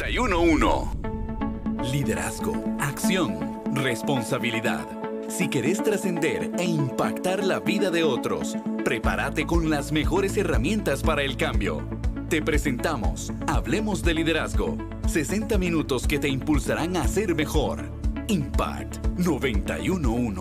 911. 0.00 1.92
Liderazgo, 1.92 2.54
acción, 2.80 3.60
responsabilidad. 3.74 4.86
Si 5.28 5.48
querés 5.48 5.82
trascender 5.82 6.50
e 6.58 6.64
impactar 6.64 7.44
la 7.44 7.60
vida 7.60 7.90
de 7.90 8.02
otros, 8.02 8.56
prepárate 8.82 9.46
con 9.46 9.68
las 9.68 9.92
mejores 9.92 10.38
herramientas 10.38 11.02
para 11.02 11.22
el 11.22 11.36
cambio. 11.36 11.86
Te 12.30 12.40
presentamos 12.40 13.30
Hablemos 13.46 14.02
de 14.02 14.14
Liderazgo. 14.14 14.78
60 15.06 15.58
minutos 15.58 16.06
que 16.06 16.18
te 16.18 16.28
impulsarán 16.28 16.96
a 16.96 17.06
ser 17.06 17.34
mejor. 17.34 17.84
Impact 18.28 19.06
911. 19.18 20.40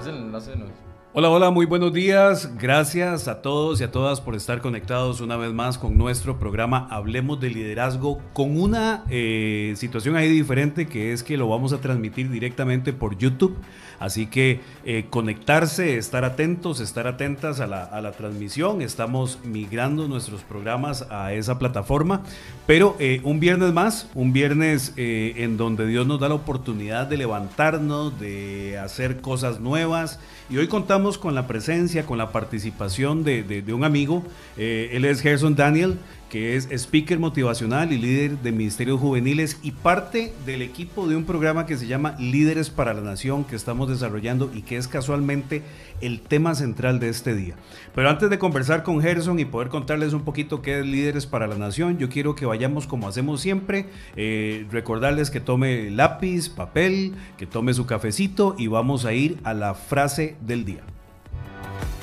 Es 0.00 0.06
el 0.06 0.16
enlace 0.16 0.50
de. 0.56 0.89
Hola, 1.12 1.28
hola, 1.28 1.50
muy 1.50 1.66
buenos 1.66 1.92
días. 1.92 2.56
Gracias 2.56 3.26
a 3.26 3.42
todos 3.42 3.80
y 3.80 3.82
a 3.82 3.90
todas 3.90 4.20
por 4.20 4.36
estar 4.36 4.60
conectados 4.60 5.20
una 5.20 5.36
vez 5.36 5.52
más 5.52 5.76
con 5.76 5.98
nuestro 5.98 6.38
programa 6.38 6.86
Hablemos 6.88 7.40
de 7.40 7.50
Liderazgo 7.50 8.20
con 8.32 8.60
una 8.60 9.02
eh, 9.10 9.74
situación 9.74 10.14
ahí 10.14 10.28
diferente 10.28 10.86
que 10.86 11.12
es 11.12 11.24
que 11.24 11.36
lo 11.36 11.48
vamos 11.48 11.72
a 11.72 11.80
transmitir 11.80 12.30
directamente 12.30 12.92
por 12.92 13.18
YouTube. 13.18 13.56
Así 14.00 14.26
que 14.26 14.60
eh, 14.86 15.04
conectarse, 15.10 15.98
estar 15.98 16.24
atentos, 16.24 16.80
estar 16.80 17.06
atentas 17.06 17.60
a 17.60 17.66
la, 17.66 18.12
transmisión. 18.12 18.80
Estamos 18.80 19.38
migrando 19.44 20.08
nuestros 20.08 20.40
programas 20.40 21.06
a 21.10 21.34
esa 21.34 21.58
plataforma. 21.58 22.22
Pero 22.66 22.96
eh, 22.98 23.20
un 23.24 23.40
viernes 23.40 23.72
más, 23.74 24.08
un 24.14 24.32
viernes 24.32 24.94
eh, 24.96 25.34
en 25.36 25.58
donde 25.58 25.86
Dios 25.86 26.06
nos 26.06 26.18
da 26.18 26.30
la 26.30 26.34
oportunidad 26.34 27.06
de 27.08 27.18
levantarnos, 27.18 28.18
de 28.18 28.78
hacer 28.78 29.20
cosas 29.20 29.60
nuevas. 29.60 30.18
Y 30.48 30.56
hoy 30.56 30.66
contamos 30.66 31.18
con 31.18 31.34
la 31.34 31.46
presencia, 31.46 32.06
con 32.06 32.16
la 32.16 32.32
participación 32.32 33.22
de, 33.22 33.42
de 33.42 33.72
un 33.74 33.84
amigo. 33.84 34.24
él 34.56 35.04
es 35.04 35.20
Gerson 35.20 35.54
Daniel 35.54 35.98
que 36.30 36.56
es 36.56 36.68
speaker 36.70 37.18
motivacional 37.18 37.92
y 37.92 37.98
líder 37.98 38.38
de 38.38 38.52
ministerios 38.52 39.00
juveniles 39.00 39.58
y 39.62 39.72
parte 39.72 40.32
del 40.46 40.62
equipo 40.62 41.08
de 41.08 41.16
un 41.16 41.24
programa 41.24 41.66
que 41.66 41.76
se 41.76 41.88
llama 41.88 42.14
Líderes 42.18 42.70
para 42.70 42.94
la 42.94 43.00
Nación 43.02 43.44
que 43.44 43.56
estamos 43.56 43.88
desarrollando 43.88 44.50
y 44.54 44.62
que 44.62 44.76
es 44.76 44.88
casualmente 44.88 45.62
el 46.00 46.20
tema 46.20 46.54
central 46.54 47.00
de 47.00 47.08
este 47.08 47.34
día. 47.34 47.56
Pero 47.94 48.08
antes 48.08 48.30
de 48.30 48.38
conversar 48.38 48.84
con 48.84 49.02
Gerson 49.02 49.40
y 49.40 49.44
poder 49.44 49.68
contarles 49.68 50.12
un 50.12 50.22
poquito 50.22 50.62
qué 50.62 50.78
es 50.78 50.86
Líderes 50.86 51.26
para 51.26 51.48
la 51.48 51.58
Nación, 51.58 51.98
yo 51.98 52.08
quiero 52.08 52.36
que 52.36 52.46
vayamos 52.46 52.86
como 52.86 53.08
hacemos 53.08 53.40
siempre, 53.40 53.86
eh, 54.14 54.66
recordarles 54.70 55.30
que 55.30 55.40
tome 55.40 55.90
lápiz, 55.90 56.48
papel, 56.48 57.14
que 57.36 57.46
tome 57.46 57.74
su 57.74 57.86
cafecito 57.86 58.54
y 58.56 58.68
vamos 58.68 59.04
a 59.04 59.12
ir 59.12 59.38
a 59.42 59.52
la 59.52 59.74
frase 59.74 60.36
del 60.40 60.64
día. 60.64 60.82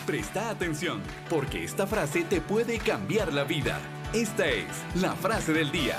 Presta 0.06 0.50
atención, 0.50 1.02
porque 1.30 1.64
esta 1.64 1.88
frase 1.88 2.24
te 2.24 2.40
puede 2.42 2.78
cambiar 2.78 3.34
la 3.34 3.44
vida. 3.44 3.80
Esta 4.14 4.48
es 4.48 4.66
la 5.02 5.14
frase 5.16 5.52
del 5.52 5.70
día. 5.70 5.98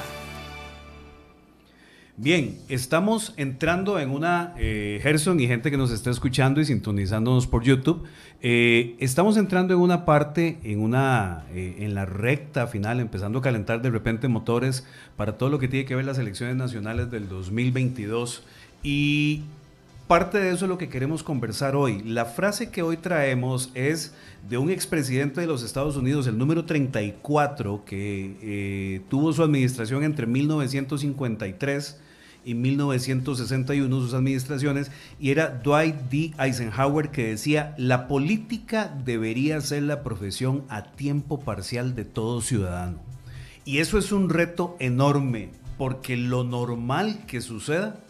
Bien, 2.16 2.58
estamos 2.70 3.34
entrando 3.36 4.00
en 4.00 4.08
una, 4.10 4.54
eh, 4.56 4.98
Gerson 5.02 5.38
y 5.40 5.46
gente 5.46 5.70
que 5.70 5.76
nos 5.76 5.90
está 5.90 6.10
escuchando 6.10 6.62
y 6.62 6.64
sintonizándonos 6.64 7.46
por 7.46 7.62
YouTube, 7.64 8.04
eh, 8.40 8.96
estamos 8.98 9.36
entrando 9.36 9.74
en 9.74 9.80
una 9.80 10.06
parte, 10.06 10.58
en, 10.64 10.80
una, 10.80 11.44
eh, 11.52 11.76
en 11.80 11.94
la 11.94 12.06
recta 12.06 12.66
final, 12.66 12.98
empezando 12.98 13.40
a 13.40 13.42
calentar 13.42 13.82
de 13.82 13.90
repente 13.90 14.26
motores 14.26 14.86
para 15.18 15.36
todo 15.36 15.50
lo 15.50 15.58
que 15.58 15.68
tiene 15.68 15.84
que 15.84 15.94
ver 15.94 16.06
las 16.06 16.18
elecciones 16.18 16.56
nacionales 16.56 17.10
del 17.10 17.28
2022 17.28 18.42
y 18.82 19.42
parte 20.08 20.38
de 20.38 20.50
eso 20.50 20.64
es 20.64 20.68
lo 20.70 20.78
que 20.78 20.88
queremos 20.88 21.22
conversar 21.22 21.76
hoy. 21.76 22.02
La 22.02 22.24
frase 22.24 22.70
que 22.70 22.82
hoy 22.82 22.96
traemos 22.96 23.70
es 23.74 24.14
de 24.48 24.56
un 24.56 24.70
expresidente 24.70 25.42
de 25.42 25.46
los 25.46 25.62
Estados 25.62 25.96
Unidos, 25.96 26.26
el 26.26 26.38
número 26.38 26.64
34, 26.64 27.84
que 27.84 28.36
eh, 28.40 29.02
tuvo 29.10 29.32
su 29.34 29.42
administración 29.42 30.02
entre 30.02 30.26
1953 30.26 32.00
y 32.44 32.54
1961, 32.54 34.00
sus 34.00 34.14
administraciones, 34.14 34.90
y 35.20 35.30
era 35.30 35.50
Dwight 35.50 35.96
D. 36.10 36.32
Eisenhower 36.38 37.10
que 37.10 37.28
decía, 37.28 37.74
la 37.76 38.08
política 38.08 38.92
debería 39.04 39.60
ser 39.60 39.82
la 39.82 40.02
profesión 40.02 40.64
a 40.70 40.84
tiempo 40.92 41.40
parcial 41.40 41.94
de 41.94 42.06
todo 42.06 42.40
ciudadano. 42.40 42.98
Y 43.66 43.78
eso 43.78 43.98
es 43.98 44.12
un 44.12 44.30
reto 44.30 44.74
enorme, 44.80 45.50
porque 45.76 46.16
lo 46.16 46.44
normal 46.44 47.26
que 47.26 47.42
suceda 47.42 48.00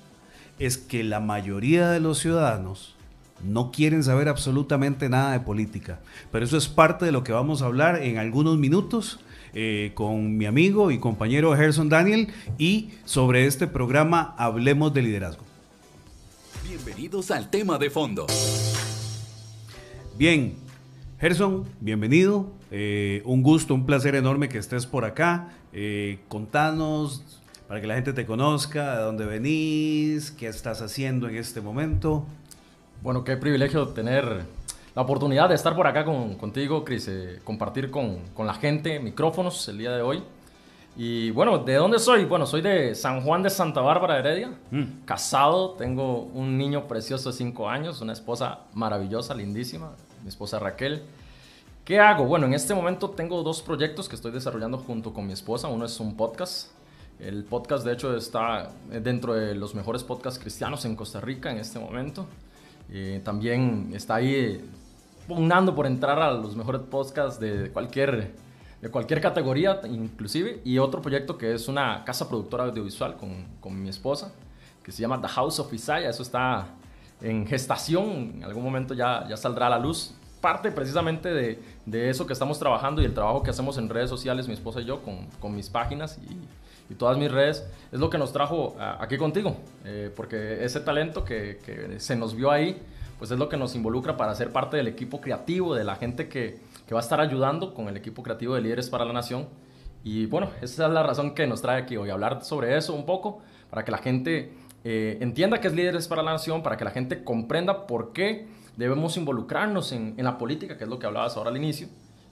es 0.58 0.78
que 0.78 1.04
la 1.04 1.20
mayoría 1.20 1.91
de 1.91 2.00
los 2.00 2.19
ciudadanos 2.19 2.94
no 3.44 3.70
quieren 3.70 4.02
saber 4.02 4.28
absolutamente 4.28 5.08
nada 5.08 5.32
de 5.32 5.41
política. 5.41 6.00
Pero 6.32 6.44
eso 6.44 6.56
es 6.56 6.69
parte 6.69 7.04
de 7.04 7.12
lo 7.12 7.22
que 7.22 7.32
vamos 7.32 7.62
a 7.62 7.66
hablar 7.66 8.02
en 8.02 8.19
algunos 8.19 8.58
minutos 8.58 9.20
eh, 9.54 9.92
con 9.94 10.36
mi 10.36 10.47
amigo 10.47 10.91
y 10.91 10.98
compañero 10.98 11.56
Gerson 11.56 11.88
Daniel 11.88 12.28
y 12.58 12.91
sobre 13.04 13.47
este 13.47 13.66
programa 13.66 14.34
Hablemos 14.36 14.92
de 14.92 15.02
Liderazgo. 15.02 15.44
Bienvenidos 16.68 17.30
al 17.30 17.48
tema 17.48 17.78
de 17.78 17.91
fondo. 17.91 18.26
Bien, 20.18 20.54
Gerson, 21.20 21.64
bienvenido. 21.80 22.52
Eh, 22.70 23.22
un 23.24 23.42
gusto, 23.42 23.74
un 23.74 23.86
placer 23.86 24.14
enorme 24.14 24.48
que 24.48 24.58
estés 24.58 24.84
por 24.84 25.04
acá. 25.04 25.48
Eh, 25.72 26.18
contanos, 26.28 27.38
para 27.68 27.82
que 27.82 27.86
la 27.86 27.94
gente 27.94 28.14
te 28.14 28.24
conozca, 28.24 28.96
de 28.96 29.02
dónde 29.02 29.26
venís, 29.26 30.30
qué 30.30 30.48
estás 30.48 30.80
haciendo 30.80 31.28
en 31.28 31.36
este 31.36 31.60
momento. 31.60 32.24
Bueno, 33.02 33.24
qué 33.24 33.36
privilegio 33.36 33.88
tener 33.88 34.46
la 34.94 35.02
oportunidad 35.02 35.50
de 35.50 35.54
estar 35.54 35.76
por 35.76 35.86
acá 35.86 36.02
con, 36.06 36.36
contigo, 36.36 36.82
Cris, 36.82 37.06
eh, 37.08 37.40
compartir 37.44 37.90
con, 37.90 38.20
con, 38.34 38.46
la 38.46 38.54
gente 38.54 38.98
micrófonos 39.00 39.68
el 39.68 39.76
día 39.76 39.92
de 39.92 40.00
hoy. 40.00 40.22
Y 40.96 41.30
bueno, 41.30 41.58
¿de 41.58 41.74
dónde 41.74 41.98
soy? 41.98 42.24
Bueno, 42.24 42.46
soy 42.46 42.62
de 42.62 42.94
San 42.94 43.20
Juan 43.20 43.42
de 43.42 43.50
Santa 43.50 43.82
Bárbara, 43.82 44.18
Heredia. 44.18 44.50
Mm. 44.70 45.04
Casado, 45.04 45.72
tengo 45.72 46.22
un 46.22 46.56
niño 46.56 46.88
precioso 46.88 47.30
de 47.30 47.36
5 47.36 47.68
años, 47.68 48.00
una 48.00 48.14
esposa 48.14 48.60
maravillosa, 48.72 49.34
lindísima, 49.34 49.92
mi 50.22 50.30
esposa 50.30 50.58
Raquel. 50.58 51.02
¿Qué 51.84 52.00
hago? 52.00 52.24
Bueno, 52.24 52.46
en 52.46 52.54
este 52.54 52.74
momento 52.74 53.10
tengo 53.10 53.42
dos 53.42 53.60
proyectos 53.60 54.08
que 54.08 54.16
estoy 54.16 54.32
desarrollando 54.32 54.78
junto 54.78 55.12
con 55.12 55.26
mi 55.26 55.34
esposa. 55.34 55.68
Uno 55.68 55.84
es 55.84 56.00
un 56.00 56.16
podcast 56.16 56.78
el 57.20 57.44
podcast, 57.44 57.84
de 57.84 57.92
hecho, 57.92 58.16
está 58.16 58.70
dentro 58.88 59.34
de 59.34 59.54
los 59.54 59.74
mejores 59.74 60.04
podcasts 60.04 60.38
cristianos 60.38 60.84
en 60.84 60.94
Costa 60.94 61.20
Rica 61.20 61.50
en 61.50 61.58
este 61.58 61.78
momento. 61.78 62.26
Eh, 62.90 63.20
también 63.24 63.90
está 63.92 64.16
ahí 64.16 64.64
pugnando 65.26 65.74
por 65.74 65.86
entrar 65.86 66.18
a 66.20 66.32
los 66.32 66.56
mejores 66.56 66.82
podcasts 66.82 67.40
de 67.40 67.70
cualquier, 67.70 68.32
de 68.80 68.88
cualquier 68.90 69.20
categoría, 69.20 69.80
inclusive. 69.84 70.60
Y 70.64 70.78
otro 70.78 71.02
proyecto 71.02 71.36
que 71.36 71.54
es 71.54 71.66
una 71.68 72.04
casa 72.04 72.28
productora 72.28 72.64
audiovisual 72.64 73.16
con, 73.16 73.46
con 73.60 73.80
mi 73.82 73.88
esposa, 73.88 74.32
que 74.82 74.92
se 74.92 75.02
llama 75.02 75.20
The 75.20 75.28
House 75.28 75.58
of 75.58 75.72
Isaiah. 75.72 76.08
Eso 76.08 76.22
está 76.22 76.68
en 77.20 77.46
gestación, 77.46 78.34
en 78.36 78.44
algún 78.44 78.62
momento 78.62 78.94
ya, 78.94 79.26
ya 79.28 79.36
saldrá 79.36 79.66
a 79.66 79.70
la 79.70 79.78
luz. 79.78 80.14
Parte 80.40 80.70
precisamente 80.70 81.34
de, 81.34 81.60
de 81.84 82.10
eso 82.10 82.24
que 82.24 82.32
estamos 82.32 82.60
trabajando 82.60 83.02
y 83.02 83.04
el 83.04 83.12
trabajo 83.12 83.42
que 83.42 83.50
hacemos 83.50 83.76
en 83.76 83.88
redes 83.88 84.08
sociales, 84.08 84.46
mi 84.46 84.54
esposa 84.54 84.80
y 84.80 84.84
yo, 84.84 85.02
con, 85.02 85.26
con 85.40 85.52
mis 85.54 85.68
páginas 85.68 86.16
y 86.30 86.36
y 86.91 86.94
todas 86.94 87.19
mis 87.19 87.31
redes, 87.31 87.66
es 87.93 88.00
lo 88.00 88.09
que 88.10 88.19
nos 88.19 88.32
trajo 88.32 88.76
aquí 88.78 89.19
contigo, 89.19 89.56
eh, 89.84 90.10
porque 90.15 90.65
ese 90.65 90.81
talento 90.81 91.25
que, 91.25 91.97
se 91.99 92.16
nos 92.16 92.34
vio 92.34 92.50
ahí, 92.50 92.81
pues 93.19 93.31
es 93.31 93.38
lo 93.38 93.49
que 93.49 93.56
nos 93.56 93.75
involucra 93.75 94.16
para 94.16 94.34
ser 94.34 94.53
parte 94.53 94.76
del 94.76 94.88
equipo 94.88 95.21
creativo, 95.21 95.75
de 95.75 95.84
la 95.84 95.97
gente 95.97 96.28
que, 96.28 96.60
que, 96.87 96.94
va 96.94 97.00
a 97.00 97.03
estar 97.03 97.21
ayudando 97.21 97.75
con 97.75 97.88
el 97.88 97.97
equipo 97.97 98.22
creativo 98.22 98.54
de 98.54 98.62
Líderes 98.62 98.88
para 98.88 99.04
la 99.04 99.12
Nación. 99.12 99.48
Y 100.04 100.27
bueno, 100.27 100.50
esa 100.62 100.87
es 100.87 100.93
la 100.93 101.03
razón 101.03 101.34
que 101.34 101.47
nos 101.47 101.60
trae 101.60 101.82
aquí 101.82 101.97
hoy, 101.97 102.10
hablar 102.10 102.44
sobre 102.44 102.77
eso 102.77 102.94
un 102.94 103.04
poco, 103.04 103.41
para 103.71 103.84
que 103.84 103.91
la 103.91 103.98
gente 103.98 104.53
eh, 104.84 105.19
entienda 105.21 105.60
que 105.60 105.69
es 105.69 105.75
Líderes 105.75 106.09
para 106.09 106.22
la 106.22 106.32
Nación, 106.32 106.62
para 106.62 106.77
que 106.77 106.84
la 106.84 106.93
gente 106.93 107.25
comprenda 107.25 107.87
por 107.87 108.12
qué 108.12 108.47
debemos 108.77 109.16
involucrarnos 109.16 109.93
en, 109.93 110.15
en 110.16 110.25
la 110.25 110.38
política, 110.38 110.78
que 110.78 110.84
es 110.84 110.91
lo 110.91 110.98
que 110.98 111.06
hablabas 111.06 111.37
ahora 111.37 111.50
al 111.50 111.56
inicio 111.56 111.88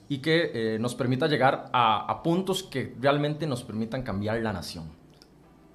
y 0.09 0.19
que 0.19 0.51
eh, 0.53 0.79
nos 0.79 0.95
permita 0.95 1.27
llegar 1.27 1.69
a, 1.73 2.09
a, 2.09 2.23
puntos 2.23 2.63
que 2.63 2.95
realmente 2.99 3.45
nos 3.47 3.63
permitan 3.63 4.03
cambiar 4.03 4.39
la 4.41 4.53
nación. 4.53 4.96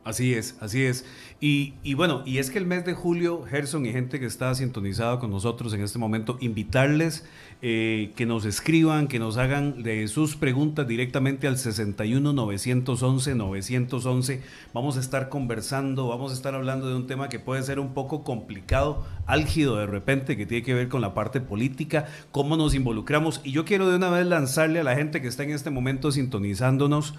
Así 0.04 0.34
es, 0.34 0.56
así 0.60 0.82
es. 0.82 1.04
Y, 1.40 1.74
y, 1.84 1.94
bueno, 1.94 2.22
y 2.26 2.38
es 2.38 2.50
que 2.50 2.58
el 2.58 2.66
mes 2.66 2.84
de 2.84 2.92
julio, 2.92 3.44
Gerson 3.48 3.86
y 3.86 3.92
gente 3.92 4.18
que 4.18 4.26
está 4.26 4.52
sintonizada 4.52 5.20
con 5.20 5.30
nosotros 5.30 5.72
en 5.74 5.80
este 5.80 6.00
momento, 6.00 6.38
invitarles 6.40 7.24
eh, 7.62 8.10
que 8.16 8.26
nos 8.26 8.44
escriban, 8.44 9.06
que 9.06 9.20
nos 9.20 9.36
hagan 9.36 9.84
de 9.84 10.08
sus 10.08 10.34
preguntas 10.34 10.88
directamente 10.88 11.46
al 11.46 11.56
61 11.56 12.32
911 12.32 13.36
911. 13.36 14.42
Vamos 14.74 14.96
a 14.96 15.00
estar 15.00 15.28
conversando, 15.28 16.08
vamos 16.08 16.32
a 16.32 16.34
estar 16.34 16.56
hablando 16.56 16.88
de 16.88 16.96
un 16.96 17.06
tema 17.06 17.28
que 17.28 17.38
puede 17.38 17.62
ser 17.62 17.78
un 17.78 17.94
poco 17.94 18.24
complicado, 18.24 19.04
álgido 19.26 19.76
de 19.76 19.86
repente, 19.86 20.36
que 20.36 20.46
tiene 20.46 20.64
que 20.64 20.74
ver 20.74 20.88
con 20.88 21.00
la 21.00 21.14
parte 21.14 21.40
política, 21.40 22.06
cómo 22.32 22.56
nos 22.56 22.74
involucramos. 22.74 23.40
Y 23.44 23.52
yo 23.52 23.64
quiero 23.64 23.88
de 23.88 23.94
una 23.98 24.10
vez 24.10 24.26
lanzarle 24.26 24.80
a 24.80 24.84
la 24.84 24.96
gente 24.96 25.22
que 25.22 25.28
está 25.28 25.44
en 25.44 25.52
este 25.52 25.70
momento 25.70 26.10
sintonizándonos 26.10 27.14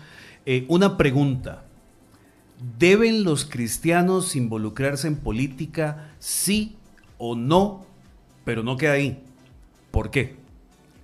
eh, 0.46 0.66
una 0.68 0.98
pregunta. 0.98 1.64
¿Deben 2.80 3.24
los 3.24 3.46
cristianos 3.46 4.36
involucrarse 4.36 5.08
en 5.08 5.18
política, 5.18 6.12
sí 6.20 6.76
o 7.18 7.36
no? 7.36 7.86
Pero 8.46 8.64
no 8.64 8.78
queda 8.78 8.94
ahí. 8.94 9.22
¿Por 9.92 10.12
qué? 10.12 10.36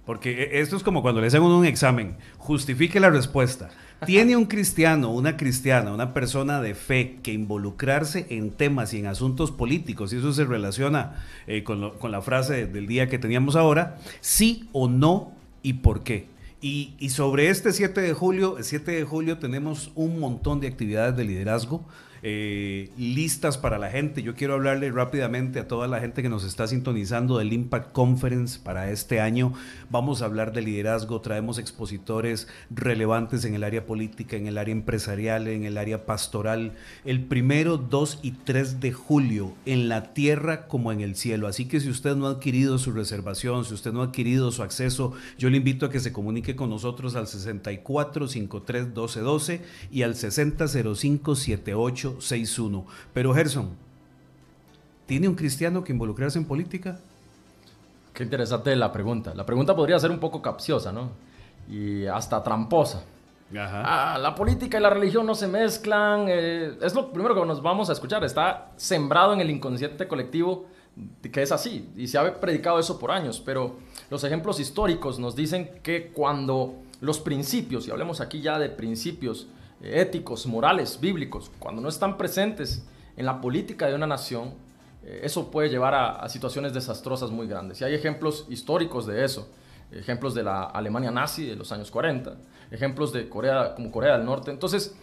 Porque 0.06 0.44
e, 0.44 0.62
esto 0.62 0.76
es 0.76 0.84
como 0.84 1.02
cuando 1.02 1.22
le 1.22 1.28
hacen 1.28 1.42
un 1.42 1.66
examen. 1.66 2.16
Justifique 2.38 3.00
la 3.00 3.10
respuesta. 3.10 3.70
¿Tiene 4.06 4.38
un 4.38 4.46
cristiano, 4.46 5.12
una 5.12 5.36
cristiana, 5.36 5.94
una 5.94 6.14
persona 6.14 6.62
de 6.62 6.74
fe 6.74 7.18
que 7.22 7.34
involucrarse 7.34 8.28
en 8.30 8.52
temas 8.52 8.94
y 8.94 9.00
en 9.00 9.08
asuntos 9.08 9.52
políticos? 9.52 10.14
Y 10.14 10.18
eso 10.18 10.32
se 10.32 10.46
relaciona 10.46 11.24
eh, 11.48 11.64
con, 11.64 11.98
con 11.98 12.12
la 12.12 12.22
frase 12.22 12.66
del 12.66 12.88
día 12.88 13.10
que 13.10 13.20
teníamos 13.20 13.58
ahora. 13.58 13.98
¿Sí 14.22 14.70
o 14.72 14.88
no 14.88 15.34
y 15.64 15.74
por 15.74 16.04
qué? 16.04 16.28
Y, 16.62 16.96
y, 17.00 17.10
sobre 17.10 17.50
este 17.50 17.72
7 17.72 18.02
de 18.02 18.14
julio, 18.14 18.58
el 18.58 18.66
7 18.66 18.92
de 18.92 19.04
julio 19.06 19.38
tenemos 19.38 19.92
un 19.96 20.20
montón 20.20 20.60
de 20.60 20.68
actividades 20.68 21.16
de 21.16 21.24
liderazgo. 21.24 21.86
Eh, 22.22 22.90
listas 22.98 23.58
para 23.58 23.78
la 23.78 23.90
gente. 23.90 24.22
Yo 24.24 24.36
quiero 24.36 24.56
hablarle 24.56 24.92
rápidamente 24.92 25.60
a 25.60 25.68
toda 25.68 25.88
la 25.88 26.00
gente 26.00 26.22
que 26.22 26.30
nos 26.30 26.44
está 26.44 26.68
sintonizando 26.68 27.38
del 27.38 27.54
Impact 27.54 27.92
Conference 27.92 28.60
para 28.62 28.92
este 28.92 29.22
año. 29.22 29.54
Vamos 29.90 30.22
a 30.22 30.26
hablar 30.26 30.52
de 30.52 30.62
liderazgo, 30.62 31.22
traemos 31.22 31.58
expositores 31.58 32.48
relevantes 32.70 33.46
en 33.46 33.56
el 33.56 33.64
área 33.64 33.86
política, 33.86 34.36
en 34.36 34.48
el 34.48 34.58
área 34.58 34.74
empresarial, 34.74 35.48
en 35.48 35.64
el 35.64 35.78
área 35.78 36.06
pastoral, 36.06 36.74
el 37.06 37.24
primero, 37.24 37.78
2 37.78 38.20
y 38.22 38.32
3 38.32 38.80
de 38.80 38.92
julio, 38.92 39.54
en 39.66 39.90
la 39.90 40.14
tierra 40.14 40.68
como 40.68 40.92
en 40.92 41.02
el 41.02 41.16
cielo. 41.16 41.48
Así 41.48 41.66
que 41.66 41.80
si 41.80 41.90
usted 41.90 42.16
no 42.16 42.28
ha 42.28 42.32
adquirido 42.32 42.78
su 42.78 42.92
reservación, 42.92 43.66
si 43.66 43.74
usted 43.74 43.94
no 43.94 44.02
ha 44.02 44.06
adquirido 44.06 44.52
su 44.52 44.64
acceso, 44.64 45.14
yo 45.38 45.50
le 45.50 45.58
invito 45.58 45.86
a 45.86 45.90
que 45.90 46.00
se 46.00 46.12
comunique 46.12 46.56
con 46.56 46.70
nosotros 46.70 47.16
al 47.16 47.28
64 47.28 48.28
53 48.28 48.94
12 48.94 49.20
12 49.22 49.62
y 49.92 50.02
al 50.04 50.16
60 50.16 50.68
05 50.68 51.36
78 51.36 52.09
61. 52.20 52.86
Pero 53.14 53.34
Gerson, 53.34 53.70
¿tiene 55.06 55.28
un 55.28 55.36
cristiano 55.36 55.84
que 55.84 55.92
involucrarse 55.92 56.38
en 56.38 56.46
política? 56.46 57.00
Qué 58.14 58.24
interesante 58.24 58.76
la 58.76 58.92
pregunta. 58.92 59.34
La 59.34 59.46
pregunta 59.46 59.76
podría 59.76 60.00
ser 60.00 60.12
un 60.12 60.20
poco 60.20 60.42
capciosa, 60.42 60.92
¿no? 60.92 61.12
Y 61.70 62.06
hasta 62.06 62.44
tramposa. 62.44 63.04
Ah, 63.56 64.18
la 64.22 64.36
política 64.36 64.78
y 64.78 64.82
la 64.82 64.90
religión 64.90 65.26
no 65.26 65.34
se 65.36 65.48
mezclan. 65.48 66.26
Eh, 66.28 66.78
es 66.82 66.94
lo 66.94 67.12
primero 67.12 67.34
que 67.34 67.46
nos 67.46 67.62
vamos 67.62 67.90
a 67.90 67.94
escuchar. 67.94 68.24
Está 68.24 68.72
sembrado 68.78 69.34
en 69.34 69.42
el 69.42 69.50
inconsciente 69.50 70.08
colectivo 70.08 70.68
que 71.22 71.42
es 71.42 71.52
así. 71.52 71.90
Y 71.96 72.08
se 72.08 72.18
ha 72.18 72.40
predicado 72.40 72.80
eso 72.80 73.00
por 73.00 73.12
años. 73.12 73.42
Pero 73.44 73.78
los 74.10 74.24
ejemplos 74.24 74.60
históricos 74.60 75.20
nos 75.20 75.36
dicen 75.36 75.80
que 75.82 76.12
cuando 76.12 76.76
los 77.02 77.20
principios, 77.20 77.88
y 77.88 77.92
hablemos 77.92 78.22
aquí 78.22 78.42
ya 78.42 78.60
de 78.60 78.70
principios, 78.70 79.48
éticos, 79.82 80.46
morales, 80.46 81.00
bíblicos, 81.00 81.52
cuando 81.60 81.82
no 81.82 81.90
están 81.90 82.18
presentes 82.18 82.86
en 83.16 83.26
la 83.26 83.42
política 83.42 83.88
de 83.88 83.96
una 83.96 84.08
nación, 84.08 84.54
eh, 85.04 85.22
eso 85.24 85.50
puede 85.52 85.70
llevar 85.70 85.94
a, 85.94 86.28
situaciones 86.30 86.74
desastrosas 86.74 87.32
muy 87.32 87.48
grandes. 87.48 87.82
Y 87.82 87.84
hay 87.84 87.94
ejemplos 87.94 88.46
históricos 88.50 89.06
de 89.06 89.24
eso, 89.24 89.50
ejemplos 89.92 90.34
de 90.34 90.44
la 90.44 90.64
Alemania 90.64 91.12
nazi 91.12 91.46
de 91.46 91.56
los 91.56 91.72
años 91.72 91.92
40, 91.92 92.38
ejemplos 92.72 93.14
de 93.14 93.30
Corea 93.30 93.76
como 93.76 93.92
Corea 93.92 94.18
del 94.18 94.26
Norte. 94.26 94.52
Entonces, 94.52 94.96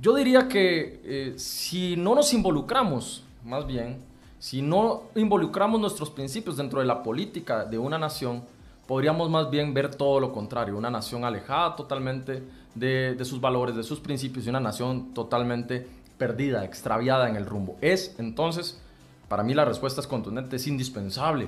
yo 0.00 0.14
diría 0.14 0.48
que 0.48 1.00
eh, 1.04 1.34
si 1.38 1.96
no 1.96 2.14
nos 2.14 2.32
involucramos, 2.32 3.24
más 3.44 3.66
bien, 3.66 4.02
si 4.38 4.62
no 4.62 5.04
involucramos 5.14 5.80
nuestros 5.80 6.10
principios 6.10 6.56
dentro 6.56 6.80
de 6.80 6.86
la 6.86 7.02
política 7.02 7.64
de 7.64 7.78
una 7.78 7.98
nación, 7.98 8.42
podríamos 8.90 9.30
más 9.30 9.48
bien 9.50 9.72
ver 9.72 9.94
todo 9.94 10.18
lo 10.18 10.32
contrario, 10.32 10.76
una 10.76 10.90
nación 10.90 11.24
alejada 11.24 11.76
totalmente 11.76 12.42
de, 12.74 13.16
sus 13.24 13.40
valores, 13.40 13.76
de 13.76 13.84
sus 13.84 14.00
principios 14.00 14.44
y 14.44 14.48
una 14.48 14.58
nación 14.58 15.14
totalmente 15.14 15.86
perdida, 16.18 16.64
extraviada 16.64 17.28
en 17.28 17.36
el 17.36 17.46
rumbo. 17.46 17.76
Es 17.80 18.16
entonces, 18.18 18.82
para 19.28 19.44
mí 19.44 19.54
la 19.54 19.64
respuesta 19.64 20.00
es 20.00 20.08
contundente, 20.08 20.56
es 20.56 20.66
indispensable 20.66 21.46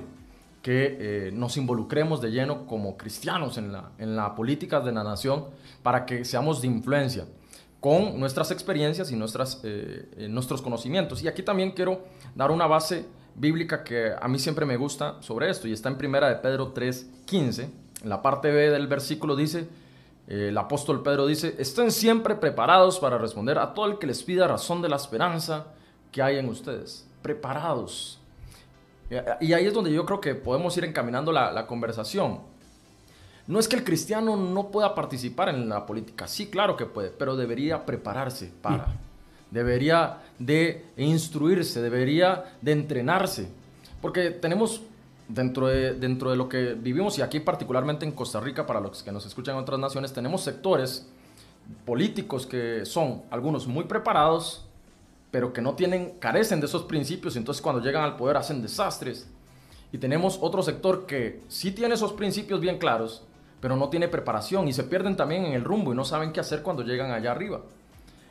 que 0.62 0.96
eh, 1.00 1.30
nos 1.32 1.56
involucremos 1.56 2.20
de 2.20 2.30
lleno 2.30 2.64
como 2.64 2.96
cristianos 2.96 3.58
en 3.58 3.72
la, 3.72 3.90
en 3.98 4.14
la 4.14 4.36
política 4.36 4.78
de 4.78 4.92
la 4.92 5.02
nación 5.02 5.46
para 5.82 6.06
que 6.06 6.24
seamos 6.24 6.62
de 6.62 6.68
influencia 6.68 7.24
con 7.80 8.20
nuestras 8.20 8.52
experiencias 8.52 9.10
y 9.10 9.16
nuestras, 9.16 9.62
eh, 9.64 10.08
eh, 10.16 10.28
nuestros 10.28 10.62
conocimientos. 10.62 11.20
Y 11.24 11.26
aquí 11.26 11.42
también 11.42 11.72
quiero 11.72 12.02
dar 12.36 12.52
una 12.52 12.68
base 12.68 13.04
bíblica 13.34 13.84
que 13.84 14.12
a 14.20 14.29
mí 14.29 14.38
siempre 14.38 14.67
me 14.67 14.76
gusta 14.76 15.17
sobre 15.20 15.50
esto 15.50 15.69
y 15.69 15.73
está 15.73 15.88
en 15.88 15.96
primera 15.96 16.29
de 16.29 16.37
Pedro 16.37 16.73
3:15. 16.75 17.70
En 18.02 18.08
la 18.08 18.23
parte 18.23 18.50
B 18.50 18.70
del 18.70 18.87
versículo 18.87 19.37
dice, 19.37 19.69
eh, 20.29 20.49
el 20.49 20.58
apóstol 20.58 21.02
Pedro 21.02 21.26
dice, 21.26 21.55
estén 21.58 21.90
siempre 21.90 22.34
preparados 22.34 22.99
para 22.99 23.19
responder 23.19 23.58
a 23.58 23.75
todo 23.75 23.87
el 23.87 23.99
que 23.99 24.06
les 24.06 24.23
pida 24.23 24.49
razón 24.49 24.82
de 24.82 24.88
la 24.88 24.96
esperanza 24.96 25.67
que 26.11 26.23
hay 26.23 26.38
en 26.38 26.49
ustedes. 26.49 27.06
Preparados. 27.23 28.19
Y 29.40 29.52
ahí 29.52 29.67
es 29.67 29.75
donde 29.75 29.93
yo 29.93 30.06
creo 30.06 30.20
que 30.20 30.35
podemos 30.35 30.75
ir 30.78 30.85
encaminando 30.85 31.32
la, 31.32 31.52
la 31.52 31.67
conversación. 31.67 32.40
No 33.46 33.58
es 33.58 33.69
que 33.69 33.76
el 33.76 33.85
cristiano 33.85 34.37
no 34.37 34.69
pueda 34.70 34.94
participar 34.94 35.49
en 35.50 35.69
la 35.69 35.85
política, 35.85 36.26
sí, 36.26 36.49
claro 36.49 36.76
que 36.76 36.87
puede, 36.87 37.11
pero 37.11 37.37
debería 37.37 37.85
prepararse 37.85 38.52
para 38.62 38.87
debería 39.52 40.19
de 40.38 40.84
instruirse, 40.96 41.81
debería 41.81 42.56
de 42.60 42.72
entrenarse, 42.72 43.49
porque 44.00 44.31
tenemos 44.31 44.82
dentro 45.28 45.69
de, 45.69 45.94
dentro 45.94 46.31
de 46.31 46.37
lo 46.37 46.49
que 46.49 46.75
vivimos, 46.75 47.19
y 47.19 47.22
aquí 47.22 47.38
particularmente 47.38 48.04
en 48.04 48.12
Costa 48.12 48.40
Rica, 48.40 48.66
para 48.66 48.81
los 48.81 49.02
que 49.02 49.12
nos 49.12 49.25
escuchan 49.26 49.54
en 49.54 49.62
otras 49.62 49.78
naciones, 49.78 50.12
tenemos 50.12 50.43
sectores 50.43 51.06
políticos 51.84 52.46
que 52.46 52.84
son 52.84 53.22
algunos 53.31 53.66
muy 53.66 53.84
preparados, 53.84 54.64
pero 55.31 55.52
que 55.52 55.62
no 55.62 55.75
tienen, 55.75 56.14
carecen 56.19 56.60
de 56.60 56.66
esos 56.66 56.82
principios, 56.82 57.37
y 57.37 57.38
entonces 57.38 57.62
cuando 57.62 57.81
llegan 57.82 58.04
al 58.04 58.16
poder 58.16 58.37
hacen 58.38 58.62
desastres. 58.62 59.28
Y 59.93 59.99
tenemos 59.99 60.38
otro 60.40 60.62
sector 60.62 61.04
que 61.04 61.43
sí 61.49 61.70
tiene 61.70 61.94
esos 61.94 62.14
principios 62.14 62.60
bien 62.60 62.78
claros, 62.78 63.22
pero 63.60 63.76
no 63.76 63.90
tiene 63.90 64.08
preparación 64.08 64.66
y 64.66 64.72
se 64.72 64.84
pierden 64.84 65.16
también 65.16 65.44
en 65.44 65.52
el 65.52 65.62
rumbo 65.62 65.93
y 65.93 65.96
no 65.96 66.04
saben 66.04 66.32
qué 66.32 66.40
hacer 66.40 66.62
cuando 66.62 66.82
llegan 66.82 67.10
allá 67.10 67.31
arriba. 67.31 67.60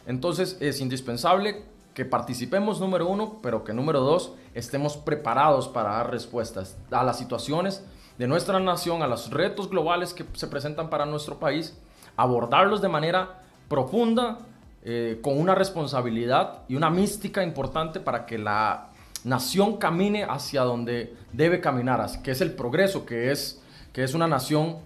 Entonces 0.06 0.58
es 0.60 0.82
indispensable 0.82 1.64
que 1.94 2.06
participemos, 2.06 2.80
número 2.80 3.08
uno, 3.08 3.40
pero 3.42 3.64
que 3.64 3.74
número 3.74 4.00
dos, 4.00 4.34
estemos 4.54 4.98
preparados 4.98 5.68
para 5.68 5.92
dar 5.92 6.12
respuestas 6.12 6.78
a 6.90 7.04
las 7.04 7.18
situaciones 7.18 7.84
de 8.18 8.28
nuestra 8.28 8.60
nación, 8.60 9.04
a 9.04 9.08
los 9.08 9.30
retos 9.30 9.70
globales 9.70 10.14
que 10.14 10.26
se 10.34 10.48
presentan 10.48 10.90
para 10.90 11.06
nuestro 11.06 11.40
país, 11.40 11.78
abordarlos 12.16 12.82
de 12.82 12.88
manera 12.88 13.42
profunda, 13.68 14.40
eh, 14.84 15.20
con 15.22 15.38
una 15.38 15.54
responsabilidad 15.54 16.64
y 16.68 16.76
una 16.76 16.90
mística 16.90 17.44
importante 17.44 18.00
para 18.00 18.26
que 18.26 18.40
la 18.40 18.90
nación 19.24 19.78
camine 19.78 20.24
hacia 20.24 20.64
donde 20.64 21.16
debe 21.32 21.62
caminar, 21.62 22.22
que 22.24 22.32
es 22.32 22.42
el 22.42 22.54
progreso, 22.54 23.06
que 23.06 23.32
es, 23.32 23.62
que 23.94 24.04
es 24.04 24.14
una 24.16 24.28
nación 24.28 24.78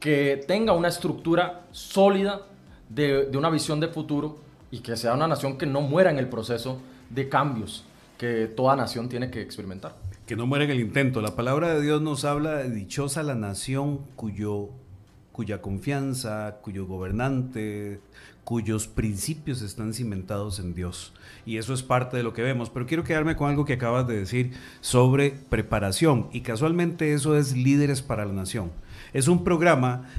que 0.00 0.42
tenga 0.48 0.72
una 0.72 0.88
estructura 0.88 1.62
sólida 1.70 2.40
de, 2.88 3.30
una 3.36 3.50
visión 3.50 3.78
de 3.78 3.88
futuro 3.88 4.38
y 4.70 4.80
que 4.80 4.96
sea 4.96 5.14
una 5.14 5.26
nación 5.26 5.58
que 5.58 5.66
no 5.66 5.80
muera 5.80 6.10
en 6.10 6.18
el 6.18 6.28
proceso 6.28 6.80
de 7.10 7.28
cambios 7.28 7.84
que 8.20 8.46
toda 8.46 8.76
nación 8.76 9.08
tiene 9.08 9.30
que 9.30 9.40
experimentar. 9.40 9.96
Que 10.26 10.36
no 10.36 10.46
muera 10.46 10.66
en 10.66 10.70
el 10.70 10.80
intento. 10.80 11.22
La 11.22 11.34
palabra 11.36 11.74
de 11.74 11.80
Dios 11.80 12.02
nos 12.02 12.26
habla 12.26 12.56
de 12.58 12.68
dichosa 12.68 13.22
la 13.22 13.34
nación 13.34 14.00
cuyo, 14.14 14.68
cuya 15.32 15.62
confianza, 15.62 16.58
cuyo 16.60 16.86
gobernante, 16.86 18.00
cuyos 18.44 18.88
principios 18.88 19.62
están 19.62 19.94
cimentados 19.94 20.58
en 20.58 20.74
Dios. 20.74 21.14
Y 21.46 21.56
eso 21.56 21.72
es 21.72 21.82
parte 21.82 22.18
de 22.18 22.22
lo 22.22 22.34
que 22.34 22.42
vemos. 22.42 22.68
Pero 22.68 22.84
quiero 22.84 23.04
quedarme 23.04 23.36
con 23.36 23.48
algo 23.48 23.64
que 23.64 23.72
acabas 23.72 24.06
de 24.06 24.18
decir 24.18 24.52
sobre 24.82 25.30
preparación. 25.30 26.28
Y 26.30 26.42
casualmente 26.42 27.14
eso 27.14 27.38
es 27.38 27.56
Líderes 27.56 28.02
para 28.02 28.26
la 28.26 28.34
Nación. 28.34 28.70
Es 29.14 29.28
un 29.28 29.44
programa 29.44 30.10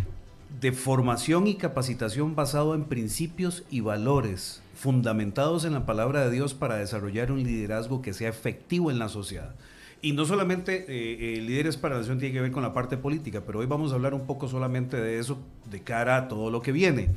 de 0.62 0.72
formación 0.72 1.48
y 1.48 1.56
capacitación 1.56 2.36
basado 2.36 2.76
en 2.76 2.86
principios 2.86 3.64
y 3.72 3.82
valores 3.82 4.62
fundamentados 4.76 5.66
en 5.66 5.74
la 5.74 5.88
palabra 5.88 6.24
de 6.24 6.30
Dios 6.30 6.54
para 6.54 6.76
desarrollar 6.76 7.32
un 7.32 7.44
liderazgo 7.44 8.04
que 8.04 8.14
sea 8.14 8.30
efectivo 8.30 8.92
en 8.92 9.00
la 9.00 9.10
sociedad. 9.10 9.56
Y 10.04 10.14
no 10.14 10.26
solamente 10.26 10.86
eh, 10.88 11.38
eh, 11.38 11.42
líderes 11.42 11.78
para 11.78 11.96
la 11.96 12.02
nación 12.02 12.20
tiene 12.20 12.34
que 12.34 12.42
ver 12.42 12.52
con 12.52 12.62
la 12.62 12.74
parte 12.74 12.96
política, 12.96 13.42
pero 13.46 13.60
hoy 13.60 13.66
vamos 13.66 13.92
a 13.92 13.96
hablar 13.96 14.14
un 14.14 14.28
poco 14.28 14.48
solamente 14.48 14.98
de 14.98 15.18
eso 15.18 15.40
de 15.70 15.82
cara 15.82 16.16
a 16.18 16.28
todo 16.28 16.52
lo 16.52 16.62
que 16.62 16.72
viene. 16.72 17.10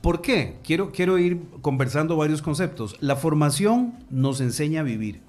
¿Por 0.00 0.22
qué? 0.22 0.56
Quiero, 0.64 0.90
quiero 0.90 1.18
ir 1.18 1.40
conversando 1.60 2.16
varios 2.16 2.40
conceptos. 2.40 2.96
La 3.00 3.16
formación 3.16 3.94
nos 4.08 4.40
enseña 4.40 4.80
a 4.80 4.84
vivir, 4.84 5.20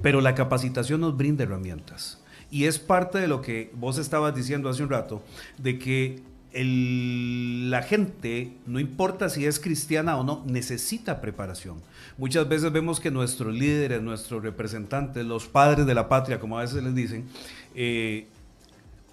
pero 0.00 0.22
la 0.22 0.34
capacitación 0.34 1.02
nos 1.02 1.16
brinda 1.16 1.44
herramientas. 1.44 2.22
Y 2.50 2.64
es 2.64 2.78
parte 2.78 3.18
de 3.18 3.28
lo 3.28 3.42
que 3.42 3.70
vos 3.74 3.98
estabas 3.98 4.34
diciendo 4.34 4.70
hace 4.70 4.82
un 4.82 4.90
rato, 4.90 5.22
de 5.58 5.78
que 5.78 6.22
la 6.64 7.82
gente, 7.82 8.52
no 8.66 8.80
importa 8.80 9.28
si 9.28 9.44
es 9.44 9.58
cristiana 9.58 10.16
o 10.16 10.24
no, 10.24 10.42
necesita 10.46 11.20
preparación. 11.20 11.82
Muchas 12.16 12.48
veces 12.48 12.72
vemos 12.72 13.00
que 13.00 13.10
nuestros 13.10 13.54
líderes, 13.54 14.02
nuestros 14.02 14.42
representantes, 14.42 15.24
los 15.24 15.46
padres 15.46 15.86
de 15.86 15.94
la 15.94 16.08
patria, 16.08 16.40
como 16.40 16.58
a 16.58 16.62
veces 16.62 16.82
les 16.82 16.94
dicen, 16.94 17.26
eh, 17.74 18.26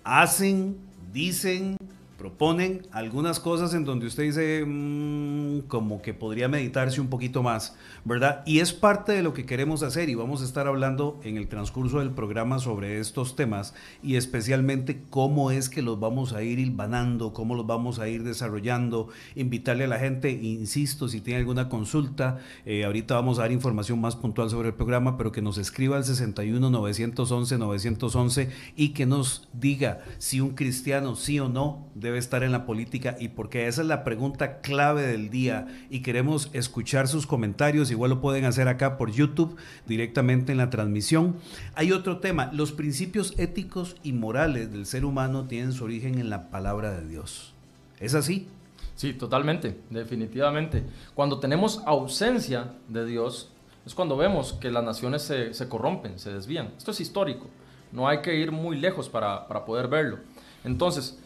hacen, 0.04 0.78
dicen, 1.12 1.78
proponen 2.24 2.88
algunas 2.94 3.42
cosas 3.42 3.74
en 3.74 3.84
donde 3.84 4.06
usted 4.08 4.24
dice 4.24 4.63
mm, 4.65 5.68
como 5.68 6.01
que 6.01 6.13
podría 6.13 6.48
meditarse 6.48 7.01
un 7.01 7.10
poquito 7.10 7.44
más, 7.44 7.75
¿verdad? 8.06 8.44
Y 8.46 8.60
es 8.60 8.72
parte 8.72 9.12
de 9.12 9.22
lo 9.22 9.34
que 9.34 9.46
queremos 9.46 9.84
hacer 9.84 10.08
y 10.08 10.15
vamos 10.15 10.42
a 10.42 10.46
estar 10.46 10.65
hablando 10.65 11.20
en 11.25 11.36
el 11.36 11.50
transcurso 11.50 12.00
del 12.00 12.12
programa 12.12 12.60
sobre 12.60 13.01
estos 13.01 13.36
temas 13.36 13.74
y 14.01 14.15
especialmente 14.15 15.03
cómo 15.10 15.51
es 15.51 15.68
que 15.68 15.82
los 15.82 16.00
vamos 16.00 16.32
a 16.32 16.44
ir 16.44 16.60
hilvanando, 16.60 17.34
cómo 17.34 17.56
los 17.56 17.68
vamos 17.68 18.00
a 18.00 18.08
ir 18.08 18.24
desarrollando, 18.24 19.10
invitarle 19.36 19.84
a 19.84 19.88
la 19.88 20.00
gente, 20.00 20.32
insisto, 20.32 21.10
si 21.10 21.20
tiene 21.20 21.42
alguna 21.42 21.68
consulta, 21.68 22.38
eh, 22.65 22.86
ahorita 22.86 23.15
vamos 23.15 23.38
a 23.38 23.42
dar 23.42 23.51
información 23.51 24.00
más 24.00 24.15
puntual 24.15 24.50
sobre 24.50 24.70
el 24.70 24.75
programa, 24.75 25.18
pero 25.18 25.34
que 25.34 25.42
nos 25.42 25.58
escriba 25.58 25.98
al 25.98 26.06
61 26.06 26.70
911 26.70 27.58
911 27.58 28.50
y 28.77 28.89
que 28.94 29.06
nos 29.06 29.50
diga 29.51 30.06
si 30.20 30.39
un 30.39 30.51
cristiano 30.51 31.18
sí 31.18 31.38
o 31.42 31.50
no 31.50 31.89
debe 31.96 32.12
estar 32.20 32.43
en 32.43 32.51
la 32.51 32.65
política 32.65 33.15
y 33.20 33.29
porque 33.29 33.67
esa 33.67 33.82
es 33.82 33.88
la 33.88 34.03
pregunta 34.03 34.62
clave 34.62 35.03
del 35.03 35.29
día 35.29 35.67
y 35.89 36.01
queremos 36.01 36.50
escuchar 36.53 37.08
sus 37.08 37.27
comentarios, 37.27 37.91
igual 37.91 38.12
lo 38.12 38.22
pueden 38.22 38.46
hacer 38.46 38.67
acá 38.67 38.98
por 38.98 39.12
YouTube 39.12 39.58
directamente 39.88 40.51
en 40.51 40.58
la 40.58 40.70
transmisión. 40.70 41.36
Hay 41.75 41.91
otro 41.91 42.20
tema, 42.20 42.51
los 42.53 42.72
principios 42.72 43.34
éticos 43.38 43.96
y 44.03 44.13
morales 44.13 44.72
del 44.72 44.86
ser 44.86 45.05
humano 45.05 45.46
tienen 45.46 45.74
su 45.74 45.84
origen 45.84 46.20
en 46.20 46.29
la 46.29 46.50
palabra 46.50 46.91
de 46.91 47.08
Dios. 47.08 47.53
¿Es 48.00 48.15
así? 48.15 48.48
Sí, 48.96 49.13
totalmente, 49.13 49.79
definitivamente. 49.89 50.84
Cuando 51.15 51.39
tenemos 51.39 51.82
ausencia 51.86 52.74
de 52.88 53.05
Dios, 53.05 53.50
es 53.86 53.96
cuando 53.96 54.15
vemos 54.17 54.53
que 54.53 54.72
las 54.72 54.84
naciones 54.84 55.24
se, 55.24 55.53
se 55.53 55.67
corrompen, 55.67 56.20
se 56.20 56.32
desvían. 56.32 56.72
Esto 56.77 56.91
es 56.91 57.01
histórico, 57.01 57.48
no 57.91 58.08
hay 58.08 58.22
que 58.22 58.36
ir 58.36 58.51
muy 58.51 58.77
lejos 58.77 59.10
para, 59.10 59.48
para 59.48 59.65
poder 59.65 59.88
verlo. 59.88 60.20
Entonces, 60.63 61.20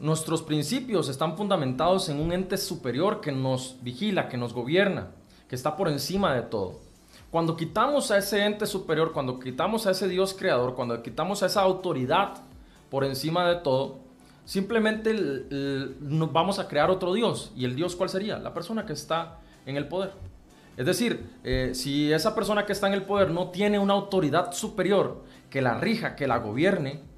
Nuestros 0.00 0.42
principios 0.42 1.10
están 1.10 1.36
fundamentados 1.36 2.08
en 2.08 2.20
un 2.20 2.32
ente 2.32 2.56
superior 2.56 3.20
que 3.20 3.32
nos 3.32 3.76
vigila, 3.82 4.30
que 4.30 4.38
nos 4.38 4.54
gobierna, 4.54 5.08
que 5.46 5.54
está 5.54 5.76
por 5.76 5.90
encima 5.90 6.34
de 6.34 6.40
todo. 6.40 6.78
Cuando 7.30 7.54
quitamos 7.54 8.10
a 8.10 8.16
ese 8.16 8.46
ente 8.46 8.64
superior, 8.64 9.12
cuando 9.12 9.38
quitamos 9.38 9.86
a 9.86 9.90
ese 9.90 10.08
Dios 10.08 10.32
creador, 10.32 10.74
cuando 10.74 11.02
quitamos 11.02 11.42
a 11.42 11.46
esa 11.46 11.60
autoridad 11.60 12.38
por 12.88 13.04
encima 13.04 13.46
de 13.46 13.56
todo, 13.56 13.98
simplemente 14.46 15.12
nos 16.00 16.32
vamos 16.32 16.58
a 16.58 16.66
crear 16.66 16.90
otro 16.90 17.12
Dios. 17.12 17.52
¿Y 17.54 17.66
el 17.66 17.76
Dios 17.76 17.94
cuál 17.94 18.08
sería? 18.08 18.38
La 18.38 18.54
persona 18.54 18.86
que 18.86 18.94
está 18.94 19.40
en 19.66 19.76
el 19.76 19.86
poder. 19.86 20.12
Es 20.78 20.86
decir, 20.86 21.28
eh, 21.44 21.72
si 21.74 22.10
esa 22.10 22.34
persona 22.34 22.64
que 22.64 22.72
está 22.72 22.86
en 22.86 22.94
el 22.94 23.02
poder 23.02 23.30
no 23.32 23.50
tiene 23.50 23.78
una 23.78 23.92
autoridad 23.92 24.52
superior 24.52 25.22
que 25.50 25.60
la 25.60 25.74
rija, 25.74 26.16
que 26.16 26.26
la 26.26 26.38
gobierne, 26.38 27.09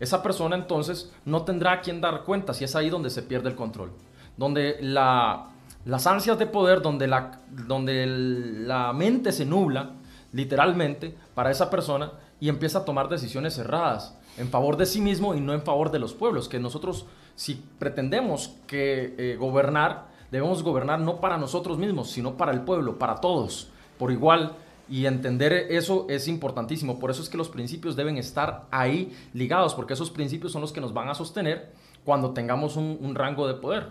esa 0.00 0.22
persona 0.22 0.56
entonces 0.56 1.12
no 1.24 1.42
tendrá 1.42 1.72
a 1.72 1.80
quien 1.80 2.00
dar 2.00 2.22
cuenta 2.24 2.52
si 2.54 2.64
es 2.64 2.76
ahí 2.76 2.90
donde 2.90 3.10
se 3.10 3.22
pierde 3.22 3.48
el 3.48 3.56
control. 3.56 3.92
Donde 4.36 4.76
las 4.82 6.06
ansias 6.06 6.38
de 6.38 6.46
poder, 6.46 6.82
donde 6.82 7.06
la, 7.06 8.92
mente 8.92 9.32
se 9.32 9.46
nubla, 9.46 9.92
literalmente, 10.32 11.14
para 11.34 11.50
esa 11.50 11.70
persona 11.70 12.12
y 12.38 12.48
empieza 12.50 12.80
a 12.80 12.84
tomar 12.84 13.08
decisiones 13.08 13.56
erradas 13.56 14.14
en 14.36 14.48
favor 14.48 14.76
de 14.76 14.84
sí 14.84 15.00
mismo 15.00 15.34
y 15.34 15.40
no 15.40 15.54
en 15.54 15.62
favor 15.62 15.90
de 15.90 15.98
los 15.98 16.12
pueblos. 16.12 16.48
Que 16.48 16.60
nosotros, 16.60 17.06
si 17.34 17.54
pretendemos 17.78 18.54
que 18.66 19.14
eh, 19.16 19.36
gobernar, 19.36 20.08
debemos 20.30 20.62
gobernar 20.62 21.00
no 21.00 21.20
para 21.20 21.38
nosotros 21.38 21.78
mismos, 21.78 22.10
sino 22.10 22.36
para 22.36 22.52
el 22.52 22.60
pueblo, 22.60 22.98
para 22.98 23.16
todos, 23.16 23.70
por 23.98 24.12
igual 24.12 24.56
y 24.88 25.06
entender 25.06 25.52
eso 25.70 26.06
es 26.08 26.28
importantísimo. 26.28 26.98
Por 26.98 27.10
eso 27.10 27.22
es 27.22 27.28
que 27.28 27.36
los 27.36 27.48
principios 27.48 27.96
deben 27.96 28.18
estar 28.18 28.66
ahí 28.70 29.12
ligados, 29.32 29.74
porque 29.74 29.94
esos 29.94 30.10
principios 30.10 30.52
son 30.52 30.60
los 30.60 30.72
que 30.72 30.80
nos 30.80 30.92
van 30.92 31.08
a 31.08 31.14
sostener 31.14 31.72
cuando 32.04 32.30
tengamos 32.30 32.76
un, 32.76 33.14
rango 33.14 33.48
de 33.48 33.54
poder. 33.54 33.88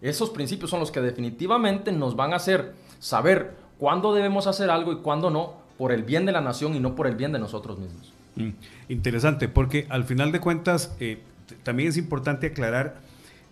Esos 0.00 0.30
principios 0.30 0.70
son 0.70 0.80
los 0.80 0.90
que 0.90 1.00
definitivamente 1.00 1.92
nos 1.92 2.16
van 2.16 2.32
a 2.32 2.36
hacer 2.36 2.74
saber 2.98 3.54
cuándo 3.78 4.14
debemos 4.14 4.46
hacer 4.46 4.70
algo 4.70 4.92
y 4.92 4.96
cuándo 4.96 5.30
no, 5.30 5.54
por 5.76 5.92
el 5.92 6.02
bien 6.02 6.24
de 6.24 6.32
la 6.32 6.40
nación 6.40 6.74
y 6.74 6.80
no 6.80 6.94
por 6.94 7.06
el 7.06 7.16
bien 7.16 7.32
de 7.32 7.38
nosotros 7.38 7.78
mismos. 7.78 8.12
Mm, 8.36 8.50
interesante, 8.88 9.48
porque 9.48 9.86
al 9.90 10.04
final 10.04 10.32
de 10.32 10.40
cuentas 10.40 10.96
eh, 11.00 11.20
también 11.62 11.90
es 11.90 11.98
importante 11.98 12.46
aclarar, 12.46 12.96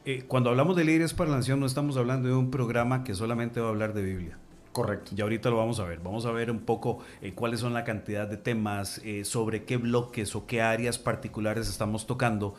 eh, 0.07 0.25
cuando 0.27 0.49
hablamos 0.49 0.75
de 0.75 0.85
líderes 0.85 1.13
para 1.13 1.29
la 1.29 1.37
nación 1.37 1.61
no 1.61 1.67
estamos 1.67 1.99
hablando 1.99 2.29
de 2.29 2.35
un 2.35 2.51
programa 2.51 3.05
que 3.05 3.15
solamente 3.15 3.61
va 3.61 3.67
a 3.67 3.71
hablar 3.71 3.93
de 3.93 4.03
Biblia. 4.03 4.39
Correcto. 4.73 5.13
Y 5.17 5.21
ahorita 5.21 5.51
lo 5.51 5.57
vamos 5.57 5.81
a 5.81 5.85
ver. 5.85 6.01
Vamos 6.01 6.27
a 6.27 6.31
ver 6.31 6.51
un 6.51 6.61
poco 6.61 6.99
eh, 7.21 7.33
cuáles 7.35 7.61
son 7.61 7.75
la 7.75 7.85
cantidad 7.85 8.29
de 8.29 8.37
temas, 8.37 9.01
eh, 9.05 9.25
sobre 9.25 9.65
qué 9.65 9.77
bloques 9.77 10.37
o 10.37 10.47
qué 10.47 10.63
áreas 10.63 10.99
particulares 10.99 11.69
estamos 11.69 12.07
tocando. 12.07 12.55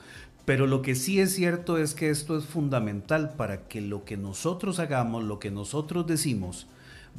Pero 0.46 0.66
lo 0.66 0.82
que 0.82 0.96
sí 0.96 1.20
es 1.20 1.34
cierto 1.34 1.78
es 1.78 1.94
que 1.94 2.10
esto 2.10 2.38
es 2.38 2.46
fundamental 2.46 3.34
para 3.38 3.68
que 3.68 3.82
lo 3.82 4.04
que 4.04 4.18
nosotros 4.18 4.80
hagamos, 4.80 5.24
lo 5.24 5.40
que 5.40 5.52
nosotros 5.52 6.08
decimos, 6.08 6.68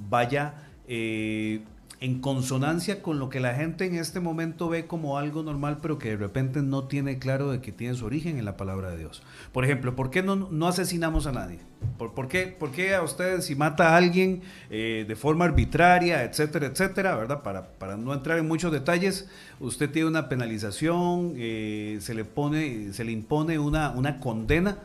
vaya 0.08 0.54
eh, 0.88 1.62
en 2.00 2.20
consonancia 2.20 3.02
con 3.02 3.18
lo 3.18 3.28
que 3.28 3.40
la 3.40 3.54
gente 3.54 3.84
en 3.84 3.94
este 3.94 4.20
momento 4.20 4.70
ve 4.70 4.86
como 4.86 5.18
algo 5.18 5.42
normal, 5.42 5.78
pero 5.82 5.98
que 5.98 6.10
de 6.10 6.16
repente 6.16 6.62
no 6.62 6.84
tiene 6.84 7.18
claro 7.18 7.50
de 7.50 7.60
que 7.60 7.72
tiene 7.72 7.94
su 7.94 8.06
origen 8.06 8.38
en 8.38 8.46
la 8.46 8.56
palabra 8.56 8.90
de 8.90 8.96
Dios. 8.96 9.22
Por 9.52 9.66
ejemplo, 9.66 9.94
¿por 9.94 10.10
qué 10.10 10.22
no, 10.22 10.34
no 10.34 10.66
asesinamos 10.66 11.26
a 11.26 11.32
nadie? 11.32 11.58
¿Por, 11.98 12.28
qué, 12.28 12.46
¿Por, 12.46 12.72
qué, 12.72 12.94
a 12.94 13.02
ustedes 13.02 13.44
si 13.44 13.54
mata 13.54 13.90
a 13.90 13.96
alguien 13.98 14.40
eh, 14.70 15.04
de 15.06 15.14
forma 15.14 15.44
arbitraria, 15.44 16.24
etcétera, 16.24 16.68
etcétera, 16.68 17.16
verdad? 17.16 17.42
Para, 17.42 17.72
para, 17.72 17.98
no 17.98 18.14
entrar 18.14 18.38
en 18.38 18.48
muchos 18.48 18.72
detalles, 18.72 19.28
usted 19.60 19.90
tiene 19.90 20.08
una 20.08 20.30
penalización, 20.30 21.34
eh, 21.36 21.98
se 22.00 22.14
le 22.14 22.24
pone, 22.24 22.94
se 22.94 23.04
le 23.04 23.12
impone 23.12 23.58
una, 23.58 23.90
una 23.90 24.20
condena, 24.20 24.78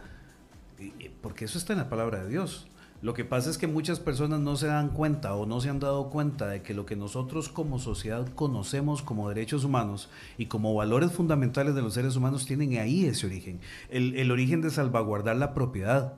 porque 1.21 1.45
eso 1.45 1.57
está 1.57 1.71
en 1.71 1.79
la 1.79 1.89
palabra 1.89 2.23
de 2.23 2.29
Dios. 2.29 2.67
Lo 3.05 3.13
que 3.13 3.23
pasa 3.23 3.51
es 3.51 3.59
que 3.59 3.67
muchas 3.67 3.99
personas 3.99 4.39
no 4.39 4.55
se 4.55 4.65
dan 4.65 4.89
cuenta 4.89 5.35
o 5.35 5.45
no 5.45 5.61
se 5.61 5.69
han 5.69 5.79
dado 5.79 6.09
cuenta 6.09 6.47
de 6.47 6.63
que 6.63 6.73
lo 6.73 6.87
que 6.87 6.95
nosotros 6.95 7.49
como 7.49 7.77
sociedad 7.77 8.27
conocemos 8.33 9.03
como 9.03 9.29
derechos 9.29 9.63
humanos 9.63 10.09
y 10.39 10.47
como 10.47 10.73
valores 10.73 11.11
fundamentales 11.11 11.75
de 11.75 11.83
los 11.83 11.93
seres 11.93 12.15
humanos 12.15 12.47
tienen 12.47 12.79
ahí 12.79 13.05
ese 13.05 13.27
origen. 13.27 13.59
El, 13.91 14.31
origen 14.31 14.61
de 14.61 14.71
salvaguardar 14.71 15.35
la 15.35 15.53
propiedad, 15.53 16.13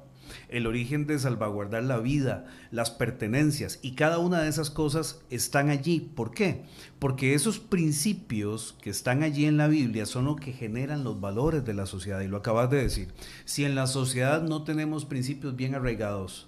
el 0.47 0.65
origen 0.65 1.07
de 1.07 1.19
salvaguardar 1.19 1.83
la 1.83 1.99
vida, 1.99 2.45
las 2.71 2.89
pertenencias 2.89 3.79
y 3.81 3.95
cada 3.95 4.19
una 4.19 4.41
de 4.41 4.47
esas 4.47 4.69
cosas 4.69 5.19
están 5.29 5.69
allí. 5.69 5.99
¿Por 5.99 6.31
qué? 6.31 6.63
Porque 6.99 7.33
esos 7.33 7.59
principios 7.59 8.77
que 8.81 8.91
están 8.91 9.23
allí 9.23 9.45
en 9.45 9.57
la 9.57 9.67
Biblia 9.67 10.05
son 10.05 10.23
lo 10.23 10.37
que 10.37 10.53
generan 10.53 11.03
los 11.03 11.19
valores 11.19 11.65
de 11.65 11.73
la 11.73 11.85
sociedad 11.85 12.21
y 12.21 12.29
lo 12.29 12.37
acabas 12.37 12.69
de 12.69 12.81
decir. 12.81 13.09
Si 13.43 13.65
en 13.65 13.75
la 13.75 13.87
sociedad 13.87 14.41
no 14.41 14.63
tenemos 14.63 15.03
principios 15.03 15.57
bien 15.57 15.75
arraigados, 15.75 16.46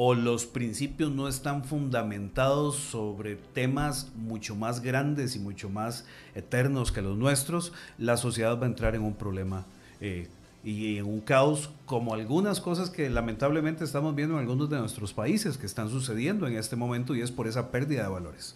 o 0.00 0.14
los 0.14 0.46
principios 0.46 1.10
no 1.10 1.26
están 1.26 1.64
fundamentados 1.64 2.76
sobre 2.76 3.34
temas 3.34 4.12
mucho 4.14 4.54
más 4.54 4.80
grandes 4.80 5.34
y 5.34 5.40
mucho 5.40 5.70
más 5.70 6.06
eternos 6.36 6.92
que 6.92 7.02
los 7.02 7.16
nuestros, 7.18 7.72
la 7.98 8.16
sociedad 8.16 8.56
va 8.60 8.62
a 8.62 8.68
entrar 8.68 8.94
en 8.94 9.02
un 9.02 9.14
problema 9.14 9.64
eh, 10.00 10.28
y 10.62 10.98
en 10.98 11.04
un 11.04 11.20
caos 11.20 11.70
como 11.84 12.14
algunas 12.14 12.60
cosas 12.60 12.90
que 12.90 13.10
lamentablemente 13.10 13.82
estamos 13.82 14.14
viendo 14.14 14.34
en 14.34 14.42
algunos 14.42 14.70
de 14.70 14.78
nuestros 14.78 15.12
países 15.12 15.58
que 15.58 15.66
están 15.66 15.90
sucediendo 15.90 16.46
en 16.46 16.56
este 16.56 16.76
momento 16.76 17.16
y 17.16 17.20
es 17.20 17.32
por 17.32 17.48
esa 17.48 17.72
pérdida 17.72 18.04
de 18.04 18.08
valores. 18.08 18.54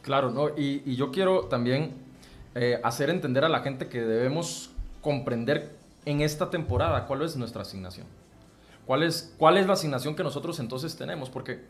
Claro, 0.00 0.30
¿no? 0.30 0.48
y, 0.56 0.96
yo 0.96 1.10
quiero 1.10 1.48
también 1.48 1.90
eh, 2.54 2.80
hacer 2.82 3.10
entender 3.10 3.44
a 3.44 3.50
la 3.50 3.60
gente 3.60 3.88
que 3.88 4.00
debemos 4.00 4.70
comprender 5.02 5.76
en 6.06 6.22
esta 6.22 6.48
temporada 6.48 7.06
cuál 7.06 7.20
es 7.20 7.36
nuestra 7.36 7.60
asignación. 7.60 8.06
¿Cuál 8.86 9.02
es, 9.02 9.34
¿Cuál 9.36 9.58
es 9.58 9.66
la 9.66 9.72
asignación 9.72 10.14
que 10.14 10.22
nosotros 10.22 10.60
entonces 10.60 10.96
tenemos? 10.96 11.28
Porque, 11.28 11.64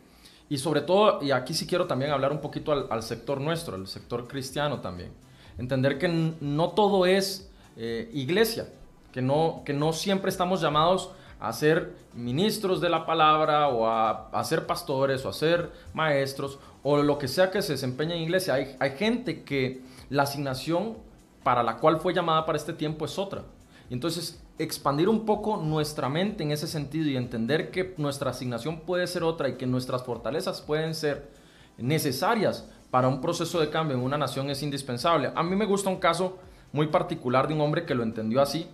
y 0.49 0.59
sobre 0.59 0.81
todo, 0.81 1.21
y 1.23 1.31
aquí 1.31 1.53
sí 1.55 1.65
quiero 1.65 1.87
también 1.87 2.11
hablar 2.11 2.31
un 2.31 2.41
poquito 2.41 2.71
al, 2.71 3.03
sector 3.03 3.41
nuestro, 3.41 3.75
al 3.75 3.87
sector 3.87 4.27
cristiano 4.27 4.81
también. 4.81 5.11
Entender 5.57 5.97
que 5.97 6.07
no 6.39 6.69
todo 6.69 7.07
es 7.07 7.49
eh, 7.75 8.09
iglesia, 8.13 8.67
que 9.11 9.23
no, 9.23 9.63
que 9.65 9.73
no 9.73 9.93
siempre 9.93 10.29
estamos 10.29 10.61
llamados 10.61 11.09
a 11.39 11.51
ser 11.53 11.95
ministros 12.13 12.81
de 12.81 12.89
la 12.89 13.05
palabra 13.07 13.67
o 13.69 13.87
a, 13.87 14.29
a, 14.29 14.43
ser 14.43 14.67
pastores 14.67 15.25
o 15.25 15.29
a 15.29 15.33
ser 15.33 15.71
maestros 15.93 16.59
o 16.83 16.97
lo 16.97 17.17
que 17.17 17.27
sea 17.27 17.49
que 17.49 17.63
se 17.63 17.73
desempeñe 17.73 18.15
en 18.15 18.21
iglesia. 18.21 18.53
Hay, 18.53 18.75
hay 18.79 18.91
gente 18.91 19.43
que 19.43 19.81
la 20.09 20.23
asignación 20.23 20.97
para 21.43 21.63
la 21.63 21.77
cual 21.77 21.99
fue 21.99 22.13
llamada 22.13 22.45
para 22.45 22.57
este 22.57 22.73
tiempo 22.73 23.05
es 23.05 23.17
otra. 23.17 23.43
Y 23.89 23.93
entonces 23.93 24.41
expandir 24.59 25.07
un 25.07 25.25
poco 25.25 25.57
nuestra 25.57 26.09
mente 26.09 26.43
en 26.43 26.51
ese 26.51 26.67
sentido 26.67 27.07
y 27.07 27.17
entender 27.17 27.71
que 27.71 27.93
nuestra 27.97 28.31
asignación 28.31 28.81
puede 28.81 29.07
ser 29.07 29.23
otra 29.23 29.49
y 29.49 29.53
que 29.53 29.67
nuestras 29.67 30.03
fortalezas 30.03 30.61
pueden 30.61 30.95
ser 30.95 31.29
necesarias 31.77 32.67
para 32.89 33.07
un 33.07 33.21
proceso 33.21 33.59
de 33.59 33.69
cambio 33.69 33.95
en 33.95 34.03
una 34.03 34.17
nación 34.17 34.49
es 34.49 34.63
indispensable. 34.63 35.31
A 35.35 35.43
mí 35.43 35.55
me 35.55 35.65
gusta 35.65 35.89
un 35.89 35.97
caso 35.97 36.37
muy 36.71 36.87
particular 36.87 37.47
de 37.47 37.53
un 37.53 37.61
hombre 37.61 37.85
que 37.85 37.95
lo 37.95 38.03
entendió 38.03 38.41
así. 38.41 38.67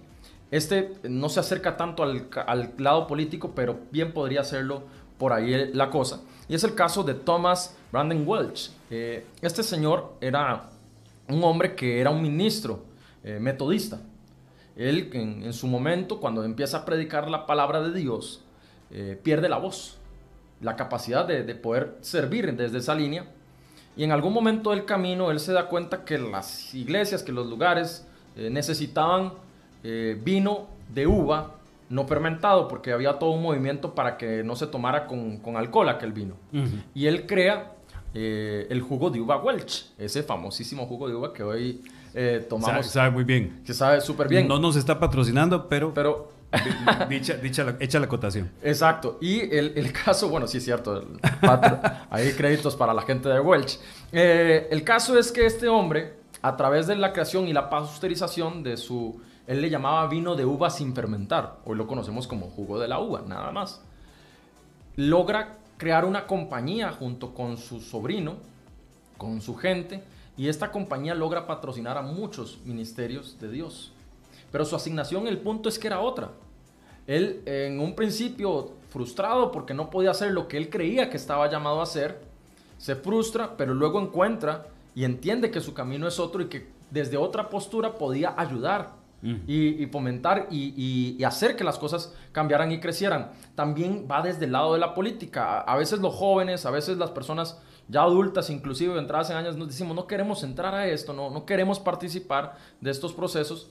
Este 0.51 0.93
no 1.03 1.29
se 1.29 1.39
acerca 1.39 1.77
tanto 1.77 2.03
al, 2.03 2.73
lado 2.77 3.07
político, 3.07 3.51
pero 3.55 3.79
bien 3.91 4.13
podría 4.13 4.41
hacerlo 4.41 4.83
por 5.17 5.33
ahí 5.33 5.71
la 5.73 5.89
cosa. 5.89 6.21
Y 6.47 6.55
es 6.55 6.63
el 6.63 6.75
caso 6.75 7.03
de 7.03 7.15
Thomas 7.15 7.75
Brandon 7.91 8.23
Welch. 8.25 8.71
Eh, 8.89 9.25
este 9.41 9.63
señor 9.63 10.13
era 10.21 10.69
un 11.27 11.43
hombre 11.43 11.75
que 11.75 11.99
era 11.99 12.09
un 12.09 12.21
ministro 12.21 12.83
eh, 13.23 13.39
metodista 13.39 13.99
él 14.75 15.09
en, 15.13 15.53
su 15.53 15.67
momento, 15.67 16.19
cuando 16.19 16.43
empieza 16.43 16.77
a 16.77 16.85
predicar 16.85 17.29
la 17.29 17.45
palabra 17.45 17.81
de 17.81 17.93
Dios, 17.93 18.41
eh, 18.91 19.19
pierde 19.21 19.49
la 19.49 19.57
voz, 19.57 19.97
la 20.61 20.75
capacidad 20.75 21.25
de, 21.25 21.43
poder 21.55 21.97
servir 22.01 22.55
desde 22.55 22.79
esa 22.79 22.95
línea. 22.95 23.25
Y 23.95 24.03
en 24.03 24.11
algún 24.11 24.33
momento 24.33 24.71
del 24.71 24.85
camino 24.85 25.29
él 25.29 25.39
se 25.39 25.53
da 25.53 25.67
cuenta 25.67 26.03
que 26.03 26.17
las 26.17 26.73
iglesias, 26.73 27.21
que 27.21 27.31
los 27.31 27.47
lugares 27.47 28.07
eh, 28.35 28.49
necesitaban 28.49 29.33
eh, 29.83 30.19
vino 30.23 30.67
de 30.93 31.05
uva 31.05 31.55
no 31.89 32.07
fermentado, 32.07 32.67
porque 32.67 32.91
había 32.91 33.19
todo 33.19 33.31
un 33.31 33.43
movimiento 33.43 33.93
para 33.93 34.17
que 34.17 34.43
no 34.43 34.55
se 34.55 34.65
tomara 34.65 35.05
con, 35.05 35.39
alcohol 35.55 35.89
aquel 35.89 36.11
vino. 36.11 36.35
Y 36.95 37.05
él 37.05 37.27
crea 37.27 37.73
el 38.15 38.81
jugo 38.81 39.11
de 39.11 39.21
uva 39.21 39.37
Welch, 39.37 39.91
ese 39.99 40.23
famosísimo 40.23 40.87
jugo 40.87 41.07
de 41.07 41.15
uva 41.15 41.33
que 41.33 41.43
hoy 41.43 41.81
eh, 42.13 42.45
tomamos. 42.47 42.85
Sabe, 42.87 43.11
muy 43.11 43.23
bien. 43.23 43.61
Que 43.65 43.73
sabe 43.73 44.01
súper 44.01 44.27
bien. 44.27 44.47
No 44.47 44.59
nos 44.59 44.75
está 44.75 44.99
patrocinando, 44.99 45.67
pero. 45.67 45.93
Pero. 45.93 46.31
dicha, 47.09 47.35
dicha 47.37 47.75
echa 47.79 47.99
la 47.99 48.05
acotación. 48.05 48.51
Exacto. 48.61 49.17
Y 49.19 49.39
el, 49.39 49.73
el, 49.75 49.91
caso, 49.91 50.29
bueno, 50.29 50.47
sí 50.47 50.59
es 50.59 50.65
cierto. 50.65 51.03
hay 52.11 52.31
créditos 52.33 52.75
para 52.75 52.93
la 52.93 53.01
gente 53.01 53.27
de 53.29 53.39
Welch. 53.39 53.79
Eh, 54.11 54.67
el 54.69 54.83
caso 54.83 55.17
es 55.17 55.31
que 55.31 55.47
este 55.47 55.67
hombre, 55.67 56.13
a 56.43 56.55
través 56.55 56.85
de 56.85 56.95
la 56.95 57.11
creación 57.11 57.47
y 57.47 57.53
la 57.53 57.69
pasteurización 57.69 58.63
de 58.63 58.77
su. 58.77 59.19
Él 59.47 59.61
le 59.61 59.69
llamaba 59.69 60.07
vino 60.07 60.35
de 60.35 60.45
uva 60.45 60.69
sin 60.69 60.93
fermentar. 60.93 61.57
Hoy 61.65 61.75
lo 61.75 61.87
conocemos 61.87 62.27
como 62.27 62.49
jugo 62.49 62.79
de 62.79 62.87
la 62.87 62.99
uva, 62.99 63.23
nada 63.27 63.51
más. 63.51 63.81
Logra 64.95 65.57
crear 65.77 66.05
una 66.05 66.27
compañía 66.27 66.91
junto 66.91 67.33
con 67.33 67.57
su 67.57 67.81
sobrino, 67.81 68.35
con 69.17 69.41
su 69.41 69.55
gente 69.55 70.03
y 70.37 70.47
esta 70.47 70.71
compañía 70.71 71.15
logra 71.15 71.45
patrocinar 71.45 71.97
a 71.97 72.01
muchos 72.01 72.59
ministerios 72.65 73.39
de 73.39 73.51
Dios. 73.51 73.91
Pero 74.51 74.65
su 74.65 74.75
asignación, 74.75 75.27
el 75.27 75.39
punto 75.39 75.69
es 75.69 75.77
que 75.77 75.87
era 75.87 75.99
otra. 75.99 76.31
Él 77.07 77.41
en 77.45 77.79
un 77.79 77.95
principio 77.95 78.71
frustrado 78.89 79.51
porque 79.51 79.73
no 79.73 79.89
podía 79.89 80.11
hacer 80.11 80.31
lo 80.31 80.47
que 80.47 80.57
él 80.57 80.69
creía 80.69 81.09
que 81.09 81.17
estaba 81.17 81.49
llamado 81.49 81.79
a 81.79 81.83
hacer, 81.83 82.21
se 82.77 82.95
frustra, 82.95 83.57
pero 83.57 83.73
luego 83.73 83.99
encuentra 83.99 84.67
y 84.95 85.03
entiende 85.03 85.51
que 85.51 85.61
su 85.61 85.73
camino 85.73 86.07
es 86.07 86.19
otro 86.19 86.41
y 86.41 86.47
que 86.47 86.67
desde 86.91 87.17
otra 87.17 87.49
postura 87.49 87.95
podía 87.95 88.33
ayudar 88.37 88.91
y, 89.23 89.85
fomentar 89.87 90.47
y, 90.51 91.15
y, 91.17 91.23
hacer 91.23 91.55
que 91.55 91.63
las 91.63 91.79
cosas 91.79 92.13
cambiaran 92.33 92.71
y 92.73 92.81
crecieran. 92.81 93.31
También 93.55 94.05
va 94.09 94.21
desde 94.21 94.45
el 94.45 94.51
lado 94.51 94.73
de 94.73 94.79
la 94.79 94.93
política. 94.93 95.61
A 95.61 95.77
veces 95.77 95.99
los 95.99 96.13
jóvenes, 96.13 96.65
a 96.65 96.71
veces 96.71 96.97
las 96.97 97.11
personas 97.11 97.57
ya 97.87 98.03
adultas, 98.03 98.49
inclusive 98.49 98.97
entradas 98.97 99.29
en 99.29 99.37
años, 99.37 99.57
nos 99.57 99.67
decimos, 99.67 99.95
no 99.95 100.07
queremos 100.07 100.43
entrar 100.43 100.73
a 100.73 100.87
esto, 100.87 101.13
no, 101.13 101.29
no 101.29 101.45
queremos 101.45 101.79
participar 101.79 102.57
de 102.81 102.91
estos 102.91 103.13
procesos, 103.13 103.69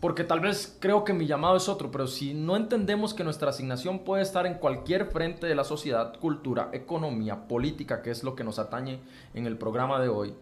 porque 0.00 0.22
tal 0.22 0.40
vez 0.40 0.76
creo 0.80 1.04
que 1.04 1.12
mi 1.12 1.26
llamado 1.26 1.56
es 1.56 1.68
otro, 1.68 1.90
pero 1.90 2.06
si 2.06 2.34
no 2.34 2.56
entendemos 2.56 3.14
que 3.14 3.24
nuestra 3.24 3.50
asignación 3.50 4.00
puede 4.00 4.22
estar 4.22 4.46
en 4.46 4.54
cualquier 4.54 5.06
frente 5.06 5.46
de 5.46 5.54
la 5.54 5.64
sociedad, 5.64 6.16
cultura, 6.20 6.68
economía, 6.72 7.48
política, 7.48 8.02
que 8.02 8.10
es 8.10 8.22
lo 8.22 8.36
que 8.36 8.44
nos 8.44 8.58
atañe 8.58 9.00
en 9.34 9.46
el 9.46 9.56
programa 9.56 10.00
de 10.00 10.08
hoy, 10.08 10.34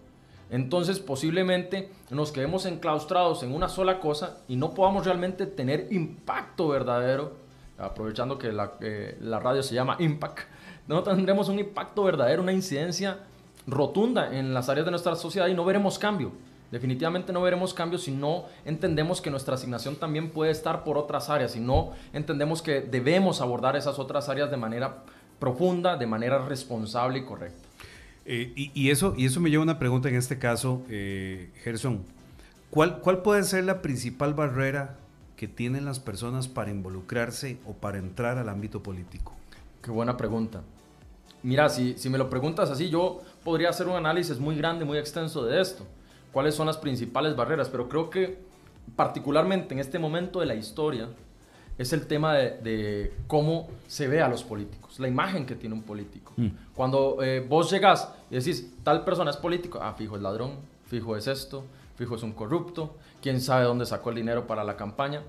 entonces 0.50 1.00
posiblemente 1.00 1.90
nos 2.10 2.32
quedemos 2.32 2.66
enclaustrados 2.66 3.42
en 3.42 3.52
una 3.52 3.68
sola 3.68 3.98
cosa 3.98 4.38
y 4.46 4.56
no 4.56 4.74
podamos 4.74 5.04
realmente 5.04 5.46
tener 5.46 5.88
impacto 5.90 6.68
verdadero, 6.68 7.32
aprovechando 7.78 8.38
que 8.38 8.52
la, 8.52 8.74
eh, 8.80 9.16
la 9.20 9.40
radio 9.40 9.62
se 9.62 9.74
llama 9.74 9.96
Impact, 9.98 10.40
no 10.88 11.02
tendremos 11.02 11.48
un 11.48 11.58
impacto 11.58 12.04
verdadero, 12.04 12.42
una 12.42 12.52
incidencia 12.52 13.18
rotunda 13.66 14.36
en 14.36 14.54
las 14.54 14.68
áreas 14.68 14.84
de 14.84 14.92
nuestra 14.92 15.16
sociedad 15.16 15.48
y 15.48 15.54
no 15.54 15.64
veremos 15.64 15.98
cambio. 15.98 16.32
Definitivamente 16.70 17.32
no 17.32 17.42
veremos 17.42 17.74
cambio 17.74 17.98
si 17.98 18.10
no 18.10 18.44
entendemos 18.64 19.20
que 19.20 19.30
nuestra 19.30 19.54
asignación 19.54 19.96
también 19.96 20.30
puede 20.30 20.50
estar 20.50 20.82
por 20.82 20.98
otras 20.98 21.30
áreas, 21.30 21.52
si 21.52 21.60
no 21.60 21.92
entendemos 22.12 22.60
que 22.60 22.80
debemos 22.80 23.40
abordar 23.40 23.76
esas 23.76 23.98
otras 23.98 24.28
áreas 24.28 24.50
de 24.50 24.56
manera 24.56 25.04
profunda, 25.38 25.96
de 25.96 26.06
manera 26.06 26.44
responsable 26.44 27.20
y 27.20 27.24
correcta. 27.24 27.68
Eh, 28.24 28.52
y, 28.56 28.90
eso, 28.90 29.14
y 29.16 29.26
eso 29.26 29.40
me 29.40 29.50
lleva 29.50 29.62
a 29.62 29.64
una 29.64 29.78
pregunta 29.78 30.08
en 30.08 30.16
este 30.16 30.38
caso, 30.38 30.82
eh, 30.90 31.50
Gerson. 31.62 32.02
¿Cuál, 32.70 32.98
¿Cuál 32.98 33.22
puede 33.22 33.44
ser 33.44 33.62
la 33.62 33.80
principal 33.80 34.34
barrera 34.34 34.96
que 35.36 35.46
tienen 35.46 35.84
las 35.84 36.00
personas 36.00 36.48
para 36.48 36.72
involucrarse 36.72 37.58
o 37.64 37.74
para 37.74 37.98
entrar 37.98 38.38
al 38.38 38.48
ámbito 38.48 38.82
político? 38.82 39.32
Qué 39.80 39.92
buena 39.92 40.16
pregunta. 40.16 40.62
Mira, 41.42 41.68
si, 41.68 41.96
si 41.98 42.08
me 42.08 42.18
lo 42.18 42.28
preguntas 42.28 42.70
así, 42.70 42.88
yo 42.88 43.20
podría 43.44 43.70
hacer 43.70 43.86
un 43.86 43.96
análisis 43.96 44.38
muy 44.38 44.56
grande, 44.56 44.84
muy 44.84 44.98
extenso 44.98 45.44
de 45.44 45.60
esto. 45.60 45.86
¿Cuáles 46.32 46.54
son 46.54 46.66
las 46.66 46.76
principales 46.76 47.36
barreras? 47.36 47.68
Pero 47.68 47.88
creo 47.88 48.10
que 48.10 48.38
particularmente 48.94 49.74
en 49.74 49.80
este 49.80 49.98
momento 49.98 50.40
de 50.40 50.46
la 50.46 50.54
historia 50.54 51.08
es 51.78 51.92
el 51.92 52.06
tema 52.06 52.34
de, 52.34 53.12
cómo 53.26 53.68
se 53.86 54.08
ve 54.08 54.22
a 54.22 54.28
los 54.28 54.44
políticos, 54.44 54.98
la 54.98 55.08
imagen 55.08 55.44
que 55.44 55.54
tiene 55.54 55.74
un 55.74 55.82
político. 55.82 56.32
Mm. 56.36 56.48
Cuando 56.74 57.22
eh, 57.22 57.44
vos 57.46 57.70
llegas 57.70 58.12
y 58.30 58.36
decís, 58.36 58.74
tal 58.82 59.04
persona 59.04 59.30
es 59.30 59.36
político, 59.36 59.78
ah, 59.82 59.92
fijo 59.92 60.16
es 60.16 60.22
ladrón, 60.22 60.52
fijo 60.86 61.16
es 61.16 61.26
esto, 61.26 61.64
fijo 61.96 62.14
es 62.16 62.22
un 62.22 62.32
corrupto, 62.32 62.96
quién 63.20 63.40
sabe 63.40 63.64
dónde 63.64 63.84
sacó 63.84 64.10
el 64.10 64.16
dinero 64.16 64.46
para 64.46 64.64
la 64.64 64.76
campaña. 64.76 65.22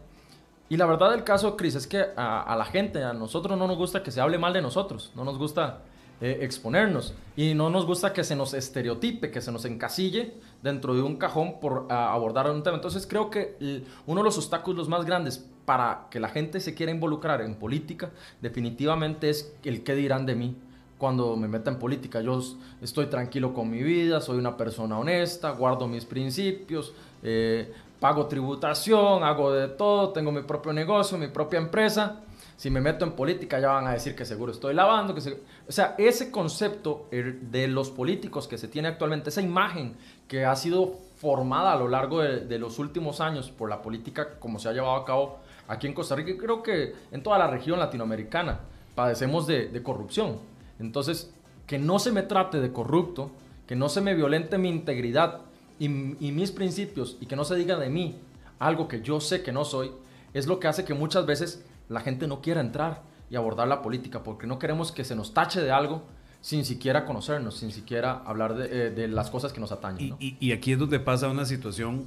Y 0.69 0.77
la 0.77 0.86
verdad 0.86 1.12
del 1.12 1.23
caso, 1.23 1.55
Cris, 1.55 1.75
es 1.75 1.88
que 1.88 2.05
a, 2.15 2.55
la 2.58 2.65
gente, 2.65 3.03
a 3.03 3.13
nosotros 3.13 3.58
no 3.58 3.67
nos 3.67 3.77
gusta 3.77 4.03
que 4.03 4.12
se 4.12 4.19
hable 4.19 4.38
mal 4.38 4.53
de 4.53 4.62
nosotros, 4.62 5.12
no 5.15 5.23
nos 5.23 5.38
gusta 5.38 5.82
eh, 6.19 6.39
exponernos 6.41 7.13
y 7.36 7.53
no 7.53 7.69
nos 7.69 7.86
gusta 7.86 8.13
que 8.13 8.23
se 8.23 8.36
nos 8.36 8.53
estereotipe, 8.53 9.30
que 9.30 9.41
se 9.41 9.51
nos 9.51 9.65
encasille 9.65 10.34
dentro 10.63 10.95
de 10.95 11.01
un 11.01 11.17
cajón 11.17 11.60
por 11.60 11.86
abordar 11.89 12.49
un 12.49 12.63
tema. 12.63 12.75
Entonces 12.75 13.06
creo 13.06 13.30
que 13.30 13.84
uno 14.06 14.21
de 14.21 14.25
los 14.25 14.38
obstáculos 14.38 14.89
más 14.89 15.06
grandes 15.06 15.45
para 15.65 16.08
que 16.10 16.19
la 16.19 16.30
gente 16.30 16.60
se 16.60 16.73
quiera 16.73 16.91
involucrar 16.91 17.41
en 17.41 17.56
política 17.56 18.10
definitivamente 18.41 19.30
es 19.30 19.53
el 19.63 19.84
qué 19.84 19.95
dirán 19.95 20.25
de 20.25 20.36
mí 20.36 20.56
cuando 20.97 21.36
me 21.36 21.47
meta 21.47 21.69
en 21.69 21.77
política. 21.77 22.21
Yo 22.21 22.41
estoy 22.82 23.08
tranquilo 23.08 23.53
con 23.53 23.69
mi 23.69 23.84
vida, 23.84 24.21
soy 24.21 24.38
una 24.38 24.58
persona 24.58 24.97
honesta, 24.97 25.51
guardo 25.51 25.88
mis 25.88 26.06
principios. 26.06 26.93
Eh, 27.23 27.71
pago 27.99 28.27
tributación, 28.27 29.23
hago 29.23 29.51
de 29.53 29.67
todo, 29.67 30.10
tengo 30.10 30.32
mi 30.32 30.41
propio 30.41 30.73
negocio, 30.73 31.17
mi 31.17 31.27
propia 31.27 31.60
empresa. 31.60 32.21
Si 32.56 32.71
me 32.71 32.82
meto 32.82 33.06
en 33.06 33.12
política 33.12 33.60
ya 33.60 33.69
van 33.69 33.88
a 33.88 33.91
decir 33.91 34.15
que 34.15 34.25
seguro 34.25 34.51
estoy 34.51 34.73
lavando. 34.73 35.13
Que 35.13 35.21
O 35.67 35.71
sea, 35.71 35.95
ese 35.97 36.32
concepto 36.32 37.08
de 37.12 37.67
los 37.67 37.89
políticos 37.89 38.47
que 38.47 38.58
se 38.58 38.67
tiene 38.67 38.88
actualmente, 38.88 39.30
esa 39.30 39.41
imagen 39.41 39.95
que 40.27 40.45
ha 40.45 40.56
sido 40.56 40.99
formada 41.17 41.73
a 41.73 41.75
lo 41.75 41.88
largo 41.88 42.21
de, 42.21 42.60
los 42.60 42.80
últimos 42.80 43.19
años 43.19 43.51
por 43.51 43.69
la 43.69 43.82
política 43.82 44.39
como 44.39 44.60
se 44.60 44.69
ha 44.69 44.73
llevado 44.73 44.95
a 44.95 45.06
cabo 45.06 45.39
aquí 45.67 45.88
en 45.88 45.93
Costa 45.93 46.15
Rica 46.15 46.32
y 46.32 46.38
creo 46.38 46.63
que 46.63 46.95
en 47.12 47.21
toda 47.21 47.38
la 47.38 47.47
región 47.47 47.80
latinoamericana 47.80 48.60
padecemos 48.95 49.45
de, 49.45 49.67
de 49.67 49.84
corrupción. 49.84 50.38
Entonces, 50.80 51.34
que 51.65 51.77
no 51.77 51.99
se 51.99 52.12
me 52.12 52.23
trate 52.23 52.62
de 52.62 52.71
corrupto, 52.71 53.32
que 53.67 53.75
no 53.75 53.89
se 53.89 54.01
me 54.01 54.15
violente 54.15 54.58
mi 54.58 54.69
integridad 54.69 55.41
y, 55.80 55.89
mis 55.89 56.51
principios 56.51 57.17
y 57.19 57.25
que 57.25 57.36
no 57.36 57.43
se 57.43 57.56
diga 57.56 57.77
de 57.77 57.89
mí 57.89 58.15
algo 58.60 58.88
que 58.88 59.01
yo 59.01 59.19
sé 59.19 59.43
que 59.43 59.51
no 59.51 59.65
soy, 59.65 59.91
es 60.34 60.47
lo 60.47 60.60
que 60.60 60.67
hace 60.67 60.86
que 60.86 60.93
muchas 60.93 61.25
veces 61.25 61.63
la 61.89 61.99
gente 61.99 62.27
no 62.27 62.41
quiera 62.41 62.62
entrar 62.62 63.03
y 63.29 63.35
abordar 63.35 63.67
la 63.67 63.81
política, 63.81 64.23
porque 64.23 64.47
no 64.47 64.59
queremos 64.59 64.91
que 64.91 65.03
se 65.03 65.15
nos 65.15 65.33
tache 65.33 65.61
de 65.61 65.71
algo 65.71 66.03
sin 66.41 66.65
siquiera 66.65 67.05
conocernos, 67.05 67.57
sin 67.57 67.71
siquiera 67.71 68.21
hablar 68.25 68.55
de, 68.55 68.87
eh, 68.87 69.07
las 69.07 69.29
cosas 69.29 69.51
que 69.51 69.59
nos 69.59 69.71
atañen. 69.71 70.15
Y, 70.19 70.51
aquí 70.51 70.71
es 70.71 70.79
donde 70.79 70.99
pasa 70.99 71.27
una 71.27 71.45
situación 71.45 72.05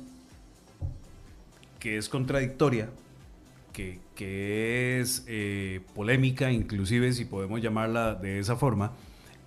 que 1.79 1.99
es 1.99 2.09
contradictoria, 2.09 2.91
que, 3.73 4.01
es 5.01 5.25
eh, 5.27 5.81
polémica, 5.95 6.53
inclusive 6.53 7.15
si 7.15 7.25
podemos 7.25 7.63
llamarla 7.63 8.15
de 8.15 8.39
esa 8.39 8.57
forma, 8.57 8.93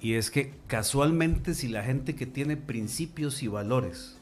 y 0.02 0.16
es 0.16 0.32
que 0.32 0.54
casualmente 0.66 1.54
si 1.54 1.68
la 1.68 1.84
gente 1.84 2.16
que 2.16 2.26
tiene 2.26 2.58
principios 2.58 3.44
y 3.44 3.48
valores 3.48 4.18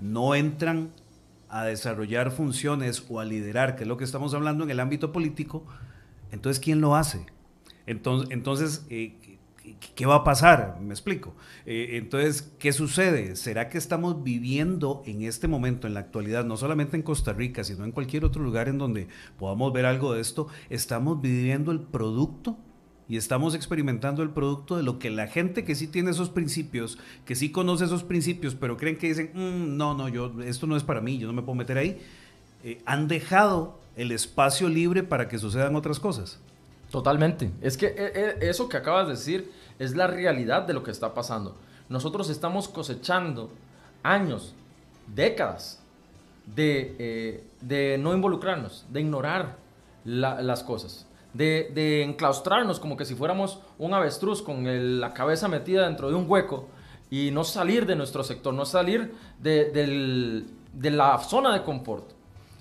no 0.00 0.34
entran 0.34 0.90
a 1.48 1.64
desarrollar 1.64 2.32
funciones 2.32 3.04
o 3.08 3.20
a 3.20 3.24
liderar, 3.24 3.76
que 3.76 3.84
es 3.84 3.88
lo 3.88 3.96
que 3.96 4.04
estamos 4.04 4.34
hablando 4.34 4.64
en 4.64 4.70
el 4.70 4.80
ámbito 4.80 5.12
político, 5.12 5.64
entonces 6.34 6.62
¿quién 6.62 6.80
lo 6.80 6.94
hace? 6.94 7.24
Entonces, 7.86 8.30
entonces 8.30 8.86
eh, 8.90 9.38
¿qué 9.94 10.06
va 10.06 10.16
a 10.16 10.24
pasar? 10.24 10.78
Me 10.80 10.92
explico. 10.92 11.34
Eh, 11.66 11.90
entonces, 11.92 12.52
¿qué 12.58 12.72
sucede? 12.72 13.36
¿Será 13.36 13.68
que 13.68 13.78
estamos 13.78 14.22
viviendo 14.22 15.02
en 15.06 15.22
este 15.22 15.48
momento, 15.48 15.86
en 15.86 15.94
la 15.94 16.00
actualidad, 16.00 16.44
no 16.44 16.56
solamente 16.56 16.96
en 16.96 17.02
Costa 17.02 17.32
Rica, 17.32 17.64
sino 17.64 17.84
en 17.84 17.92
cualquier 17.92 18.24
otro 18.24 18.42
lugar 18.42 18.68
en 18.68 18.78
donde 18.78 19.08
podamos 19.38 19.72
ver 19.72 19.86
algo 19.86 20.12
de 20.14 20.20
esto, 20.20 20.48
estamos 20.68 21.20
viviendo 21.20 21.72
el 21.72 21.80
producto 21.80 22.58
y 23.08 23.16
estamos 23.16 23.54
experimentando 23.54 24.22
el 24.22 24.30
producto 24.30 24.76
de 24.76 24.82
lo 24.82 24.98
que 24.98 25.10
la 25.10 25.26
gente 25.26 25.64
que 25.64 25.74
sí 25.74 25.86
tiene 25.88 26.10
esos 26.10 26.30
principios, 26.30 26.98
que 27.24 27.34
sí 27.34 27.50
conoce 27.50 27.84
esos 27.84 28.02
principios, 28.02 28.54
pero 28.54 28.76
creen 28.76 28.96
que 28.96 29.08
dicen, 29.08 29.30
mm, 29.34 29.76
no, 29.76 29.94
no, 29.94 30.08
yo, 30.08 30.32
esto 30.42 30.66
no 30.66 30.76
es 30.76 30.84
para 30.84 31.00
mí, 31.00 31.18
yo 31.18 31.26
no 31.26 31.32
me 31.32 31.42
puedo 31.42 31.56
meter 31.56 31.76
ahí, 31.76 31.98
eh, 32.62 32.80
han 32.86 33.08
dejado 33.08 33.78
el 33.96 34.12
espacio 34.12 34.68
libre 34.68 35.02
para 35.02 35.28
que 35.28 35.38
sucedan 35.38 35.76
otras 35.76 36.00
cosas. 36.00 36.38
Totalmente. 36.90 37.50
Es 37.60 37.76
que 37.76 37.86
eh, 37.86 37.94
eh, 37.98 38.36
eso 38.42 38.68
que 38.68 38.76
acabas 38.76 39.06
de 39.06 39.14
decir 39.14 39.50
es 39.78 39.96
la 39.96 40.06
realidad 40.06 40.62
de 40.62 40.74
lo 40.74 40.82
que 40.82 40.90
está 40.90 41.14
pasando. 41.14 41.56
Nosotros 41.88 42.30
estamos 42.30 42.68
cosechando 42.68 43.50
años, 44.02 44.54
décadas 45.14 45.82
de, 46.46 46.94
eh, 46.98 47.44
de 47.60 47.98
no 47.98 48.14
involucrarnos, 48.14 48.86
de 48.90 49.00
ignorar 49.00 49.56
las 50.04 50.62
cosas, 50.62 51.06
de, 51.32 51.70
de, 51.74 52.02
enclaustrarnos 52.02 52.78
como 52.78 52.96
que 52.96 53.06
si 53.06 53.14
fuéramos 53.14 53.58
un 53.78 53.94
avestruz 53.94 54.42
con 54.42 55.00
la 55.00 55.14
cabeza 55.14 55.48
metida 55.48 55.86
dentro 55.86 56.10
de 56.10 56.14
un 56.14 56.30
hueco 56.30 56.68
y 57.10 57.30
no 57.30 57.42
salir 57.42 57.86
de 57.86 57.96
nuestro 57.96 58.22
sector, 58.22 58.52
no 58.52 58.66
salir 58.66 59.14
de, 59.40 60.44
de 60.72 60.90
la 60.90 61.18
zona 61.18 61.54
de 61.54 61.62
confort. 61.62 62.13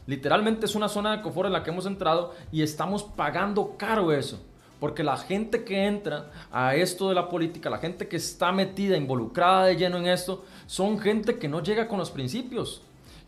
Literalmente 0.06 0.66
es 0.66 0.76
una 0.76 0.90
zona 0.90 1.16
de 1.16 1.22
confort 1.22 1.48
en 1.48 1.54
la 1.54 1.64
que 1.64 1.70
hemos 1.70 1.86
entrado 1.86 2.34
y 2.52 2.62
estamos 2.62 3.04
pagando 3.04 3.76
caro 3.78 4.12
eso. 4.12 4.42
Porque 4.80 5.02
la 5.02 5.16
gente 5.16 5.64
que 5.64 5.86
entra 5.86 6.30
a 6.52 6.76
esto 6.76 7.08
de 7.08 7.16
la 7.16 7.30
política, 7.30 7.70
la 7.70 7.78
gente 7.78 8.10
que 8.10 8.18
está 8.18 8.52
metida, 8.52 8.98
involucrada 8.98 9.68
de 9.68 9.78
lleno 9.78 9.98
en 9.98 10.08
esto, 10.08 10.44
son 10.66 11.00
gente 11.00 11.40
que 11.40 11.48
no 11.48 11.64
llega 11.64 11.88
con 11.88 12.00
los 12.00 12.12
principios. 12.12 12.82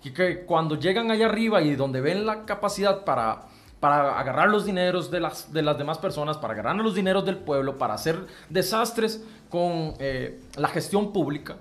Y 0.03 0.11
que 0.11 0.41
cuando 0.41 0.75
llegan 0.75 1.09
allá 1.11 1.27
arriba 1.27 1.61
y 1.61 1.75
donde 1.75 2.01
ven 2.01 2.25
la 2.25 2.43
capacidad 2.43 3.05
para, 3.05 3.43
para 3.79 4.19
agarrar 4.19 4.49
los 4.49 4.65
dineros 4.65 5.09
de 5.09 5.21
las, 5.21 5.53
de 5.53 5.61
las 5.61 5.77
demás 5.77 5.97
personas, 5.97 6.37
para 6.37 6.53
agarrar 6.53 6.75
los 6.75 6.93
dineros 6.93 7.25
del 7.25 7.37
pueblo, 7.37 7.77
para 7.77 7.93
hacer 7.93 8.27
desastres 8.49 9.23
con 9.49 9.93
eh, 9.99 10.41
la 10.57 10.67
gestión 10.67 11.13
pública, 11.13 11.55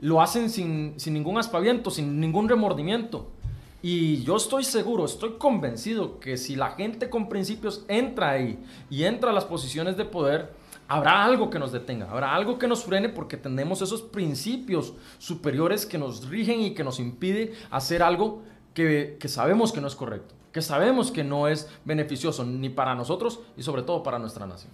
lo 0.00 0.20
hacen 0.20 0.50
sin, 0.50 0.98
sin 0.98 1.14
ningún 1.14 1.38
aspaviento, 1.38 1.90
sin 1.90 2.20
ningún 2.20 2.48
remordimiento. 2.48 3.30
Y 3.80 4.24
yo 4.24 4.36
estoy 4.36 4.64
seguro, 4.64 5.04
estoy 5.04 5.34
convencido 5.38 6.18
que 6.18 6.36
si 6.36 6.56
la 6.56 6.72
gente 6.72 7.08
con 7.08 7.28
principios 7.28 7.84
entra 7.86 8.30
ahí 8.30 8.58
y 8.90 9.04
entra 9.04 9.30
a 9.30 9.32
las 9.32 9.44
posiciones 9.44 9.96
de 9.96 10.04
poder, 10.04 10.52
habrá 10.88 11.24
algo 11.24 11.48
que 11.48 11.60
nos 11.60 11.70
detenga, 11.70 12.10
habrá 12.10 12.34
algo 12.34 12.58
que 12.58 12.66
nos 12.66 12.84
frene 12.84 13.08
porque 13.08 13.36
tenemos 13.36 13.80
esos 13.80 14.02
principios 14.02 14.94
superiores 15.18 15.86
que 15.86 15.96
nos 15.96 16.28
rigen 16.28 16.60
y 16.60 16.74
que 16.74 16.82
nos 16.82 16.98
impide 16.98 17.52
hacer 17.70 18.02
algo 18.02 18.42
que, 18.74 19.16
que 19.20 19.28
sabemos 19.28 19.72
que 19.72 19.80
no 19.80 19.86
es 19.86 19.94
correcto, 19.94 20.34
que 20.52 20.60
sabemos 20.60 21.12
que 21.12 21.22
no 21.22 21.46
es 21.46 21.70
beneficioso 21.84 22.44
ni 22.44 22.70
para 22.70 22.96
nosotros 22.96 23.40
y 23.56 23.62
sobre 23.62 23.82
todo 23.82 24.02
para 24.02 24.18
nuestra 24.18 24.44
nación. 24.46 24.72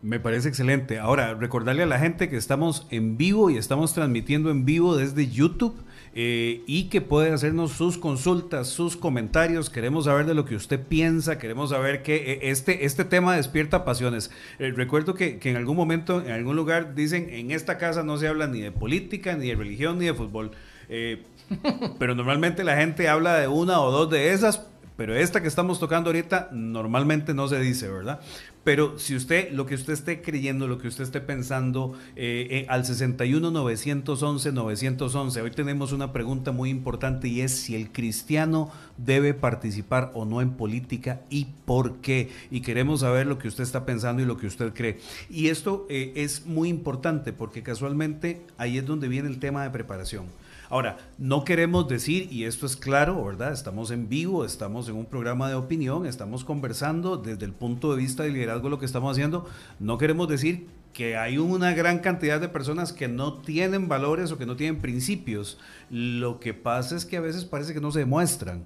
Me 0.00 0.18
parece 0.18 0.48
excelente. 0.48 0.98
Ahora, 0.98 1.34
recordarle 1.34 1.84
a 1.84 1.86
la 1.86 1.98
gente 1.98 2.28
que 2.28 2.36
estamos 2.36 2.86
en 2.90 3.16
vivo 3.16 3.50
y 3.50 3.56
estamos 3.56 3.94
transmitiendo 3.94 4.50
en 4.50 4.64
vivo 4.64 4.96
desde 4.96 5.28
YouTube 5.28 5.76
eh, 6.14 6.62
y 6.66 6.84
que 6.84 7.00
puede 7.00 7.32
hacernos 7.32 7.72
sus 7.72 7.96
consultas, 7.96 8.68
sus 8.68 8.96
comentarios. 8.96 9.70
Queremos 9.70 10.04
saber 10.04 10.26
de 10.26 10.34
lo 10.34 10.44
que 10.44 10.56
usted 10.56 10.78
piensa, 10.78 11.38
queremos 11.38 11.70
saber 11.70 12.02
que 12.02 12.32
eh, 12.32 12.38
este, 12.50 12.84
este 12.84 13.04
tema 13.04 13.36
despierta 13.36 13.84
pasiones. 13.84 14.30
Eh, 14.58 14.72
recuerdo 14.76 15.14
que, 15.14 15.38
que, 15.38 15.50
en 15.50 15.56
algún 15.56 15.76
momento, 15.76 16.20
en 16.20 16.32
algún 16.32 16.56
lugar, 16.56 16.94
dicen, 16.94 17.28
en 17.30 17.50
esta 17.50 17.78
casa 17.78 18.02
no 18.02 18.18
se 18.18 18.28
habla 18.28 18.46
ni 18.46 18.60
de 18.60 18.72
política, 18.72 19.34
ni 19.36 19.48
de 19.48 19.54
religión, 19.54 19.98
ni 19.98 20.06
de 20.06 20.14
fútbol. 20.14 20.52
pero 21.98 22.14
normalmente 22.14 22.64
la 22.64 22.76
gente 22.76 23.08
habla 23.08 23.38
de 23.38 23.48
una 23.48 23.80
o 23.80 23.90
dos 23.90 24.10
de 24.10 24.32
esas, 24.32 24.66
pero 24.96 25.16
esta 25.16 25.40
que 25.40 25.48
estamos 25.48 25.80
tocando 25.80 26.10
ahorita 26.10 26.50
normalmente 26.52 27.32
no 27.32 27.48
se 27.48 27.58
dice, 27.60 27.88
¿verdad? 27.88 28.20
Pero 28.64 28.98
si 28.98 29.16
usted, 29.16 29.50
lo 29.52 29.66
que 29.66 29.74
usted 29.74 29.92
esté 29.92 30.22
creyendo, 30.22 30.68
lo 30.68 30.78
que 30.78 30.86
usted 30.86 31.02
esté 31.02 31.20
pensando, 31.20 31.94
eh, 32.14 32.46
eh, 32.50 32.66
al 32.68 32.84
61 32.84 33.50
911 33.50 34.52
911, 34.52 35.42
hoy 35.42 35.50
tenemos 35.50 35.92
una 35.92 36.12
pregunta 36.12 36.52
muy 36.52 36.70
importante 36.70 37.26
y 37.26 37.40
es 37.40 37.52
si 37.52 37.74
el 37.74 37.90
cristiano 37.90 38.70
debe 38.98 39.34
participar 39.34 40.12
o 40.14 40.24
no 40.24 40.40
en 40.40 40.52
política 40.52 41.22
y 41.28 41.46
por 41.64 41.96
qué. 41.96 42.30
Y 42.50 42.60
queremos 42.60 43.00
saber 43.00 43.26
lo 43.26 43.38
que 43.38 43.48
usted 43.48 43.64
está 43.64 43.84
pensando 43.84 44.22
y 44.22 44.26
lo 44.26 44.36
que 44.36 44.46
usted 44.46 44.72
cree. 44.72 45.00
Y 45.28 45.48
esto 45.48 45.86
eh, 45.90 46.12
es 46.14 46.46
muy 46.46 46.68
importante 46.68 47.32
porque 47.32 47.64
casualmente 47.64 48.42
ahí 48.58 48.78
es 48.78 48.86
donde 48.86 49.08
viene 49.08 49.28
el 49.28 49.40
tema 49.40 49.64
de 49.64 49.70
preparación. 49.70 50.26
Ahora, 50.72 50.96
no 51.18 51.44
queremos 51.44 51.86
decir, 51.86 52.32
y 52.32 52.44
esto 52.44 52.64
es 52.64 52.78
claro, 52.78 53.22
¿verdad? 53.22 53.52
Estamos 53.52 53.90
en 53.90 54.08
vivo, 54.08 54.42
estamos 54.42 54.88
en 54.88 54.94
un 54.94 55.04
programa 55.04 55.50
de 55.50 55.54
opinión, 55.54 56.06
estamos 56.06 56.46
conversando 56.46 57.18
desde 57.18 57.44
el 57.44 57.52
punto 57.52 57.90
de 57.90 57.98
vista 57.98 58.22
del 58.22 58.32
liderazgo 58.32 58.70
lo 58.70 58.78
que 58.78 58.86
estamos 58.86 59.12
haciendo. 59.12 59.46
No 59.80 59.98
queremos 59.98 60.28
decir 60.28 60.68
que 60.94 61.18
hay 61.18 61.36
una 61.36 61.74
gran 61.74 61.98
cantidad 61.98 62.40
de 62.40 62.48
personas 62.48 62.94
que 62.94 63.06
no 63.06 63.34
tienen 63.34 63.86
valores 63.86 64.32
o 64.32 64.38
que 64.38 64.46
no 64.46 64.56
tienen 64.56 64.80
principios. 64.80 65.58
Lo 65.90 66.40
que 66.40 66.54
pasa 66.54 66.96
es 66.96 67.04
que 67.04 67.18
a 67.18 67.20
veces 67.20 67.44
parece 67.44 67.74
que 67.74 67.80
no 67.82 67.92
se 67.92 67.98
demuestran 67.98 68.64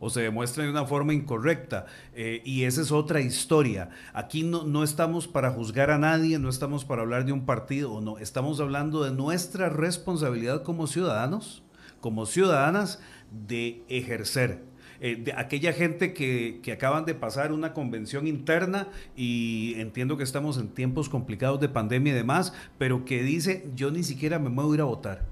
o 0.00 0.10
se 0.10 0.20
demuestra 0.20 0.64
de 0.64 0.70
una 0.70 0.86
forma 0.86 1.14
incorrecta. 1.14 1.86
Eh, 2.14 2.42
y 2.44 2.64
esa 2.64 2.82
es 2.82 2.92
otra 2.92 3.20
historia. 3.20 3.90
Aquí 4.12 4.42
no, 4.42 4.64
no 4.64 4.84
estamos 4.84 5.26
para 5.26 5.50
juzgar 5.50 5.90
a 5.90 5.98
nadie, 5.98 6.38
no 6.38 6.48
estamos 6.48 6.84
para 6.84 7.02
hablar 7.02 7.24
de 7.24 7.32
un 7.32 7.46
partido 7.46 7.92
o 7.92 8.00
no, 8.00 8.18
estamos 8.18 8.60
hablando 8.60 9.04
de 9.04 9.10
nuestra 9.10 9.68
responsabilidad 9.68 10.62
como 10.62 10.86
ciudadanos, 10.86 11.62
como 12.00 12.26
ciudadanas, 12.26 13.00
de 13.48 13.82
ejercer. 13.88 14.62
Eh, 14.98 15.16
de 15.16 15.34
aquella 15.34 15.74
gente 15.74 16.14
que, 16.14 16.60
que, 16.62 16.72
acaban 16.72 17.04
de 17.04 17.14
pasar 17.14 17.52
una 17.52 17.74
convención 17.74 18.26
interna 18.26 18.88
y 19.14 19.74
entiendo 19.76 20.16
que 20.16 20.24
estamos 20.24 20.56
en 20.56 20.68
tiempos 20.68 21.10
complicados 21.10 21.60
de 21.60 21.68
pandemia 21.68 22.14
y 22.14 22.16
demás, 22.16 22.54
pero 22.78 23.04
que 23.04 23.22
dice, 23.22 23.68
yo 23.74 23.90
ni 23.90 24.02
siquiera 24.02 24.38
me 24.38 24.48
voy 24.48 24.72
a 24.72 24.74
ir 24.76 24.80
a 24.80 24.84
votar. 24.84 25.22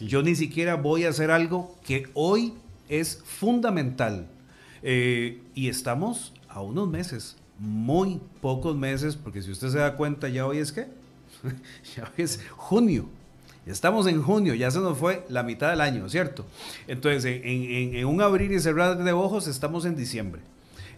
Yo 0.00 0.22
ni 0.22 0.34
siquiera 0.34 0.76
voy 0.76 1.04
a 1.04 1.10
hacer 1.10 1.30
algo 1.30 1.76
que 1.84 2.08
hoy 2.14 2.54
es 2.92 3.22
fundamental. 3.24 4.26
Eh, 4.82 5.40
y 5.54 5.68
estamos 5.68 6.34
a 6.48 6.60
unos 6.60 6.88
meses, 6.88 7.36
muy 7.58 8.20
pocos 8.40 8.76
meses, 8.76 9.16
porque 9.16 9.40
si 9.40 9.50
usted 9.50 9.70
se 9.70 9.78
da 9.78 9.96
cuenta, 9.96 10.28
ya 10.28 10.46
hoy 10.46 10.58
es 10.58 10.72
que, 10.72 10.88
ya 11.96 12.04
hoy 12.04 12.24
es 12.24 12.40
junio. 12.50 13.08
Estamos 13.64 14.06
en 14.08 14.20
junio, 14.20 14.54
ya 14.54 14.70
se 14.70 14.80
nos 14.80 14.98
fue 14.98 15.24
la 15.28 15.42
mitad 15.42 15.70
del 15.70 15.80
año, 15.80 16.08
¿cierto? 16.08 16.44
Entonces, 16.88 17.24
en, 17.24 17.94
en 17.94 18.06
un 18.06 18.20
abrir 18.20 18.50
y 18.50 18.60
cerrar 18.60 19.02
de 19.02 19.12
ojos, 19.12 19.46
estamos 19.46 19.84
en 19.84 19.94
diciembre. 19.94 20.42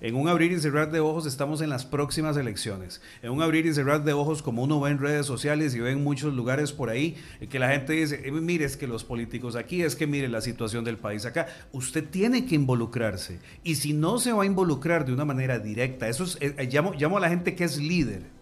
En 0.04 0.16
un 0.16 0.28
abrir 0.28 0.52
y 0.52 0.60
cerrar 0.60 0.90
de 0.90 1.00
ojos 1.00 1.24
estamos 1.24 1.62
en 1.62 1.70
las 1.70 1.86
próximas 1.86 2.36
elecciones. 2.36 3.00
En 3.22 3.30
un 3.30 3.40
abrir 3.40 3.64
y 3.64 3.72
cerrar 3.72 4.04
de 4.04 4.12
ojos, 4.12 4.42
como 4.42 4.62
uno 4.62 4.78
ve 4.78 4.90
en 4.90 4.98
redes 4.98 5.24
sociales 5.24 5.74
y 5.74 5.80
ve 5.80 5.92
en 5.92 6.04
muchos 6.04 6.34
lugares 6.34 6.72
por 6.72 6.90
ahí, 6.90 7.16
eh, 7.40 7.46
que 7.46 7.58
la 7.58 7.70
gente 7.70 7.94
dice, 7.94 8.20
eh, 8.22 8.30
mire, 8.30 8.66
es 8.66 8.76
que 8.76 8.86
los 8.86 9.02
políticos 9.02 9.56
aquí, 9.56 9.80
es 9.80 9.96
que 9.96 10.06
mire 10.06 10.28
la 10.28 10.42
situación 10.42 10.84
del 10.84 10.98
país 10.98 11.24
acá. 11.24 11.46
Usted 11.72 12.06
tiene 12.06 12.44
que 12.44 12.54
involucrarse. 12.54 13.40
Y 13.62 13.76
si 13.76 13.94
no 13.94 14.18
se 14.18 14.34
va 14.34 14.42
a 14.42 14.46
involucrar 14.46 15.06
de 15.06 15.14
una 15.14 15.24
manera 15.24 15.58
directa, 15.58 16.06
eso 16.06 16.24
es, 16.24 16.36
eh, 16.42 16.68
llamo, 16.70 16.92
llamo 16.92 17.16
a 17.16 17.20
la 17.20 17.30
gente 17.30 17.54
que 17.54 17.64
es 17.64 17.78
líder 17.78 18.33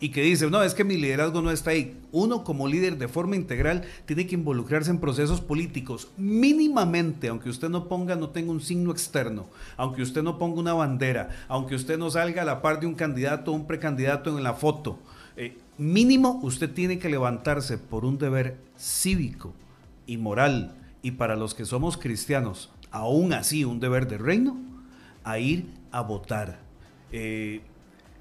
y 0.00 0.08
que 0.08 0.22
dice, 0.22 0.50
no, 0.50 0.62
es 0.62 0.72
que 0.72 0.82
mi 0.82 0.96
liderazgo 0.96 1.42
no 1.42 1.50
está 1.50 1.72
ahí. 1.72 2.00
Uno 2.10 2.42
como 2.42 2.66
líder 2.66 2.96
de 2.96 3.06
forma 3.06 3.36
integral 3.36 3.84
tiene 4.06 4.26
que 4.26 4.34
involucrarse 4.34 4.90
en 4.90 4.98
procesos 4.98 5.42
políticos 5.42 6.08
mínimamente, 6.16 7.28
aunque 7.28 7.50
usted 7.50 7.68
no 7.68 7.86
ponga, 7.86 8.16
no 8.16 8.30
tenga 8.30 8.50
un 8.50 8.62
signo 8.62 8.90
externo, 8.90 9.46
aunque 9.76 10.00
usted 10.00 10.22
no 10.22 10.38
ponga 10.38 10.58
una 10.58 10.72
bandera, 10.72 11.28
aunque 11.48 11.74
usted 11.74 11.98
no 11.98 12.10
salga 12.10 12.42
a 12.42 12.46
la 12.46 12.62
par 12.62 12.80
de 12.80 12.86
un 12.86 12.94
candidato 12.94 13.52
o 13.52 13.54
un 13.54 13.66
precandidato 13.66 14.36
en 14.36 14.42
la 14.42 14.54
foto. 14.54 14.98
Eh, 15.36 15.58
mínimo 15.76 16.40
usted 16.42 16.72
tiene 16.72 16.98
que 16.98 17.10
levantarse 17.10 17.76
por 17.76 18.06
un 18.06 18.16
deber 18.16 18.56
cívico 18.78 19.52
y 20.06 20.16
moral 20.16 20.76
y 21.02 21.12
para 21.12 21.36
los 21.36 21.54
que 21.54 21.66
somos 21.66 21.98
cristianos, 21.98 22.70
aún 22.90 23.34
así 23.34 23.64
un 23.64 23.80
deber 23.80 24.08
de 24.08 24.16
reino, 24.16 24.56
a 25.24 25.38
ir 25.38 25.66
a 25.92 26.00
votar. 26.00 26.60
Eh, 27.12 27.60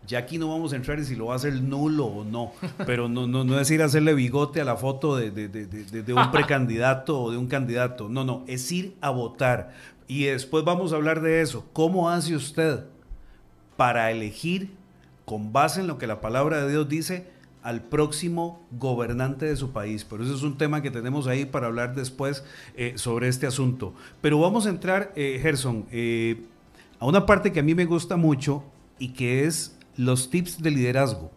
ya 0.09 0.17
aquí 0.17 0.39
no 0.39 0.49
vamos 0.49 0.73
a 0.73 0.75
entrar 0.75 0.97
en 0.97 1.05
si 1.05 1.15
lo 1.15 1.27
va 1.27 1.33
a 1.33 1.35
hacer 1.35 1.53
nulo 1.61 2.05
o 2.07 2.25
no, 2.25 2.51
pero 2.85 3.07
no, 3.07 3.27
no, 3.27 3.43
no 3.43 3.59
es 3.59 3.69
ir 3.69 3.83
a 3.83 3.85
hacerle 3.85 4.15
bigote 4.15 4.59
a 4.59 4.65
la 4.65 4.75
foto 4.75 5.15
de, 5.15 5.29
de, 5.29 5.47
de, 5.47 5.67
de 5.67 6.13
un 6.13 6.31
precandidato 6.33 7.21
o 7.21 7.31
de 7.31 7.37
un 7.37 7.45
candidato. 7.45 8.09
No, 8.09 8.25
no, 8.25 8.43
es 8.47 8.71
ir 8.71 8.95
a 9.01 9.11
votar. 9.11 9.71
Y 10.07 10.23
después 10.23 10.65
vamos 10.65 10.91
a 10.91 10.95
hablar 10.95 11.21
de 11.21 11.41
eso. 11.41 11.63
¿Cómo 11.73 12.09
hace 12.09 12.35
usted 12.35 12.85
para 13.77 14.09
elegir, 14.09 14.71
con 15.25 15.53
base 15.53 15.81
en 15.81 15.87
lo 15.87 15.99
que 15.99 16.07
la 16.07 16.21
palabra 16.21 16.65
de 16.65 16.71
Dios 16.71 16.89
dice, 16.89 17.27
al 17.61 17.83
próximo 17.83 18.65
gobernante 18.71 19.45
de 19.45 19.55
su 19.55 19.71
país. 19.71 20.05
Pero 20.05 20.23
eso 20.23 20.33
es 20.33 20.41
un 20.41 20.57
tema 20.57 20.81
que 20.81 20.91
tenemos 20.91 21.27
ahí 21.27 21.45
para 21.45 21.67
hablar 21.67 21.93
después 21.93 22.43
eh, 22.75 22.93
sobre 22.95 23.27
este 23.27 23.45
asunto. 23.45 23.93
Pero 24.21 24.39
vamos 24.39 24.65
a 24.65 24.69
entrar, 24.69 25.13
eh, 25.15 25.39
Gerson, 25.41 25.85
eh, 25.91 26.41
a 26.99 27.05
una 27.05 27.25
parte 27.25 27.51
que 27.53 27.59
a 27.59 27.63
mí 27.63 27.75
me 27.75 27.85
gusta 27.85 28.17
mucho 28.17 28.63
y 28.97 29.13
que 29.13 29.45
es 29.45 29.78
los 29.99 30.29
tips 30.29 30.61
de 30.61 30.71
liderazgo. 30.71 31.29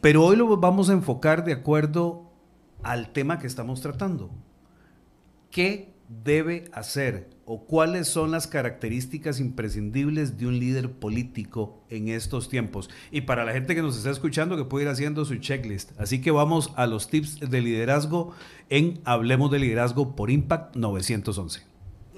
Pero 0.00 0.24
hoy 0.24 0.36
lo 0.36 0.56
vamos 0.56 0.88
a 0.88 0.92
enfocar 0.92 1.44
de 1.44 1.52
acuerdo 1.52 2.30
al 2.84 3.12
tema 3.12 3.40
que 3.40 3.48
estamos 3.48 3.80
tratando. 3.80 4.30
¿Qué 5.50 5.92
debe 6.24 6.70
hacer 6.72 7.30
o 7.44 7.64
cuáles 7.64 8.06
son 8.06 8.30
las 8.30 8.46
características 8.46 9.40
imprescindibles 9.40 10.38
de 10.38 10.46
un 10.46 10.60
líder 10.60 10.92
político 10.92 11.82
en 11.90 12.06
estos 12.06 12.48
tiempos? 12.48 12.88
Y 13.10 13.22
para 13.22 13.44
la 13.44 13.52
gente 13.52 13.74
que 13.74 13.82
nos 13.82 13.96
está 13.96 14.10
escuchando, 14.10 14.56
que 14.56 14.64
puede 14.64 14.84
ir 14.84 14.90
haciendo 14.90 15.24
su 15.24 15.34
checklist. 15.36 15.90
Así 16.00 16.20
que 16.20 16.30
vamos 16.30 16.72
a 16.76 16.86
los 16.86 17.08
tips 17.10 17.40
de 17.40 17.60
liderazgo 17.60 18.32
en 18.70 19.00
Hablemos 19.04 19.50
de 19.50 19.58
Liderazgo 19.58 20.14
por 20.14 20.30
Impact 20.30 20.76
911. 20.76 21.71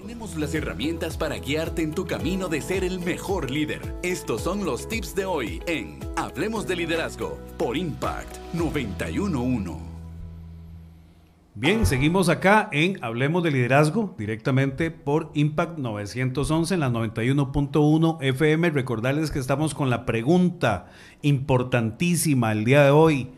Tenemos 0.07 0.37
las 0.37 0.55
herramientas 0.55 1.17
para 1.17 1.39
guiarte 1.39 1.81
en 1.81 1.95
tu 1.95 2.05
camino 2.05 2.49
de 2.49 2.61
ser 2.61 2.85
el 2.85 3.01
mejor 3.01 3.51
líder. 3.51 3.81
Estos 4.03 4.43
son 4.43 4.63
los 4.63 4.87
tips 4.87 5.15
de 5.15 5.25
hoy 5.25 5.63
en 5.67 5.99
Hablemos 6.15 6.67
de 6.67 6.77
Liderazgo 6.77 7.39
por 7.57 7.75
Impact 7.75 8.37
911. 8.53 9.73
Bien, 11.55 11.87
seguimos 11.87 12.29
acá 12.29 12.69
en 12.71 13.03
Hablemos 13.03 13.43
de 13.45 13.53
Liderazgo, 13.53 14.15
directamente 14.19 14.91
por 14.91 15.31
Impact 15.33 15.79
911 15.79 16.75
en 16.75 16.81
la 16.81 16.91
91.1 16.91 18.19
FM. 18.21 18.71
Recordarles 18.71 19.31
que 19.31 19.39
estamos 19.39 19.75
con 19.75 19.89
la 19.89 20.05
pregunta 20.05 20.91
importantísima 21.23 22.53
el 22.53 22.67
día 22.67 22.85
de 22.85 22.91
hoy. 22.91 23.31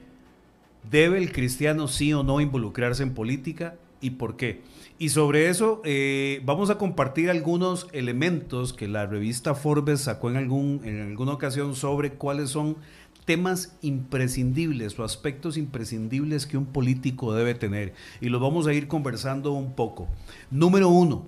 ¿Debe 0.91 1.19
el 1.19 1.31
cristiano 1.31 1.87
sí 1.87 2.13
o 2.13 2.25
no 2.25 2.41
involucrarse 2.41 3.05
en 3.05 3.15
política 3.15 3.77
y 4.01 4.11
por 4.11 4.37
qué? 4.37 4.63
Y 4.99 5.11
sobre 5.11 5.51
eso 5.51 5.83
eh, 5.85 6.41
vamos 6.47 6.71
a 6.71 6.79
compartir 6.79 7.29
algunos 7.29 7.87
elementos 7.93 8.73
que 8.73 8.89
la 8.89 9.05
revista 9.05 9.55
Forbes 9.55 10.01
sacó 10.01 10.31
en, 10.31 10.39
algún, 10.39 10.81
en 10.85 11.03
alguna 11.03 11.33
ocasión 11.33 11.75
sobre 11.75 12.13
cuáles 12.13 12.49
son 12.49 12.79
temas 13.27 13.77
imprescindibles 13.83 14.99
o 14.99 15.05
aspectos 15.05 15.59
imprescindibles 15.59 16.47
que 16.47 16.57
un 16.57 16.65
político 16.65 17.35
debe 17.35 17.55
tener. 17.55 17.93
Y 18.23 18.31
los 18.31 18.41
vamos 18.41 18.67
a 18.67 18.73
ir 18.73 18.89
conversando 18.89 19.53
un 19.53 19.75
poco. 19.75 20.09
Número 20.51 20.89
uno, 20.89 21.27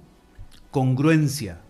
congruencia. 0.71 1.61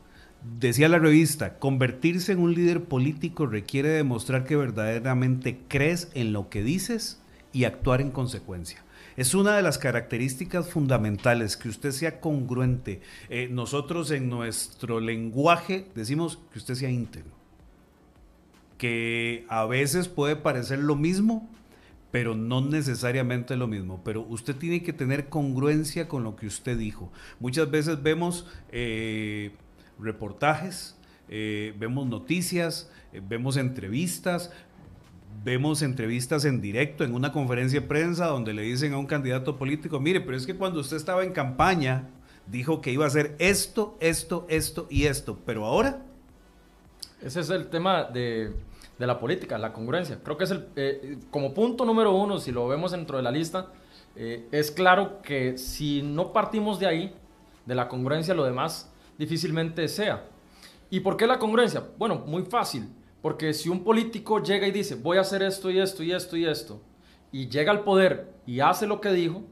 Decía 0.61 0.89
la 0.89 1.01
revista, 1.01 1.59
convertirse 1.59 2.31
en 2.31 2.39
un 2.39 2.55
líder 2.55 2.85
político 2.85 3.47
requiere 3.47 3.89
demostrar 3.89 4.45
que 4.45 4.55
verdaderamente 4.55 5.59
crees 5.67 6.13
en 6.15 6.33
lo 6.33 6.49
que 6.49 6.63
dices 6.63 7.21
y 7.53 7.65
actuar 7.65 8.01
en 8.01 8.13
consecuencia. 8.13 8.85
Es 9.19 9.35
una 9.35 9.57
de 9.57 9.63
las 9.63 9.79
características 9.79 10.71
fundamentales, 10.71 11.57
que 11.57 11.69
usted 11.69 11.91
sea 11.91 12.21
congruente. 12.21 13.01
Eh, 13.29 13.49
nosotros 13.51 14.13
en 14.13 14.29
nuestro 14.29 15.01
lenguaje 15.01 15.89
decimos 15.97 16.39
que 16.53 16.61
usted 16.61 16.75
sea 16.75 16.89
íntegro 16.89 17.39
que 18.79 19.45
a 19.49 19.67
veces 19.67 20.07
puede 20.07 20.37
parecer 20.37 20.79
lo 20.79 20.95
mismo, 20.95 21.51
pero 22.11 22.35
no 22.35 22.61
necesariamente 22.61 23.57
lo 23.57 23.67
mismo. 23.67 24.03
Pero 24.05 24.23
usted 24.23 24.55
tiene 24.55 24.83
que 24.83 24.93
tener 24.93 25.29
congruencia 25.29 26.09
con 26.09 26.23
lo 26.23 26.37
que 26.37 26.47
usted 26.47 26.79
dijo. 26.79 27.13
Muchas 27.41 27.71
veces 27.71 28.01
vemos 28.03 28.47
eh, 28.71 29.51
reportajes, 29.99 30.97
eh, 31.29 31.75
vemos 31.77 32.07
noticias, 32.07 32.89
vemos 33.29 33.57
entrevistas, 33.57 34.53
vemos 35.45 35.83
entrevistas 35.83 36.45
en 36.45 36.61
directo 36.61 37.05
en 37.05 37.15
una 37.15 37.33
conferencia 37.33 37.81
de 37.81 37.87
prensa 37.87 38.27
donde 38.27 38.55
le 38.55 38.63
dicen 38.63 38.93
a 38.93 38.99
un 38.99 39.07
candidato 39.07 39.57
político, 39.57 40.01
mire, 40.01 40.21
pero 40.21 40.37
es 40.37 40.47
que 40.47 40.57
cuando 40.57 40.81
usted 40.81 40.97
estaba 40.97 41.25
en 41.25 41.33
campaña 41.33 42.09
dijo 42.47 42.81
que 42.81 42.91
iba 42.93 43.05
a 43.05 43.09
hacer 43.09 43.37
esto, 43.39 43.97
esto, 44.01 44.47
esto 44.49 44.87
y 44.91 45.05
esto, 45.05 45.39
pero 45.45 45.65
ahora... 45.65 46.03
Ese 47.21 47.41
es 47.41 47.51
el 47.51 47.69
tema 47.69 48.05
de 48.05 48.53
de 48.99 49.07
la 49.07 49.19
política, 49.19 49.57
la 49.59 49.73
congruencia. 49.73 50.19
Creo 50.23 50.37
que 50.37 50.45
es 50.45 50.51
el, 50.51 50.67
eh, 50.77 51.19
como 51.31 51.55
punto 51.55 51.85
número 51.85 52.13
uno, 52.13 52.39
si 52.39 52.51
lo 52.51 52.67
vemos 52.67 52.91
dentro 52.91 53.17
de 53.17 53.23
la 53.23 53.31
lista, 53.31 53.69
eh, 54.17 54.49
es 54.51 54.71
claro 54.71 55.23
que 55.23 55.57
si 55.57 56.03
no 56.03 56.33
partimos 56.33 56.81
de 56.81 56.87
ahí, 56.87 57.15
de 57.65 57.75
la 57.75 57.89
congruencia, 57.89 58.35
lo 58.35 58.45
demás 58.45 58.93
difícilmente 59.17 59.87
sea. 59.89 60.25
¿Y 60.91 61.01
por 61.01 61.17
qué 61.17 61.27
la 61.27 61.39
congruencia? 61.39 61.85
Bueno, 61.97 62.25
muy 62.27 62.43
fácil, 62.43 62.89
porque 63.23 63.53
si 63.53 63.69
un 63.69 63.83
político 63.83 64.43
llega 64.43 64.67
y 64.67 64.71
dice, 64.71 64.95
voy 64.95 65.19
a 65.19 65.23
hacer 65.23 65.43
esto 65.43 65.71
y 65.71 65.81
esto 65.81 66.03
y 66.03 66.13
esto 66.13 66.37
y 66.37 66.47
esto, 66.47 66.81
y 67.33 67.49
llega 67.49 67.73
al 67.73 67.85
poder 67.85 68.33
y 68.47 68.61
hace 68.61 68.87
lo 68.87 69.01
que 69.01 69.13
dijo, 69.13 69.43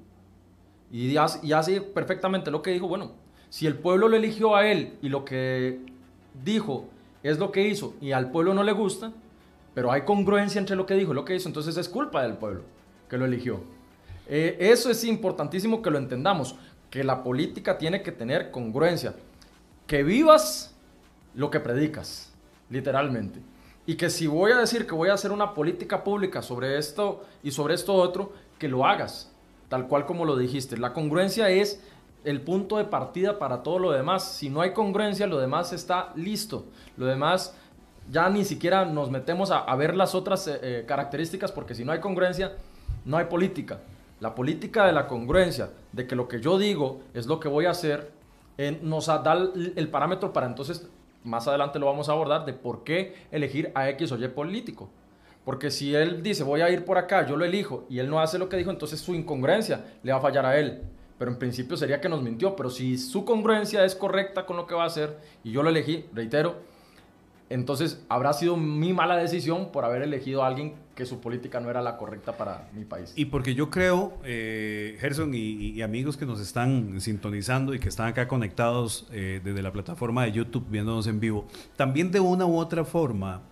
y 0.90 1.16
hace, 1.16 1.80
perfectamente 1.80 2.50
lo 2.50 2.62
que 2.62 2.70
dijo, 2.70 2.86
bueno, 2.86 3.12
si 3.50 3.66
el 3.66 3.76
pueblo 3.76 4.08
lo 4.08 4.16
eligió 4.16 4.54
a 4.54 4.66
él 4.66 4.96
y 5.02 5.08
lo 5.08 5.24
que 5.24 5.80
dijo 6.44 6.88
es 7.22 7.38
lo 7.38 7.50
que 7.50 7.66
hizo 7.66 7.94
y 8.00 8.12
al 8.12 8.30
pueblo 8.30 8.54
no 8.54 8.62
le 8.62 8.72
gusta, 8.72 9.12
pero 9.74 9.90
hay 9.90 10.02
congruencia 10.02 10.58
entre 10.58 10.76
lo 10.76 10.86
que 10.86 10.94
dijo 10.94 11.12
y 11.12 11.14
lo 11.14 11.24
que 11.24 11.34
hizo, 11.34 11.48
entonces 11.48 11.76
es 11.76 11.88
culpa 11.88 12.22
del 12.22 12.34
pueblo 12.34 12.62
que 13.10 13.18
lo 13.18 13.24
eligió. 13.24 13.60
Eh, 14.28 14.56
eso 14.58 14.90
es 14.90 15.04
importantísimo 15.04 15.82
que 15.82 15.90
lo 15.90 15.98
entendamos, 15.98 16.56
que 16.90 17.04
la 17.04 17.22
política 17.22 17.78
tiene 17.78 18.02
que 18.02 18.12
tener 18.12 18.50
congruencia, 18.50 19.14
que 19.86 20.02
vivas 20.02 20.74
lo 21.34 21.50
que 21.50 21.60
predicas, 21.60 22.32
literalmente. 22.70 23.40
Y 23.86 23.94
que 23.94 24.10
si 24.10 24.26
voy 24.26 24.52
a 24.52 24.58
decir 24.58 24.86
que 24.86 24.94
voy 24.94 25.08
a 25.08 25.14
hacer 25.14 25.30
una 25.30 25.54
política 25.54 26.02
pública 26.02 26.42
sobre 26.42 26.76
esto 26.76 27.24
y 27.42 27.52
sobre 27.52 27.74
esto 27.74 27.94
otro, 27.94 28.32
que 28.58 28.68
lo 28.68 28.84
hagas, 28.84 29.30
tal 29.68 29.86
cual 29.86 30.06
como 30.06 30.24
lo 30.24 30.36
dijiste. 30.36 30.76
La 30.76 30.92
congruencia 30.92 31.48
es 31.50 31.80
el 32.24 32.40
punto 32.40 32.78
de 32.78 32.84
partida 32.84 33.38
para 33.38 33.62
todo 33.62 33.78
lo 33.78 33.92
demás. 33.92 34.24
Si 34.24 34.50
no 34.50 34.60
hay 34.60 34.72
congruencia, 34.72 35.28
lo 35.28 35.38
demás 35.38 35.72
está 35.72 36.12
listo. 36.16 36.64
Lo 36.96 37.06
demás 37.06 37.54
ya 38.10 38.28
ni 38.28 38.44
siquiera 38.44 38.84
nos 38.84 39.10
metemos 39.10 39.50
a, 39.50 39.74
ver 39.76 39.96
las 39.96 40.14
otras 40.14 40.46
eh, 40.48 40.58
eh, 40.62 40.84
características 40.86 41.52
porque 41.52 41.74
si 41.74 41.84
no 41.84 41.92
hay 41.92 42.00
congruencia, 42.00 42.56
no 43.04 43.16
hay 43.16 43.26
política. 43.26 43.80
La 44.18 44.34
política 44.34 44.86
de 44.86 44.92
la 44.92 45.06
congruencia, 45.06 45.70
de 45.92 46.06
que 46.06 46.16
lo 46.16 46.26
que 46.26 46.40
yo 46.40 46.58
digo 46.58 47.00
es 47.14 47.26
lo 47.26 47.38
que 47.38 47.48
voy 47.48 47.66
a 47.66 47.70
hacer, 47.70 48.10
nos 48.82 49.06
da 49.06 49.32
el, 49.34 49.74
el, 49.76 49.88
parámetro 49.88 50.32
para 50.32 50.46
entonces, 50.46 50.88
más 51.26 51.46
adelante 51.48 51.78
lo 51.78 51.86
vamos 51.86 52.08
a 52.08 52.12
abordar, 52.12 52.46
de 52.46 52.52
por 52.52 52.84
qué 52.84 53.14
elegir 53.30 53.72
a 53.74 53.88
X 53.90 54.12
o 54.12 54.16
Y 54.18 54.28
político. 54.28 54.88
Porque 55.44 55.70
si 55.70 55.94
él 55.94 56.22
dice 56.22 56.42
voy 56.42 56.60
a 56.60 56.70
ir 56.70 56.84
por 56.84 56.98
acá, 56.98 57.26
yo 57.26 57.36
lo 57.36 57.44
elijo 57.44 57.84
y 57.88 57.98
él 57.98 58.08
no 58.08 58.20
hace 58.20 58.38
lo 58.38 58.48
que 58.48 58.56
dijo, 58.56 58.70
entonces 58.70 59.00
su 59.00 59.14
incongruencia 59.14 59.84
le 60.02 60.12
va 60.12 60.18
a 60.18 60.22
fallar 60.22 60.46
a 60.46 60.58
él. 60.58 60.82
Pero 61.18 61.30
en 61.30 61.38
principio 61.38 61.76
sería 61.76 62.00
que 62.00 62.08
nos 62.08 62.22
mintió. 62.22 62.56
Pero 62.56 62.68
si 62.68 62.98
su 62.98 63.24
congruencia 63.24 63.84
es 63.84 63.94
correcta 63.94 64.44
con 64.44 64.56
lo 64.56 64.66
que 64.66 64.74
va 64.74 64.82
a 64.82 64.86
hacer 64.86 65.16
y 65.44 65.52
yo 65.52 65.62
lo 65.62 65.70
elegí, 65.70 66.04
reitero, 66.12 66.56
entonces, 67.48 68.04
habrá 68.08 68.32
sido 68.32 68.56
mi 68.56 68.92
mala 68.92 69.16
decisión 69.16 69.70
por 69.70 69.84
haber 69.84 70.02
elegido 70.02 70.42
a 70.42 70.48
alguien 70.48 70.74
que 70.96 71.04
su 71.04 71.20
política 71.20 71.60
no 71.60 71.68
era 71.68 71.82
la 71.82 71.98
correcta 71.98 72.36
para 72.38 72.70
mi 72.74 72.84
país. 72.84 73.12
Y 73.16 73.26
porque 73.26 73.54
yo 73.54 73.68
creo, 73.68 74.14
eh, 74.24 74.96
Gerson 74.98 75.30
y, 75.34 75.82
amigos 75.82 76.16
que 76.16 76.24
nos 76.24 76.40
están 76.40 76.98
sintonizando 77.02 77.74
y 77.74 77.78
que 77.78 77.90
están 77.90 78.08
acá 78.08 78.26
conectados 78.26 79.06
eh, 79.12 79.42
desde 79.44 79.62
la 79.62 79.72
plataforma 79.72 80.24
de 80.24 80.32
YouTube 80.32 80.66
viéndonos 80.70 81.06
en 81.06 81.20
vivo, 81.20 81.46
también 81.76 82.10
de 82.10 82.18
una 82.18 82.46
u 82.46 82.56
otra 82.56 82.82
forma, 82.82 83.42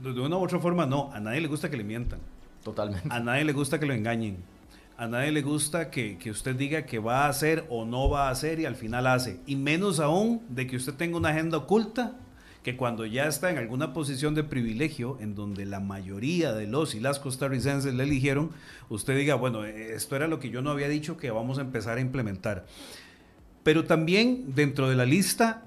de 0.00 0.20
una 0.20 0.36
u 0.36 0.44
otra 0.44 0.60
forma 0.60 0.86
no, 0.86 1.10
a 1.12 1.18
nadie 1.18 1.40
le 1.40 1.48
gusta 1.48 1.68
que 1.68 1.76
le 1.76 1.84
mientan. 1.84 2.20
Totalmente. 2.62 3.08
A 3.10 3.18
nadie 3.18 3.44
le 3.44 3.52
gusta 3.52 3.80
que 3.80 3.84
lo 3.84 3.94
engañen. 3.94 4.38
A 4.96 5.08
nadie 5.08 5.32
le 5.32 5.42
gusta 5.42 5.90
que, 5.90 6.18
que, 6.18 6.30
usted 6.30 6.54
diga 6.54 6.86
que 6.86 7.00
va 7.00 7.26
a 7.26 7.28
hacer 7.28 7.66
o 7.68 7.84
no 7.84 8.08
va 8.08 8.28
a 8.28 8.30
hacer 8.30 8.60
y 8.60 8.64
al 8.64 8.76
final 8.76 9.08
hace. 9.08 9.40
Y 9.44 9.56
menos 9.56 9.98
aún 9.98 10.40
de 10.48 10.68
que 10.68 10.76
usted 10.76 10.94
tenga 10.94 11.16
una 11.16 11.30
agenda 11.30 11.58
oculta 11.58 12.14
que 12.64 12.78
cuando 12.78 13.04
ya 13.04 13.26
está 13.26 13.50
en 13.50 13.58
alguna 13.58 13.92
posición 13.92 14.34
de 14.34 14.42
privilegio, 14.42 15.18
en 15.20 15.34
donde 15.34 15.66
la 15.66 15.80
mayoría 15.80 16.54
de 16.54 16.66
los 16.66 16.94
y 16.94 17.00
las 17.00 17.20
costarricenses 17.20 17.92
le 17.92 18.04
eligieron, 18.04 18.52
usted 18.88 19.16
diga, 19.18 19.34
bueno, 19.34 19.66
esto 19.66 20.16
era 20.16 20.28
lo 20.28 20.40
que 20.40 20.48
yo 20.48 20.62
no 20.62 20.70
había 20.70 20.88
dicho 20.88 21.18
que 21.18 21.30
vamos 21.30 21.58
a 21.58 21.60
empezar 21.60 21.98
a 21.98 22.00
implementar. 22.00 22.64
Pero 23.62 23.84
también 23.84 24.54
dentro 24.54 24.88
de 24.88 24.96
la 24.96 25.04
lista 25.04 25.64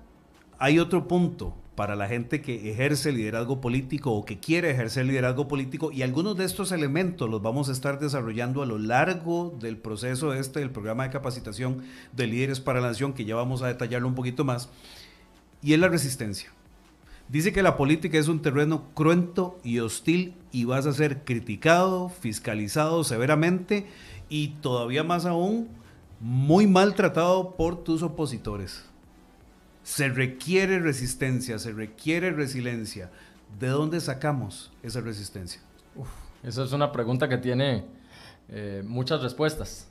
hay 0.57 0.79
otro 0.79 1.07
punto 1.07 1.55
para 1.75 1.95
la 1.95 2.07
gente 2.07 2.41
que 2.41 2.71
ejerce 2.71 3.11
liderazgo 3.11 3.61
político 3.61 4.11
o 4.13 4.25
que 4.25 4.39
quiere 4.39 4.71
ejercer 4.71 5.05
liderazgo 5.05 5.47
político 5.47 5.91
y 5.91 6.01
algunos 6.01 6.35
de 6.35 6.45
estos 6.45 6.71
elementos 6.71 7.29
los 7.29 7.43
vamos 7.43 7.69
a 7.69 7.73
estar 7.73 7.99
desarrollando 7.99 8.63
a 8.63 8.65
lo 8.65 8.79
largo 8.79 9.55
del 9.59 9.77
proceso 9.77 10.33
este 10.33 10.61
del 10.61 10.71
programa 10.71 11.03
de 11.03 11.11
capacitación 11.11 11.83
de 12.13 12.25
líderes 12.25 12.59
para 12.59 12.81
la 12.81 12.87
nación 12.87 13.13
que 13.13 13.25
ya 13.25 13.35
vamos 13.35 13.61
a 13.61 13.67
detallarlo 13.67 14.07
un 14.07 14.15
poquito 14.15 14.43
más 14.43 14.69
y 15.61 15.73
es 15.73 15.79
la 15.79 15.87
resistencia. 15.87 16.56
Dice 17.29 17.51
que 17.51 17.61
la 17.61 17.75
política 17.75 18.17
es 18.17 18.29
un 18.29 18.41
terreno 18.41 18.85
cruento 18.93 19.59
y 19.63 19.79
hostil 19.79 20.33
y 20.51 20.63
vas 20.63 20.85
a 20.85 20.93
ser 20.93 21.25
criticado, 21.25 22.07
fiscalizado 22.07 23.03
severamente 23.03 23.85
y 24.29 24.49
todavía 24.61 25.03
más 25.03 25.25
aún 25.25 25.67
muy 26.21 26.67
maltratado 26.67 27.55
por 27.55 27.83
tus 27.83 28.01
opositores. 28.01 28.85
Se 29.83 30.07
requiere 30.07 30.79
resistencia, 30.79 31.59
se 31.59 31.73
requiere 31.73 32.31
resiliencia. 32.31 33.09
¿De 33.59 33.67
dónde 33.67 33.99
sacamos 33.99 34.71
esa 34.83 35.01
resistencia? 35.01 35.61
esa 36.43 36.63
es 36.63 36.71
una 36.71 36.91
pregunta 36.91 37.27
que 37.27 37.37
tiene 37.37 37.85
eh, 38.49 38.83
muchas 38.85 39.21
respuestas. 39.21 39.89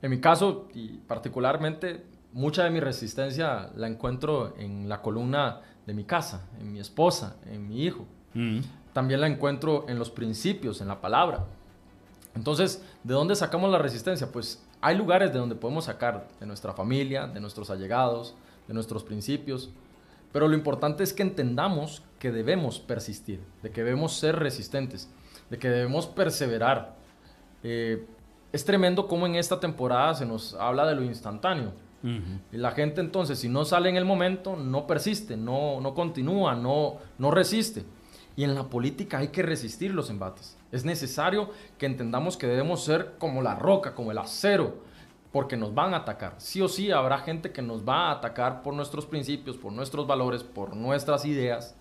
En 0.00 0.10
mi 0.10 0.20
caso, 0.20 0.68
y 0.74 0.98
particularmente, 0.98 2.04
mucha 2.32 2.64
de 2.64 2.70
mi 2.70 2.80
resistencia 2.80 3.70
la 3.74 3.88
encuentro 3.88 4.54
en 4.56 4.88
la 4.88 5.02
columna 5.02 5.60
de 5.88 5.94
mi 5.94 6.04
casa, 6.04 6.46
en 6.60 6.70
mi 6.70 6.80
esposa, 6.80 7.36
en 7.46 7.66
mi 7.66 7.82
hijo. 7.82 8.04
Mm. 8.34 8.60
También 8.92 9.22
la 9.22 9.26
encuentro 9.26 9.86
en 9.88 9.98
los 9.98 10.10
principios, 10.10 10.82
en 10.82 10.88
la 10.88 11.00
palabra. 11.00 11.46
Entonces, 12.34 12.84
¿de 13.02 13.14
dónde 13.14 13.34
sacamos 13.34 13.70
la 13.70 13.78
resistencia? 13.78 14.30
Pues 14.30 14.62
hay 14.82 14.98
lugares 14.98 15.32
de 15.32 15.38
donde 15.38 15.54
podemos 15.54 15.86
sacar, 15.86 16.28
de 16.38 16.44
nuestra 16.44 16.74
familia, 16.74 17.26
de 17.26 17.40
nuestros 17.40 17.70
allegados, 17.70 18.34
de 18.66 18.74
nuestros 18.74 19.02
principios, 19.02 19.70
pero 20.30 20.46
lo 20.46 20.54
importante 20.54 21.02
es 21.02 21.14
que 21.14 21.22
entendamos 21.22 22.02
que 22.18 22.32
debemos 22.32 22.80
persistir, 22.80 23.40
de 23.62 23.70
que 23.70 23.82
debemos 23.82 24.12
ser 24.12 24.36
resistentes, 24.36 25.08
de 25.48 25.58
que 25.58 25.70
debemos 25.70 26.06
perseverar. 26.06 26.96
Eh, 27.62 28.06
es 28.52 28.62
tremendo 28.62 29.08
cómo 29.08 29.26
en 29.26 29.36
esta 29.36 29.58
temporada 29.58 30.14
se 30.14 30.26
nos 30.26 30.52
habla 30.52 30.86
de 30.86 30.96
lo 30.96 31.02
instantáneo. 31.02 31.72
Y 32.02 32.56
la 32.56 32.70
gente 32.72 33.00
entonces, 33.00 33.38
si 33.38 33.48
no 33.48 33.64
sale 33.64 33.88
en 33.88 33.96
el 33.96 34.04
momento, 34.04 34.56
no 34.56 34.86
persiste, 34.86 35.36
no, 35.36 35.80
no 35.80 35.94
continúa, 35.94 36.54
no, 36.54 36.98
no 37.18 37.30
resiste. 37.30 37.84
Y 38.36 38.44
en 38.44 38.54
la 38.54 38.64
política 38.64 39.18
hay 39.18 39.28
que 39.28 39.42
resistir 39.42 39.92
los 39.92 40.10
embates. 40.10 40.56
Es 40.70 40.84
necesario 40.84 41.50
que 41.76 41.86
entendamos 41.86 42.36
que 42.36 42.46
debemos 42.46 42.84
ser 42.84 43.14
como 43.18 43.42
la 43.42 43.56
roca, 43.56 43.94
como 43.94 44.12
el 44.12 44.18
acero, 44.18 44.76
porque 45.32 45.56
nos 45.56 45.74
van 45.74 45.92
a 45.92 45.98
atacar. 45.98 46.34
Sí 46.38 46.60
o 46.60 46.68
sí 46.68 46.92
habrá 46.92 47.18
gente 47.18 47.50
que 47.50 47.62
nos 47.62 47.86
va 47.86 48.08
a 48.08 48.12
atacar 48.12 48.62
por 48.62 48.74
nuestros 48.74 49.06
principios, 49.06 49.56
por 49.56 49.72
nuestros 49.72 50.06
valores, 50.06 50.44
por 50.44 50.76
nuestras 50.76 51.24
ideas. 51.24 51.74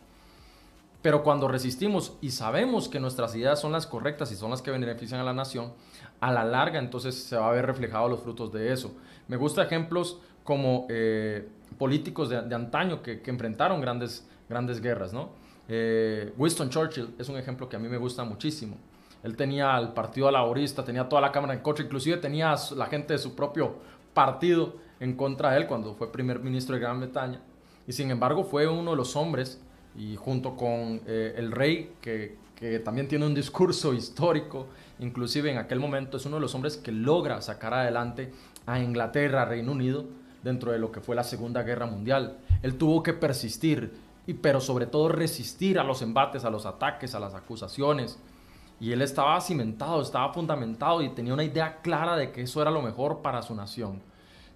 Pero 1.02 1.24
cuando 1.24 1.48
resistimos 1.48 2.14
y 2.22 2.32
sabemos 2.32 2.90
que 2.90 3.00
nuestras 3.00 3.36
ideas 3.36 3.62
son 3.62 3.72
las 3.72 3.86
correctas 3.86 4.32
y 4.32 4.36
son 4.36 4.50
las 4.50 4.62
que 4.62 4.72
benefician 4.72 5.22
a 5.22 5.24
la 5.24 5.34
nación, 5.34 5.74
a 6.20 6.32
la 6.32 6.44
larga 6.44 6.80
entonces 6.80 7.24
se 7.24 7.38
va 7.38 7.50
a 7.50 7.54
ver 7.54 7.66
reflejado 7.66 8.10
los 8.10 8.22
frutos 8.22 8.52
de 8.52 8.74
eso. 8.74 8.94
Me 9.28 9.38
gustan 9.38 9.66
ejemplos 9.66 10.20
como 10.44 10.88
eh, 10.90 11.48
políticos 11.78 12.30
de, 12.30 12.38
antaño 12.38 13.02
que, 13.02 13.22
enfrentaron 13.26 13.82
grandes, 13.82 14.28
grandes 14.50 14.82
guerras, 14.82 15.14
¿no? 15.14 15.30
Eh, 15.68 16.34
Winston 16.38 16.70
Churchill 16.70 17.16
es 17.20 17.28
un 17.28 17.38
ejemplo 17.38 17.68
que 17.68 17.76
a 17.76 17.80
mí 17.80 17.90
me 17.90 17.98
gusta 17.98 18.24
muchísimo. 18.24 18.78
Él 19.24 19.36
tenía 19.36 19.76
al 19.76 19.94
partido 19.94 20.32
laborista, 20.32 20.84
tenía 20.84 21.10
toda 21.10 21.22
la 21.22 21.32
Cámara 21.32 21.54
en 21.54 21.60
contra, 21.60 21.84
inclusive 21.84 22.18
tenía 22.18 22.56
la 22.76 22.86
gente 22.86 23.14
de 23.14 23.20
su 23.20 23.36
propio 23.36 23.76
partido 24.14 24.76
en 25.00 25.16
contra 25.16 25.52
de 25.52 25.58
él 25.58 25.68
cuando 25.68 25.94
fue 25.94 26.12
primer 26.12 26.40
ministro 26.40 26.76
de 26.76 26.82
Gran 26.82 27.00
Bretaña. 27.00 27.42
Y 27.86 27.92
sin 27.92 28.10
embargo 28.10 28.44
fue 28.44 28.68
uno 28.68 28.92
de 28.92 28.98
los 28.98 29.16
hombres, 29.16 29.62
y 29.96 30.16
junto 30.16 30.56
con 30.56 31.02
eh, 31.08 31.34
el 31.36 31.52
rey, 31.52 31.94
que, 32.00 32.38
que 32.56 32.80
también 32.80 33.08
tiene 33.08 33.26
un 33.26 33.34
discurso 33.34 33.94
histórico, 33.94 34.68
inclusive 35.00 35.52
en 35.52 35.58
aquel 35.58 35.80
momento 35.80 36.18
es 36.18 36.26
uno 36.26 36.38
de 36.38 36.42
los 36.42 36.56
hombres 36.56 36.78
que 36.78 36.92
logra 36.92 37.42
sacar 37.42 37.74
adelante 37.74 38.32
a 38.68 38.80
Inglaterra, 38.80 39.46
Reino 39.46 39.72
Unido, 39.72 40.06
dentro 40.44 40.72
de 40.72 40.78
lo 40.78 40.92
que 40.92 41.02
fue 41.02 41.16
la 41.16 41.24
Segunda 41.24 41.64
Guerra 41.64 41.88
Mundial. 41.88 42.38
Él 42.62 42.78
tuvo 42.78 43.02
que 43.02 43.14
persistir, 43.14 43.98
y, 44.28 44.34
pero 44.36 44.62
sobre 44.62 44.86
todo 44.86 45.10
resistir 45.10 45.80
a 45.80 45.84
los 45.84 46.02
embates, 46.04 46.46
a 46.46 46.52
los 46.52 46.66
ataques, 46.66 47.16
a 47.16 47.20
las 47.20 47.34
acusaciones. 47.34 48.20
Y 48.80 48.92
él 48.92 49.02
estaba 49.02 49.40
cimentado, 49.42 50.02
estaba 50.02 50.32
fundamentado 50.34 51.02
y 51.02 51.10
tenía 51.10 51.34
una 51.34 51.44
idea 51.44 51.82
clara 51.82 52.16
de 52.16 52.32
que 52.32 52.44
eso 52.44 52.62
era 52.62 52.70
lo 52.70 52.82
mejor 52.82 53.22
para 53.22 53.42
su 53.42 53.56
nación. 53.56 54.02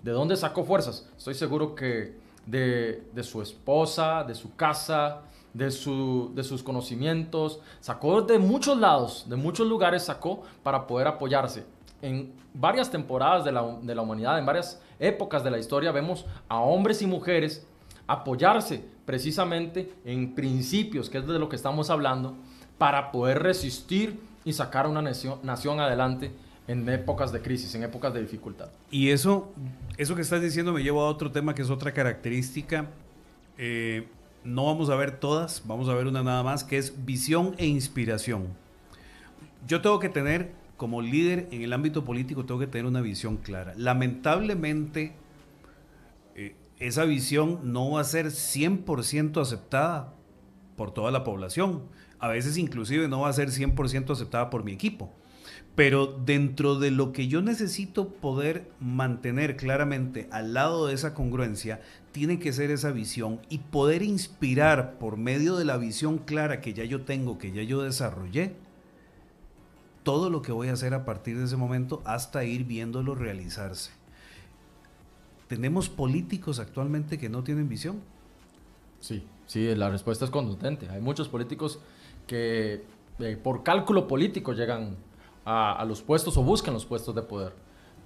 ¿De 0.04 0.12
dónde 0.12 0.36
sacó 0.36 0.63
fuerzas? 0.63 1.10
Estoy 1.17 1.34
seguro 1.34 1.74
que 1.74 2.19
de, 2.45 3.24
su 3.24 3.41
esposa, 3.41 4.24
de 4.24 4.36
su 4.36 4.56
casa, 4.56 5.21
de, 5.54 5.71
su, 5.71 6.32
de 6.36 6.43
sus 6.43 6.63
conocimientos. 6.63 7.60
Sacó 7.80 8.21
de 8.21 8.39
muchos 8.39 8.78
lados, 8.78 9.26
de 9.30 9.38
muchos 9.38 9.67
lugares 9.67 10.04
sacó 10.04 10.43
para 10.63 10.86
poder 10.86 11.08
apoyarse. 11.08 11.65
En 12.02 12.34
varias 12.53 12.91
temporadas 12.91 13.43
de 13.45 13.51
la, 13.51 13.77
de 13.81 13.95
la 13.95 14.01
humanidad, 14.01 14.39
en 14.39 14.45
varias 14.45 14.81
épocas 14.99 15.43
de 15.43 15.51
la 15.51 15.59
historia, 15.59 15.91
vemos 15.91 16.25
a 16.47 16.59
hombres 16.59 17.01
y 17.01 17.07
mujeres 17.07 17.65
apoyarse 18.07 18.83
precisamente 19.05 19.93
en 20.05 20.35
principios, 20.35 21.09
que 21.09 21.19
es 21.19 21.27
de 21.27 21.39
lo 21.39 21.49
que 21.49 21.55
estamos 21.55 21.89
hablando, 21.89 22.35
para 22.77 23.11
poder 23.11 23.41
resistir 23.41 24.19
y 24.43 24.53
sacar 24.53 24.87
una 24.87 25.01
nación, 25.01 25.39
nación 25.43 25.79
adelante 25.79 26.31
en 26.67 26.87
épocas 26.89 27.31
de 27.31 27.41
crisis, 27.41 27.73
en 27.75 27.83
épocas 27.83 28.13
de 28.13 28.21
dificultad. 28.21 28.69
Y 28.89 29.09
eso, 29.09 29.51
eso 29.97 30.15
que 30.15 30.21
estás 30.21 30.41
diciendo 30.41 30.73
me 30.73 30.83
lleva 30.83 31.01
a 31.01 31.05
otro 31.05 31.31
tema 31.31 31.53
que 31.53 31.61
es 31.61 31.69
otra 31.69 31.93
característica. 31.93 32.87
Eh, 33.57 34.07
no 34.43 34.65
vamos 34.65 34.89
a 34.89 34.95
ver 34.95 35.19
todas, 35.19 35.63
vamos 35.65 35.89
a 35.89 35.93
ver 35.93 36.07
una 36.07 36.23
nada 36.23 36.43
más, 36.43 36.63
que 36.63 36.77
es 36.77 37.05
visión 37.05 37.55
e 37.57 37.65
inspiración. 37.65 38.47
Yo 39.67 39.81
tengo 39.81 39.99
que 39.99 40.09
tener, 40.09 40.51
como 40.81 41.03
líder 41.03 41.47
en 41.51 41.61
el 41.61 41.73
ámbito 41.73 42.03
político, 42.03 42.43
tengo 42.43 42.59
que 42.59 42.65
tener 42.65 42.87
una 42.87 43.01
visión 43.01 43.37
clara. 43.37 43.75
Lamentablemente, 43.77 45.13
eh, 46.35 46.55
esa 46.79 47.05
visión 47.05 47.59
no 47.71 47.91
va 47.91 48.01
a 48.01 48.03
ser 48.03 48.31
100% 48.31 49.39
aceptada 49.39 50.15
por 50.75 50.91
toda 50.91 51.11
la 51.11 51.23
población 51.23 51.83
a 52.21 52.27
veces 52.27 52.57
inclusive 52.57 53.07
no 53.07 53.21
va 53.21 53.29
a 53.29 53.33
ser 53.33 53.49
100% 53.49 54.11
aceptada 54.13 54.49
por 54.49 54.63
mi 54.63 54.71
equipo. 54.71 55.11
Pero 55.73 56.05
dentro 56.05 56.77
de 56.77 56.91
lo 56.91 57.13
que 57.13 57.27
yo 57.27 57.41
necesito 57.41 58.09
poder 58.09 58.69
mantener 58.79 59.57
claramente 59.57 60.27
al 60.31 60.53
lado 60.53 60.85
de 60.85 60.93
esa 60.93 61.13
congruencia, 61.13 61.81
tiene 62.11 62.39
que 62.39 62.53
ser 62.53 62.69
esa 62.69 62.91
visión 62.91 63.39
y 63.49 63.59
poder 63.59 64.03
inspirar 64.03 64.99
por 64.99 65.17
medio 65.17 65.55
de 65.55 65.65
la 65.65 65.77
visión 65.77 66.19
clara 66.19 66.61
que 66.61 66.73
ya 66.73 66.83
yo 66.83 67.01
tengo, 67.01 67.39
que 67.39 67.51
ya 67.51 67.63
yo 67.63 67.81
desarrollé, 67.81 68.53
todo 70.03 70.29
lo 70.29 70.41
que 70.41 70.51
voy 70.51 70.69
a 70.69 70.73
hacer 70.73 70.93
a 70.93 71.05
partir 71.05 71.37
de 71.37 71.45
ese 71.45 71.57
momento 71.57 72.01
hasta 72.05 72.43
ir 72.43 72.65
viéndolo 72.65 73.15
realizarse. 73.15 73.91
¿Tenemos 75.47 75.89
políticos 75.89 76.59
actualmente 76.59 77.17
que 77.17 77.29
no 77.29 77.43
tienen 77.43 77.67
visión? 77.67 78.01
Sí, 78.99 79.25
sí, 79.47 79.75
la 79.75 79.89
respuesta 79.89 80.25
es 80.25 80.31
contundente. 80.31 80.87
Hay 80.89 81.01
muchos 81.01 81.27
políticos 81.27 81.79
que 82.25 82.85
eh, 83.19 83.37
por 83.41 83.63
cálculo 83.63 84.07
político 84.07 84.53
llegan 84.53 84.95
a, 85.45 85.83
los 85.85 86.01
puestos 86.01 86.37
o 86.37 86.43
buscan 86.43 86.73
los 86.73 86.85
puestos 86.85 87.13
de 87.15 87.21
poder, 87.23 87.53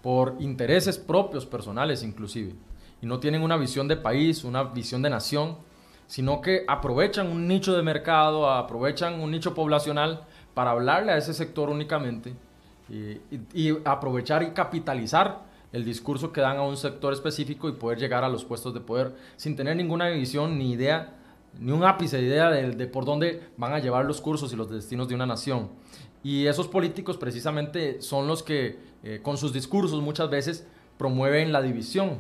por 0.02 0.36
intereses 0.40 0.98
propios, 0.98 1.46
personales 1.46 2.02
inclusive, 2.02 2.54
y 3.02 3.06
no 3.06 3.20
tienen 3.20 3.42
una 3.42 3.58
visión 3.58 3.88
de 3.88 3.98
país, 3.98 4.44
una 4.44 4.64
visión 4.64 5.02
de 5.02 5.10
nación, 5.10 5.58
sino 6.08 6.42
que 6.42 6.64
aprovechan 6.68 7.28
un 7.28 7.48
nicho 7.48 7.76
de 7.76 7.84
mercado, 7.84 8.50
aprovechan 8.50 9.20
un 9.20 9.32
nicho 9.32 9.54
poblacional 9.54 10.26
para 10.56 10.72
hablarle 10.72 11.12
a 11.12 11.18
ese 11.18 11.36
sector 11.36 11.70
únicamente 11.70 12.34
y, 12.90 13.78
aprovechar 13.84 14.42
y 14.42 14.52
capitalizar 14.52 15.44
el 15.72 15.84
discurso 15.84 16.32
que 16.32 16.42
dan 16.42 16.58
a 16.58 16.62
un 16.64 16.78
sector 16.78 17.14
específico 17.14 17.68
y 17.68 17.74
poder 17.74 18.00
llegar 18.00 18.24
a 18.24 18.30
los 18.30 18.46
puestos 18.46 18.74
de 18.74 18.80
poder 18.80 19.14
sin 19.36 19.56
tener 19.56 19.76
ninguna 19.76 20.08
visión 20.10 20.58
ni 20.58 20.72
idea 20.72 21.14
ni 21.60 21.72
un 21.72 21.84
ápice 21.84 22.18
de 22.18 22.24
idea 22.24 22.50
de, 22.50 22.88
por 22.88 23.06
dónde 23.06 23.42
van 23.58 23.74
a 23.74 23.80
llevar 23.80 24.06
los 24.06 24.22
cursos 24.22 24.52
y 24.52 24.56
los 24.56 24.70
destinos 24.70 25.08
de 25.08 25.16
una 25.16 25.26
nación. 25.26 25.70
Y 26.24 26.48
esos 26.48 26.68
políticos 26.68 27.18
precisamente 27.18 28.02
son 28.02 28.28
los 28.28 28.44
que 28.44 28.78
eh, 29.04 29.20
con 29.22 29.38
sus 29.38 29.54
discursos 29.54 30.02
muchas 30.02 30.30
veces 30.30 30.68
promueven 30.98 31.54
la 31.54 31.62
división. 31.62 32.20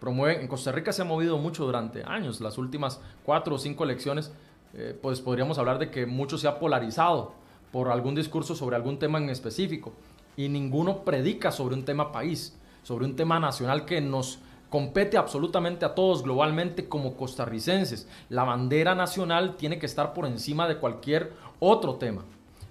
Promueven, 0.00 0.40
en 0.40 0.48
Costa 0.48 0.72
Rica 0.72 0.92
se 0.92 1.02
ha 1.02 1.04
movido 1.04 1.38
mucho 1.38 1.64
durante 1.64 2.02
años, 2.04 2.40
las 2.40 2.58
últimas 2.58 3.00
cuatro 3.24 3.54
o 3.54 3.58
cinco 3.58 3.84
elecciones, 3.84 4.32
eh, 4.74 4.98
pues 5.00 5.20
podríamos 5.20 5.58
hablar 5.58 5.78
de 5.78 5.90
que 5.90 6.06
mucho 6.06 6.38
se 6.38 6.48
ha 6.48 6.58
polarizado 6.58 7.34
por 7.72 7.90
algún 7.90 8.14
discurso 8.14 8.54
sobre 8.54 8.76
algún 8.76 8.98
tema 8.98 9.18
en 9.18 9.30
específico 9.30 9.92
y 10.36 10.48
ninguno 10.48 10.98
predica 10.98 11.50
sobre 11.50 11.74
un 11.74 11.84
tema 11.84 12.12
país, 12.12 12.56
sobre 12.82 13.04
un 13.04 13.16
tema 13.16 13.40
nacional 13.40 13.84
que 13.84 14.00
nos 14.00 14.38
compete 14.72 15.18
absolutamente 15.18 15.84
a 15.84 15.94
todos 15.94 16.22
globalmente 16.22 16.88
como 16.88 17.14
costarricenses. 17.14 18.08
La 18.30 18.44
bandera 18.44 18.94
nacional 18.94 19.56
tiene 19.56 19.78
que 19.78 19.86
estar 19.86 20.14
por 20.14 20.26
encima 20.26 20.66
de 20.66 20.78
cualquier 20.78 21.32
otro 21.60 21.96
tema. 21.96 22.22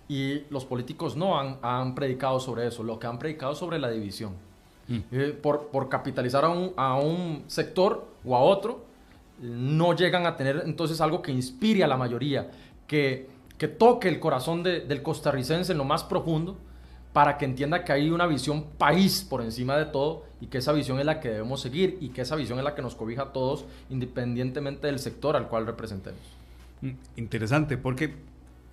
Y 0.09 0.41
los 0.49 0.65
políticos 0.65 1.15
no 1.15 1.39
han, 1.39 1.95
predicado 1.95 2.39
sobre 2.39 2.67
eso, 2.67 2.83
lo 2.83 2.99
que 2.99 3.07
han 3.07 3.19
predicado 3.19 3.55
sobre 3.55 3.79
la 3.79 3.89
división. 3.89 4.33
Mm. 4.87 4.97
Eh, 5.11 5.39
por, 5.41 5.89
capitalizar 5.89 6.43
a 6.43 6.95
un, 6.95 7.43
sector 7.47 8.07
o 8.25 8.35
a 8.35 8.39
otro, 8.39 8.83
no 9.39 9.95
llegan 9.95 10.25
a 10.25 10.35
tener 10.35 10.63
entonces 10.65 10.99
algo 11.01 11.21
que 11.21 11.31
inspire 11.31 11.83
a 11.83 11.87
la 11.87 11.97
mayoría, 11.97 12.49
que, 12.87 13.29
que 13.61 13.67
toque 13.67 14.07
el 14.07 14.19
corazón 14.19 14.63
del 14.63 15.03
costarricense 15.03 15.73
en 15.73 15.77
lo 15.77 15.85
más 15.85 16.03
profundo 16.03 16.57
para 17.13 17.37
que 17.37 17.45
entienda 17.45 17.83
que 17.83 17.91
hay 17.91 18.09
una 18.09 18.25
visión 18.25 18.63
país 18.79 19.23
por 19.23 19.43
encima 19.43 19.77
de 19.77 19.85
todo 19.85 20.25
y 20.39 20.47
que 20.47 20.57
esa 20.57 20.73
visión 20.73 20.97
es 20.97 21.05
la 21.05 21.19
que 21.19 21.29
debemos 21.29 21.61
seguir 21.61 21.99
y 22.01 22.09
que 22.09 22.21
esa 22.21 22.35
visión 22.35 22.57
es 22.57 22.63
la 22.63 22.73
que 22.73 22.81
nos 22.81 22.95
cobija 22.95 23.21
a 23.21 23.33
todos 23.33 23.65
independientemente 23.91 24.87
del 24.87 24.97
sector 24.97 25.35
al 25.35 25.47
cual 25.47 25.67
representemos. 25.67 26.19
Mm, 26.81 26.93
interesante, 27.17 27.77
porque 27.77 28.15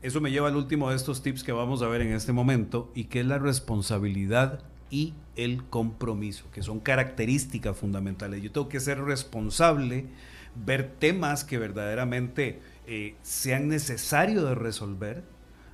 eso 0.01 0.23
me 0.23 0.31
lleva 0.31 0.49
al 0.49 0.57
último 0.57 0.89
de 0.89 0.97
estos 0.97 1.21
tips 1.21 1.45
que 1.45 1.53
vamos 1.53 1.83
a 1.83 1.89
ver 1.89 2.01
en 2.01 2.15
este 2.15 2.33
momento 2.33 2.91
y 2.95 3.05
que 3.05 3.21
es 3.21 3.27
la 3.27 3.39
responsabilidad 3.39 4.61
y 4.91 5.13
el 5.37 5.65
compromiso, 5.65 6.47
que 6.51 6.63
son 6.63 6.81
características 6.81 7.77
fundamentales. 7.77 8.43
Yo 8.43 8.51
tengo 8.53 8.71
que 8.71 8.81
ser 8.81 9.03
responsable, 9.03 10.07
ver 10.65 10.95
temas 10.99 11.45
que 11.45 11.59
verdaderamente 11.59 12.63
eh, 12.91 13.17
sean 13.21 13.69
necesarios 13.69 14.49
de 14.49 14.55
resolver, 14.55 15.23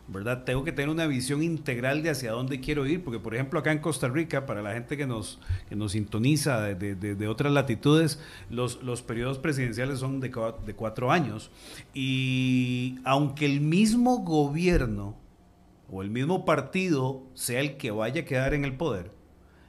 ¿verdad? 0.09 0.43
Tengo 0.43 0.65
que 0.65 0.73
tener 0.73 0.89
una 0.89 1.07
visión 1.07 1.45
integral 1.45 2.03
de 2.03 2.11
hacia 2.11 2.33
dónde 2.33 2.59
quiero 2.59 2.87
ir, 2.87 3.05
porque 3.05 3.21
por 3.21 3.37
ejemplo 3.37 3.61
acá 3.61 3.71
en 3.71 3.79
Costa 3.79 4.09
Rica, 4.09 4.47
para 4.47 4.63
la 4.63 4.73
gente 4.73 4.97
que 4.97 5.07
nos, 5.07 5.39
que 5.69 5.77
nos 5.77 5.93
sintoniza 5.93 6.61
de, 6.61 6.97
de, 6.97 7.29
otras 7.29 7.53
latitudes, 7.53 8.19
los, 8.51 8.83
los 8.83 9.03
periodos 9.03 9.39
presidenciales 9.39 10.01
son 10.01 10.19
de, 10.19 10.33
de 10.67 10.75
cuatro 10.75 11.13
años. 11.13 11.53
Y 11.95 12.99
aunque 13.05 13.47
el 13.47 13.61
mismo 13.61 14.19
gobierno 14.19 15.17
o 15.89 16.03
el 16.03 16.11
mismo 16.11 16.45
partido 16.45 17.23
sea 17.35 17.61
el 17.61 17.77
que 17.77 17.93
vaya 17.93 18.23
a 18.23 18.25
quedar 18.25 18.55
en 18.55 18.65
el 18.65 18.77
poder, 18.77 19.13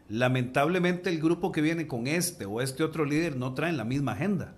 lamentablemente 0.09 1.11
el 1.11 1.21
grupo 1.21 1.51
que 1.51 1.61
viene 1.61 1.85
con 1.85 2.07
este 2.07 2.47
o 2.47 2.59
este 2.59 2.83
otro 2.83 3.05
líder 3.05 3.37
no 3.37 3.53
traen 3.53 3.77
la 3.77 3.85
misma 3.85 4.13
agenda. 4.13 4.55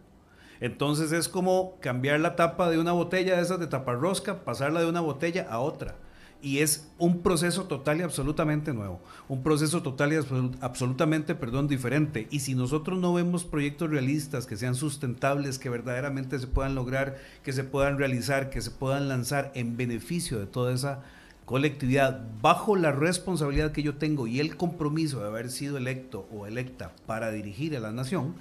Entonces 0.60 1.12
es 1.12 1.28
como 1.28 1.78
cambiar 1.80 2.20
la 2.20 2.36
tapa 2.36 2.70
de 2.70 2.80
una 2.80 2.92
botella 2.92 3.36
de 3.38 3.42
esas 3.42 3.60
de 3.60 3.68
taparrosca, 3.68 4.44
pasarla 4.44 4.80
de 4.82 4.88
una 4.88 5.02
botella 5.02 5.48
a 5.50 5.60
otra. 5.60 5.96
y 6.42 6.60
es 6.60 6.88
un 6.98 7.22
proceso 7.22 7.66
total 7.66 8.00
y 8.00 8.04
absolutamente 8.04 8.74
nuevo, 8.74 9.02
un 9.28 9.42
proceso 9.42 9.82
total 9.82 10.14
y 10.14 10.18
absolutamente, 10.62 11.36
perdón, 11.36 11.68
diferente. 11.68 12.28
Y 12.30 12.42
si 12.42 12.54
nosotros 12.54 13.00
no 13.00 13.14
vemos 13.14 13.44
proyectos 13.44 13.90
realistas 13.90 14.46
que 14.46 14.58
sean 14.58 14.76
sustentables, 14.76 15.58
que 15.60 15.70
verdaderamente 15.70 16.38
se 16.40 16.48
puedan 16.48 16.76
lograr, 16.76 17.18
que 17.44 17.54
se 17.54 17.64
puedan 17.64 17.98
realizar, 17.98 18.50
que 18.50 18.62
se 18.62 18.72
puedan 18.72 19.10
lanzar 19.10 19.52
en 19.56 19.78
beneficio 19.78 20.40
de 20.40 20.46
toda 20.46 20.74
esa 20.74 21.02
colectividad, 21.46 22.22
bajo 22.42 22.76
la 22.76 22.92
responsabilidad 22.92 23.72
que 23.72 23.84
yo 23.84 23.96
tengo 23.96 24.28
y 24.28 24.40
el 24.40 24.58
compromiso 24.58 25.22
de 25.22 25.28
haber 25.28 25.50
sido 25.50 25.78
electo 25.78 26.28
o 26.32 26.46
electa 26.46 26.92
para 27.06 27.32
dirigir 27.32 27.76
a 27.76 27.80
la 27.80 27.92
nación, 27.92 28.36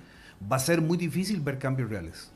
va 0.50 0.56
a 0.56 0.60
ser 0.60 0.80
muy 0.80 0.98
difícil 0.98 1.40
ver 1.40 1.58
cambios 1.58 1.90
reales. 1.90 2.30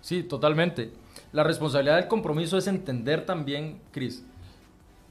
Sí, 0.00 0.22
totalmente. 0.22 0.92
La 1.32 1.44
responsabilidad 1.44 1.96
del 1.96 2.08
compromiso 2.08 2.58
es 2.58 2.66
entender 2.66 3.24
también, 3.24 3.80
Cris, 3.92 4.24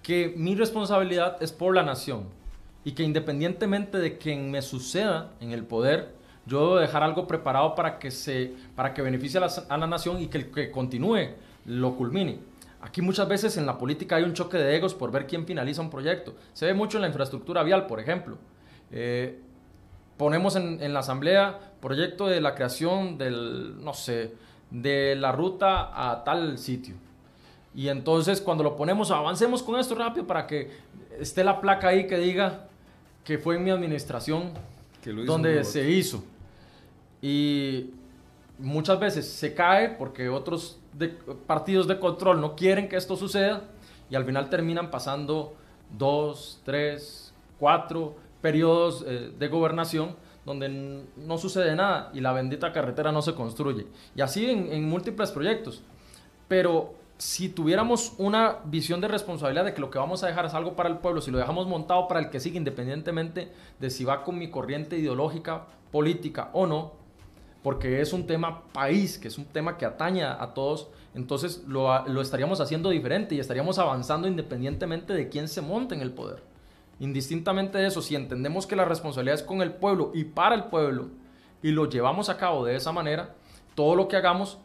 que 0.04 0.34
mi 0.36 0.56
responsabilidad 0.56 1.42
es 1.42 1.52
por 1.52 1.76
la 1.76 1.84
nación 1.84 2.26
y 2.84 2.92
que 2.94 3.04
independientemente 3.04 3.98
de 4.00 4.18
quien 4.18 4.52
me 4.52 4.62
suceda 4.62 5.32
en 5.40 5.52
el 5.52 5.64
poder, 5.64 6.14
yo 6.46 6.60
debo 6.62 6.76
dejar 6.78 7.04
algo 7.04 7.28
preparado 7.28 7.76
para 7.76 8.00
que, 8.00 8.12
se, 8.12 8.54
para 8.76 8.94
que 8.94 9.02
beneficie 9.02 9.40
a 9.40 9.78
la, 9.78 9.88
nación 9.88 10.22
y 10.22 10.28
que 10.28 10.40
el 10.40 10.52
que 10.52 10.72
continúe 10.72 11.36
lo 11.66 11.96
culmine. 11.96 12.40
Aquí 12.82 13.02
muchas 13.02 13.28
veces 13.28 13.58
en 13.58 13.68
la 13.68 13.78
política 13.78 14.16
hay 14.16 14.24
un 14.24 14.34
choque 14.34 14.58
de 14.58 14.76
egos 14.76 14.96
por 14.96 15.12
ver 15.12 15.28
quién 15.28 15.46
finaliza 15.46 15.82
un 15.82 15.92
proyecto. 15.92 16.36
Se 16.54 16.66
ve 16.66 16.74
mucho 16.74 16.98
en 16.98 17.04
la 17.04 17.08
infraestructura 17.08 17.62
vial, 17.62 17.86
por 17.86 18.00
ejemplo. 18.00 18.38
Eh, 18.92 19.40
ponemos 20.22 20.56
en, 20.56 20.84
en, 20.84 20.94
la 20.94 21.00
asamblea 21.00 21.60
proyecto 21.82 22.28
de 22.28 22.42
la 22.42 22.54
creación 22.54 23.18
del, 23.18 23.84
no 23.84 23.96
sé, 23.96 24.36
de 24.70 25.16
la 25.16 25.32
ruta 25.32 25.90
a 26.12 26.24
tal 26.24 26.60
sitio. 26.60 26.94
Y 27.74 27.88
entonces 27.88 28.40
cuando 28.40 28.64
lo 28.64 28.76
ponemos, 28.76 29.10
avancemos 29.10 29.64
con 29.64 29.80
esto 29.80 29.96
rápido 29.96 30.28
para 30.28 30.46
que 30.46 30.70
esté 31.20 31.44
la 31.44 31.60
placa 31.60 31.88
ahí 31.88 32.06
que 32.06 32.20
diga 32.20 32.68
que 33.24 33.40
fue 33.40 33.56
en 33.56 33.64
mi 33.64 33.72
administración 33.72 34.52
donde 35.26 35.64
se 35.64 35.90
hizo. 35.90 36.24
Y 37.20 37.90
muchas 38.60 39.00
veces 39.00 39.28
se 39.28 39.56
cae 39.56 39.90
porque 39.90 40.30
otros 40.30 40.78
partidos 41.48 41.88
de 41.88 41.98
control 41.98 42.40
no 42.42 42.56
quieren 42.56 42.88
que 42.88 42.96
esto 42.96 43.16
suceda 43.16 43.64
y 44.08 44.14
al 44.14 44.24
final 44.24 44.52
terminan 44.52 44.92
pasando 44.92 45.56
dos, 45.98 46.62
tres, 46.64 47.34
cuatro 47.58 48.18
periodos 48.42 49.04
eh, 49.08 49.32
de 49.38 49.48
gobernación 49.48 50.16
donde 50.46 51.06
no 51.18 51.38
sucede 51.38 51.76
nada 51.76 52.10
y 52.14 52.20
la 52.20 52.34
bendita 52.34 52.72
carretera 52.74 53.12
no 53.12 53.22
se 53.22 53.34
construye. 53.34 53.88
Y 54.16 54.22
así 54.22 54.50
en, 54.50 54.90
múltiples 54.90 55.32
proyectos. 55.32 55.84
Pero 56.48 56.96
si 57.18 57.50
tuviéramos 57.50 58.14
una 58.18 58.58
visión 58.66 59.00
de 59.02 59.08
responsabilidad 59.08 59.66
de 59.66 59.74
que 59.74 59.82
lo 59.82 59.92
que 59.92 60.00
vamos 60.00 60.24
a 60.24 60.28
dejar 60.28 60.46
es 60.46 60.54
algo 60.54 60.76
para 60.76 60.90
el 60.90 60.98
pueblo, 60.98 61.22
si 61.22 61.30
lo 61.30 61.38
dejamos 61.38 61.68
montado 61.68 62.08
para 62.08 62.20
el 62.20 62.30
que 62.30 62.40
sigue, 62.40 62.58
independientemente 62.58 63.52
de 63.80 63.90
si 63.92 64.04
va 64.04 64.24
con 64.24 64.40
mi 64.40 64.50
corriente 64.50 64.98
ideológica, 64.98 65.68
política 65.92 66.50
o 66.54 66.66
no, 66.66 66.94
porque 67.62 68.02
es 68.02 68.12
un 68.12 68.26
tema 68.26 68.64
país, 68.74 69.20
que 69.20 69.28
es 69.28 69.38
un 69.38 69.46
tema 69.46 69.78
que 69.78 69.86
atañe 69.86 70.24
a 70.24 70.54
todos, 70.56 70.88
entonces 71.14 71.64
lo, 71.68 72.08
lo 72.08 72.22
estaríamos 72.22 72.60
haciendo 72.60 72.90
diferente 72.90 73.36
y 73.36 73.40
estaríamos 73.40 73.78
avanzando 73.78 74.28
independientemente 74.28 75.14
de 75.14 75.30
quién 75.30 75.48
se 75.48 75.62
monte 75.62 75.94
en 75.94 76.02
el 76.02 76.12
poder. 76.12 76.51
Indistintamente 77.02 77.78
de 77.78 77.88
eso, 77.88 78.02
si 78.02 78.16
entendemos 78.16 78.66
que 78.66 78.78
la 78.78 78.86
responsabilidad 78.86 79.36
es 79.36 79.44
con 79.44 79.62
el 79.62 79.74
pueblo 79.74 80.12
y 80.14 80.24
para 80.24 80.56
el 80.56 80.66
pueblo 80.66 81.10
y 81.62 81.72
lo 81.72 81.90
llevamos 81.90 82.30
a 82.30 82.38
cabo 82.38 82.64
de 82.64 82.78
esa 82.78 82.94
manera, 82.94 83.36
todo 83.76 83.96
lo 83.96 84.08
que 84.08 84.16
hagamos 84.16 84.60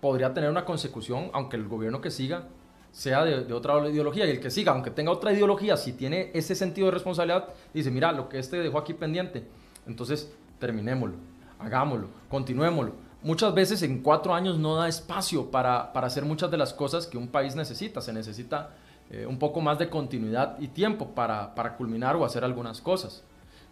podría 0.00 0.34
tener 0.34 0.50
una 0.50 0.66
consecución, 0.66 1.30
aunque 1.32 1.56
el 1.56 1.68
gobierno 1.68 2.00
que 2.00 2.10
siga 2.10 2.48
sea 2.90 3.24
de, 3.24 3.50
otra 3.54 3.88
ideología 3.88 4.26
y 4.26 4.30
el 4.30 4.40
que 4.40 4.50
siga, 4.50 4.72
aunque 4.72 4.90
tenga 4.90 5.10
otra 5.10 5.32
ideología, 5.32 5.78
si 5.78 5.94
tiene 5.94 6.30
ese 6.34 6.54
sentido 6.54 6.88
de 6.88 6.90
responsabilidad, 6.90 7.48
dice, 7.72 7.90
mira, 7.90 8.12
lo 8.12 8.28
que 8.28 8.38
este 8.38 8.58
dejó 8.58 8.76
aquí 8.76 8.92
pendiente, 8.92 9.46
entonces 9.86 10.30
terminémoslo 10.58 11.16
hagámoslo, 11.64 12.08
continuémoslo. 12.28 12.94
Muchas 13.22 13.54
veces 13.54 13.82
en 13.82 14.02
cuatro 14.02 14.34
años 14.34 14.58
no 14.58 14.74
da 14.74 14.88
espacio 14.88 15.50
para, 15.50 15.92
para 15.92 16.08
hacer 16.08 16.24
muchas 16.24 16.50
de 16.50 16.56
las 16.56 16.74
cosas 16.74 17.06
que 17.06 17.16
un 17.16 17.28
país 17.28 17.54
necesita. 17.54 18.00
Se 18.00 18.12
necesita 18.12 18.74
eh, 19.12 19.26
un 19.26 19.38
poco 19.38 19.60
más 19.60 19.78
de 19.78 19.90
continuidad 19.90 20.58
y 20.58 20.68
tiempo 20.68 21.14
para, 21.14 21.54
para 21.54 21.76
culminar 21.76 22.16
o 22.16 22.24
hacer 22.24 22.44
algunas 22.44 22.80
cosas. 22.80 23.22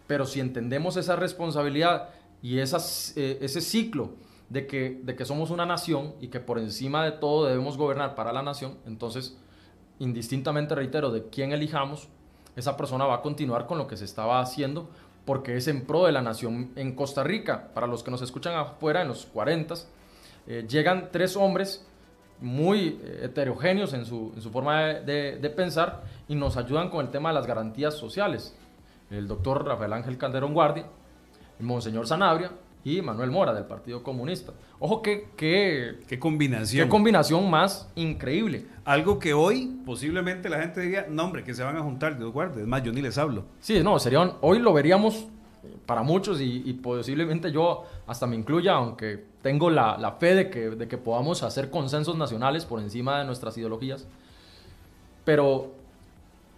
Pero 0.05 0.27
si 0.27 0.39
entendemos 0.39 0.97
esa 0.97 1.15
responsabilidad 1.15 2.09
y 2.43 2.59
esas, 2.59 3.13
eh, 3.17 3.39
ese 3.41 3.59
ciclo 3.59 4.11
de 4.49 4.67
que, 4.67 5.01
de 5.01 5.15
que 5.15 5.25
somos 5.25 5.49
una 5.49 5.65
nación 5.65 6.13
y 6.21 6.27
que 6.27 6.39
por 6.39 6.59
encima 6.59 7.03
de 7.03 7.13
todo 7.13 7.47
debemos 7.47 7.75
gobernar 7.75 8.13
para 8.13 8.31
la 8.31 8.43
nación, 8.43 8.77
entonces, 8.85 9.35
indistintamente, 9.97 10.75
reitero, 10.75 11.09
de 11.09 11.27
quién 11.29 11.53
elijamos, 11.53 12.07
esa 12.55 12.77
persona 12.77 13.05
va 13.05 13.15
a 13.15 13.21
continuar 13.23 13.65
con 13.65 13.79
lo 13.79 13.87
que 13.87 13.97
se 13.97 14.05
estaba 14.05 14.41
haciendo 14.41 14.89
porque 15.25 15.57
es 15.57 15.67
en 15.67 15.85
pro 15.85 16.05
de 16.05 16.11
la 16.11 16.21
nación. 16.21 16.71
En 16.75 16.93
Costa 16.93 17.23
Rica, 17.23 17.69
para 17.73 17.87
los 17.87 18.03
que 18.03 18.11
nos 18.11 18.21
escuchan 18.21 18.53
afuera, 18.53 19.01
en 19.01 19.07
los 19.07 19.25
40, 19.25 19.73
eh, 20.45 20.65
llegan 20.69 21.09
tres 21.11 21.35
hombres 21.35 21.87
muy 22.41 22.99
eh, 23.03 23.21
heterogéneos 23.23 23.93
en 23.93 24.05
su, 24.05 24.33
en 24.35 24.41
su 24.41 24.51
forma 24.51 24.81
de, 24.81 25.37
de, 25.37 25.49
pensar 25.49 26.03
y 26.27 26.35
nos 26.35 26.57
ayudan 26.57 26.89
con 26.89 27.05
el 27.05 27.11
tema 27.11 27.29
de 27.29 27.35
las 27.35 27.47
garantías 27.47 27.93
sociales. 27.95 28.55
El 29.09 29.27
doctor 29.27 29.65
Rafael 29.65 29.93
Ángel 29.93 30.17
Calderón 30.17 30.53
Guardia, 30.53 30.85
el 31.59 31.65
Monseñor 31.65 32.07
Sanabria 32.07 32.51
y 32.83 33.01
Manuel 33.01 33.29
Mora 33.29 33.53
del 33.53 33.65
Partido 33.65 34.01
Comunista. 34.01 34.53
Ojo, 34.79 35.01
qué, 35.01 35.29
qué, 35.37 35.99
qué 36.07 36.17
combinación. 36.17 36.85
Qué 36.85 36.89
combinación 36.89 37.49
más 37.49 37.87
increíble. 37.95 38.65
Algo 38.83 39.19
que 39.19 39.33
hoy 39.33 39.79
posiblemente 39.85 40.49
la 40.49 40.59
gente 40.59 40.81
diría, 40.81 41.05
no 41.09 41.25
hombre, 41.25 41.43
que 41.43 41.53
se 41.53 41.63
van 41.63 41.77
a 41.77 41.81
juntar 41.81 42.17
dos 42.17 42.33
guardias. 42.33 42.61
Es 42.61 42.67
más, 42.67 42.81
yo 42.81 42.91
ni 42.91 43.01
les 43.01 43.17
hablo. 43.17 43.45
Sí, 43.59 43.81
no, 43.83 43.99
serían, 43.99 44.33
hoy 44.41 44.59
lo 44.59 44.73
veríamos 44.73 45.27
para 45.85 46.03
muchos 46.03 46.41
y, 46.41 46.73
posiblemente 46.73 47.51
yo 47.51 47.83
hasta 48.07 48.25
me 48.25 48.35
incluya, 48.35 48.73
aunque 48.73 49.23
tengo 49.41 49.69
la, 49.69 50.15
fe 50.19 50.35
de 50.35 50.49
que, 50.49 50.69
de 50.71 50.97
podamos 50.97 51.43
hacer 51.43 51.69
consensos 51.69 52.17
nacionales 52.17 52.65
por 52.65 52.79
encima 52.79 53.19
de 53.19 53.25
nuestras 53.25 53.57
ideologías. 53.57 54.07
Pero 55.23 55.71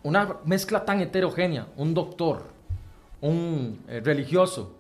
una 0.04 0.38
mezcla 0.45 0.86
tan 0.86 1.01
heterogénea, 1.01 1.68
un 1.78 1.93
doctor, 1.93 2.43
un 3.22 3.82
eh, 3.88 4.01
religioso 4.04 4.74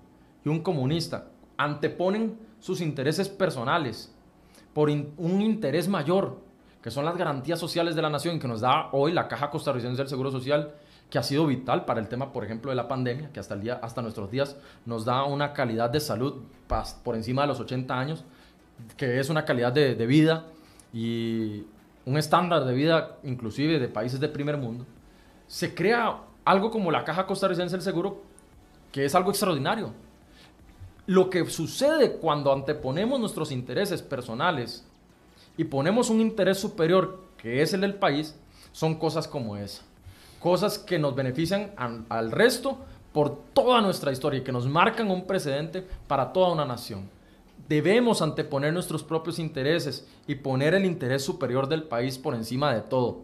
y 0.45 0.49
un 0.49 0.61
comunista, 0.61 1.29
anteponen 1.57 2.37
sus 2.59 2.81
intereses 2.81 3.29
personales 3.29 4.13
por 4.73 4.89
un 4.89 5.41
interés 5.41 5.87
mayor, 5.87 6.37
que 6.81 6.91
son 6.91 7.05
las 7.05 7.15
garantías 7.15 7.59
sociales 7.59 7.95
de 7.95 8.01
la 8.01 8.09
nación 8.09 8.39
que 8.39 8.47
nos 8.47 8.61
da 8.61 8.89
hoy 8.91 9.11
la 9.11 9.27
Caja 9.27 9.49
Costarricense 9.49 9.97
del 9.97 10.09
Seguro 10.09 10.31
Social, 10.31 10.73
que 11.13 11.19
ha 11.19 11.23
sido 11.23 11.45
vital 11.45 11.85
para 11.85 11.99
el 11.99 12.07
tema, 12.07 12.33
por 12.33 12.43
ejemplo, 12.43 12.71
de 12.71 12.75
la 12.75 12.87
pandemia, 12.87 13.29
que 13.31 13.39
hasta, 13.39 13.53
el 13.53 13.61
día, 13.61 13.79
hasta 13.83 14.01
nuestros 14.01 14.31
días 14.31 14.57
nos 14.83 15.05
da 15.05 15.25
una 15.25 15.53
calidad 15.53 15.91
de 15.91 15.99
salud 15.99 16.41
por 17.03 17.15
encima 17.15 17.43
de 17.43 17.49
los 17.49 17.59
80 17.59 17.99
años, 17.99 18.23
que 18.97 19.19
es 19.19 19.29
una 19.29 19.45
calidad 19.45 19.71
de, 19.71 19.93
vida 20.07 20.47
y 20.91 21.67
un 22.07 22.17
estándar 22.17 22.65
de 22.65 22.73
vida 22.73 23.17
inclusive 23.21 23.77
de 23.77 23.87
países 23.89 24.19
de 24.19 24.27
primer 24.27 24.57
mundo, 24.57 24.87
se 25.45 25.75
crea 25.75 26.17
algo 26.45 26.71
como 26.71 26.89
la 26.89 27.03
Caja 27.03 27.27
Costarricense 27.27 27.75
del 27.75 27.83
Seguro, 27.83 28.23
que 28.91 29.05
es 29.05 29.13
algo 29.13 29.29
extraordinario. 29.29 29.91
Lo 31.05 31.29
que 31.29 31.45
sucede 31.45 32.13
cuando 32.13 32.51
anteponemos 32.51 33.19
nuestros 33.19 33.51
intereses 33.51 34.01
personales 34.01 34.83
y 35.57 35.65
ponemos 35.65 36.09
un 36.09 36.21
interés 36.21 36.57
superior, 36.57 37.21
que 37.37 37.61
es 37.61 37.71
el 37.75 37.81
del 37.81 37.93
país, 37.93 38.35
son 38.71 38.95
cosas 38.95 39.27
como 39.27 39.55
esa. 39.57 39.83
Cosas 40.43 40.77
que 40.77 40.99
nos 40.99 41.15
benefician 41.15 41.71
al, 41.77 42.29
resto 42.29 42.77
por 43.13 43.33
toda 43.53 43.79
nuestra 43.79 44.11
historia 44.11 44.41
y 44.41 44.43
que 44.43 44.51
nos 44.51 44.67
marcan 44.67 45.09
un 45.09 45.25
precedente 45.25 45.87
para 46.05 46.33
toda 46.33 46.51
una 46.51 46.65
nación. 46.65 47.09
Debemos 47.69 48.21
anteponer 48.21 48.73
nuestros 48.73 49.05
propios 49.05 49.39
intereses 49.39 50.05
y 50.27 50.35
poner 50.35 50.73
el 50.73 50.83
interés 50.83 51.23
superior 51.23 51.69
del 51.69 51.83
país 51.83 52.17
por 52.17 52.35
encima 52.35 52.73
de 52.73 52.81
todo, 52.81 53.21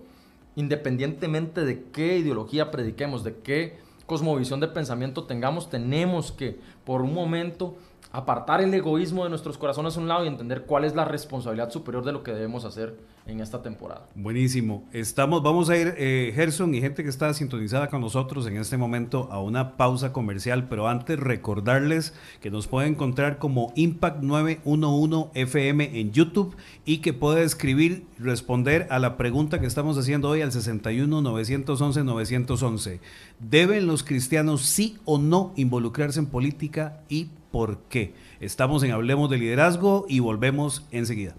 independientemente 0.55 1.65
de 1.65 1.83
qué 1.91 2.19
ideología 2.19 2.71
prediquemos, 2.71 3.25
de 3.25 3.35
qué 3.35 3.79
cosmovisión 4.05 4.61
de 4.61 4.69
pensamiento 4.69 5.25
tengamos, 5.25 5.69
tenemos 5.69 6.31
que, 6.31 6.57
por 6.85 7.01
un 7.01 7.13
momento, 7.13 7.75
apartar 8.11 8.61
el 8.61 8.73
egoísmo 8.73 9.23
de 9.23 9.29
nuestros 9.29 9.57
corazones 9.57 9.95
a 9.95 9.99
un 9.99 10.07
lado 10.07 10.25
y 10.25 10.27
entender 10.27 10.63
cuál 10.63 10.83
es 10.83 10.95
la 10.95 11.05
responsabilidad 11.05 11.69
superior 11.69 12.03
de 12.03 12.11
lo 12.11 12.23
que 12.23 12.31
debemos 12.31 12.65
hacer 12.65 12.97
en 13.27 13.39
esta 13.39 13.61
temporada. 13.61 14.07
Buenísimo. 14.15 14.87
Estamos, 14.91 15.43
vamos 15.43 15.69
a 15.69 15.77
ir, 15.77 15.93
eh, 15.97 16.31
Gerson 16.33 16.73
y 16.73 16.81
gente 16.81 17.03
que 17.03 17.09
está 17.09 17.31
sintonizada 17.35 17.87
con 17.87 18.01
nosotros 18.01 18.47
en 18.47 18.57
este 18.57 18.77
momento 18.77 19.27
a 19.31 19.39
una 19.39 19.77
pausa 19.77 20.11
comercial, 20.11 20.67
pero 20.67 20.87
antes 20.87 21.19
recordarles 21.19 22.15
que 22.41 22.49
nos 22.49 22.65
pueden 22.65 22.93
encontrar 22.93 23.37
como 23.37 23.71
Impact 23.75 24.23
911 24.23 25.29
FM 25.35 25.99
en 25.99 26.11
YouTube 26.11 26.55
y 26.85 26.99
que 26.99 27.13
puede 27.13 27.43
escribir, 27.43 28.07
responder 28.17 28.87
a 28.89 28.97
la 28.97 29.17
pregunta 29.17 29.59
que 29.59 29.67
estamos 29.67 29.99
haciendo 29.99 30.29
hoy 30.29 30.41
al 30.41 30.51
61 30.51 31.21
911 31.21 32.03
911. 32.03 32.99
¿Deben 33.39 33.85
los 33.85 34.03
cristianos 34.03 34.63
sí 34.63 34.97
o 35.05 35.19
no 35.19 35.53
involucrarse 35.55 36.19
en 36.19 36.25
política 36.25 37.01
y 37.07 37.29
por 37.51 37.79
qué? 37.89 38.13
Estamos 38.39 38.83
en 38.83 38.91
Hablemos 38.91 39.29
de 39.29 39.37
Liderazgo 39.37 40.05
y 40.07 40.19
volvemos 40.19 40.85
enseguida. 40.91 41.35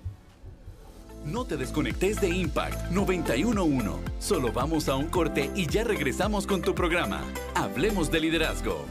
No 1.24 1.44
te 1.44 1.56
desconectes 1.56 2.20
de 2.20 2.30
Impact 2.30 2.90
911. 2.90 3.90
Solo 4.18 4.52
vamos 4.52 4.88
a 4.88 4.96
un 4.96 5.06
corte 5.06 5.50
y 5.54 5.66
ya 5.66 5.84
regresamos 5.84 6.46
con 6.46 6.62
tu 6.62 6.74
programa. 6.74 7.22
Hablemos 7.54 8.10
de 8.10 8.20
liderazgo. 8.20 8.86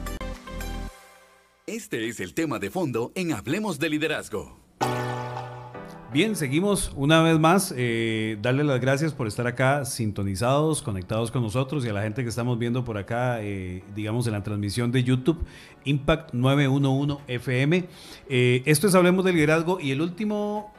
Este 1.66 2.08
es 2.08 2.20
el 2.20 2.34
tema 2.34 2.60
de 2.60 2.70
fondo 2.70 3.12
en 3.16 3.34
Hablemos 3.34 3.80
de 3.80 3.90
liderazgo. 3.90 4.58
Bien, 6.12 6.36
seguimos 6.36 6.92
una 6.96 7.22
vez 7.22 7.38
más. 7.38 7.72
Eh, 7.78 8.40
darle 8.42 8.64
las 8.64 8.82
gracias 8.82 9.14
por 9.14 9.28
estar 9.28 9.46
acá 9.46 9.86
sintonizados, 9.86 10.82
conectados 10.82 11.30
con 11.30 11.44
nosotros 11.44 11.86
y 11.86 11.90
a 11.90 11.94
la 11.94 12.02
gente 12.02 12.24
que 12.24 12.30
estamos 12.30 12.58
viendo 12.58 12.84
por 12.84 12.98
acá, 12.98 13.44
eh, 13.44 13.84
digamos, 13.96 14.26
en 14.26 14.34
la 14.34 14.42
transmisión 14.42 14.92
de 14.92 15.04
YouTube, 15.04 15.38
Impact 15.86 16.34
911 16.34 17.22
FM. 17.28 17.86
Eh, 18.28 18.64
esto 18.66 18.88
es 18.88 18.96
Hablemos 18.96 19.24
de 19.24 19.34
Liderazgo 19.34 19.80
y 19.80 19.92
el 19.92 20.02
último 20.02 20.74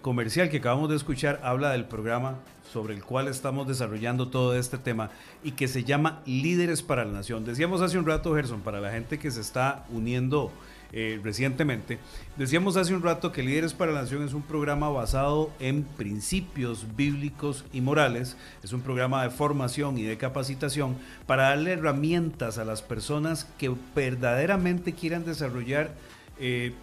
comercial 0.00 0.48
que 0.48 0.58
acabamos 0.58 0.90
de 0.90 0.94
escuchar 0.94 1.40
habla 1.42 1.72
del 1.72 1.86
programa 1.86 2.36
sobre 2.72 2.94
el 2.94 3.02
cual 3.02 3.26
estamos 3.26 3.66
desarrollando 3.66 4.28
todo 4.28 4.56
este 4.56 4.78
tema 4.78 5.10
y 5.42 5.52
que 5.52 5.66
se 5.66 5.82
llama 5.82 6.22
Líderes 6.24 6.82
para 6.82 7.04
la 7.04 7.10
Nación. 7.10 7.44
Decíamos 7.44 7.80
hace 7.80 7.98
un 7.98 8.06
rato, 8.06 8.32
Gerson, 8.32 8.60
para 8.60 8.80
la 8.80 8.92
gente 8.92 9.18
que 9.18 9.32
se 9.32 9.40
está 9.40 9.86
uniendo 9.90 10.52
eh, 10.92 11.18
recientemente. 11.22 11.98
Decíamos 12.36 12.76
hace 12.76 12.94
un 12.94 13.02
rato 13.02 13.32
que 13.32 13.42
Líderes 13.42 13.72
para 13.72 13.92
la 13.92 14.02
Nación 14.02 14.24
es 14.24 14.34
un 14.34 14.42
programa 14.42 14.90
basado 14.90 15.50
en 15.58 15.84
principios 15.84 16.86
bíblicos 16.96 17.64
y 17.72 17.80
morales. 17.80 18.36
Es 18.62 18.72
un 18.72 18.82
programa 18.82 19.22
de 19.22 19.30
formación 19.30 19.96
y 19.96 20.02
de 20.02 20.18
capacitación 20.18 20.96
para 21.26 21.44
darle 21.44 21.72
herramientas 21.72 22.58
a 22.58 22.64
las 22.64 22.82
personas 22.82 23.46
que 23.58 23.74
verdaderamente 23.94 24.92
quieran 24.92 25.24
desarrollar 25.24 25.94
eh, 26.38 26.74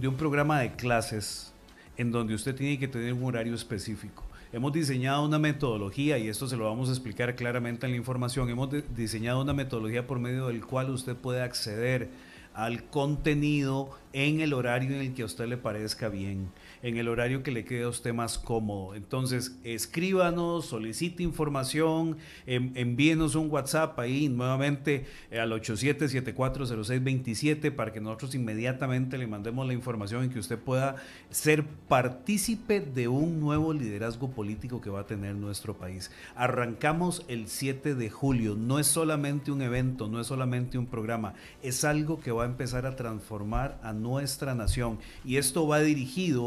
de 0.00 0.08
un 0.08 0.14
programa 0.14 0.60
de 0.60 0.72
clases 0.72 1.52
en 1.96 2.12
donde 2.12 2.34
usted 2.34 2.54
tiene 2.54 2.78
que 2.78 2.86
tener 2.86 3.12
un 3.12 3.24
horario 3.24 3.54
específico 3.54 4.22
hemos 4.52 4.72
diseñado 4.72 5.24
una 5.24 5.38
metodología, 5.38 6.18
y 6.18 6.28
esto 6.28 6.48
se 6.48 6.56
lo 6.56 6.64
vamos 6.64 6.88
a 6.88 6.92
explicar 6.92 7.34
claramente 7.36 7.86
en 7.86 7.92
la 7.92 7.98
información, 7.98 8.48
hemos 8.48 8.70
diseñado 8.94 9.42
una 9.42 9.52
metodología 9.52 10.06
por 10.06 10.18
medio 10.18 10.48
del 10.48 10.64
cual 10.64 10.90
usted 10.90 11.16
puede 11.16 11.42
acceder 11.42 12.08
al 12.54 12.84
contenido 12.84 13.90
en 14.12 14.40
el 14.40 14.52
horario 14.52 14.96
en 14.96 15.02
el 15.02 15.14
que 15.14 15.22
a 15.22 15.26
usted 15.26 15.46
le 15.46 15.56
parezca 15.56 16.08
bien 16.08 16.50
en 16.82 16.96
el 16.96 17.08
horario 17.08 17.42
que 17.42 17.50
le 17.50 17.64
quede 17.64 17.84
a 17.84 17.88
usted 17.88 18.14
más 18.14 18.38
cómodo. 18.38 18.94
Entonces, 18.94 19.56
escríbanos, 19.64 20.66
solicite 20.66 21.22
información, 21.22 22.16
envíenos 22.46 23.34
un 23.34 23.50
WhatsApp 23.50 23.98
ahí 23.98 24.28
nuevamente 24.28 25.06
eh, 25.30 25.38
al 25.38 25.52
87740627 25.52 27.74
para 27.74 27.92
que 27.92 28.00
nosotros 28.00 28.34
inmediatamente 28.34 29.18
le 29.18 29.26
mandemos 29.26 29.66
la 29.66 29.74
información 29.74 30.24
y 30.24 30.28
que 30.28 30.38
usted 30.38 30.58
pueda 30.58 30.96
ser 31.30 31.64
partícipe 31.88 32.80
de 32.80 33.08
un 33.08 33.40
nuevo 33.40 33.72
liderazgo 33.72 34.30
político 34.30 34.80
que 34.80 34.90
va 34.90 35.00
a 35.00 35.06
tener 35.06 35.34
nuestro 35.34 35.74
país. 35.74 36.10
Arrancamos 36.34 37.24
el 37.28 37.48
7 37.48 37.94
de 37.94 38.10
julio, 38.10 38.56
no 38.56 38.78
es 38.78 38.86
solamente 38.86 39.50
un 39.50 39.62
evento, 39.62 40.08
no 40.08 40.20
es 40.20 40.26
solamente 40.26 40.78
un 40.78 40.86
programa, 40.86 41.34
es 41.62 41.84
algo 41.84 42.20
que 42.20 42.32
va 42.32 42.44
a 42.44 42.46
empezar 42.46 42.86
a 42.86 42.96
transformar 42.96 43.78
a 43.82 43.92
nuestra 43.92 44.54
nación 44.54 44.98
y 45.24 45.36
esto 45.36 45.66
va 45.66 45.80
dirigido, 45.80 46.44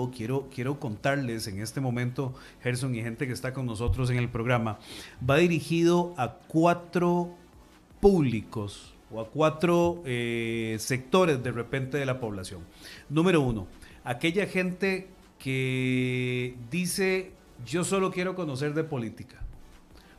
quiero, 0.54 0.80
contarles 0.80 1.48
en 1.48 1.62
este 1.62 1.82
momento, 1.82 2.34
Gerson 2.62 2.96
y 2.96 3.02
gente 3.02 3.28
que 3.28 3.34
está 3.34 3.54
con 3.54 3.66
nosotros 3.66 4.10
en 4.10 4.18
el 4.18 4.30
programa, 4.30 4.80
va 5.28 5.38
dirigido 5.38 6.14
a 6.18 6.34
cuatro 6.48 7.36
públicos 8.00 8.94
o 9.12 9.22
a 9.22 9.28
cuatro 9.30 10.02
eh, 10.06 10.76
sectores 10.80 11.44
de 11.44 11.52
repente 11.52 11.98
de 11.98 12.06
la 12.06 12.20
población. 12.20 12.62
Número 13.10 13.42
uno, 13.42 13.68
aquella 14.04 14.48
gente 14.48 15.08
que 15.40 16.56
dice, 16.72 17.32
yo 17.66 17.84
solo 17.84 18.12
quiero 18.12 18.36
conocer 18.36 18.74
de 18.74 18.84
política. 18.84 19.42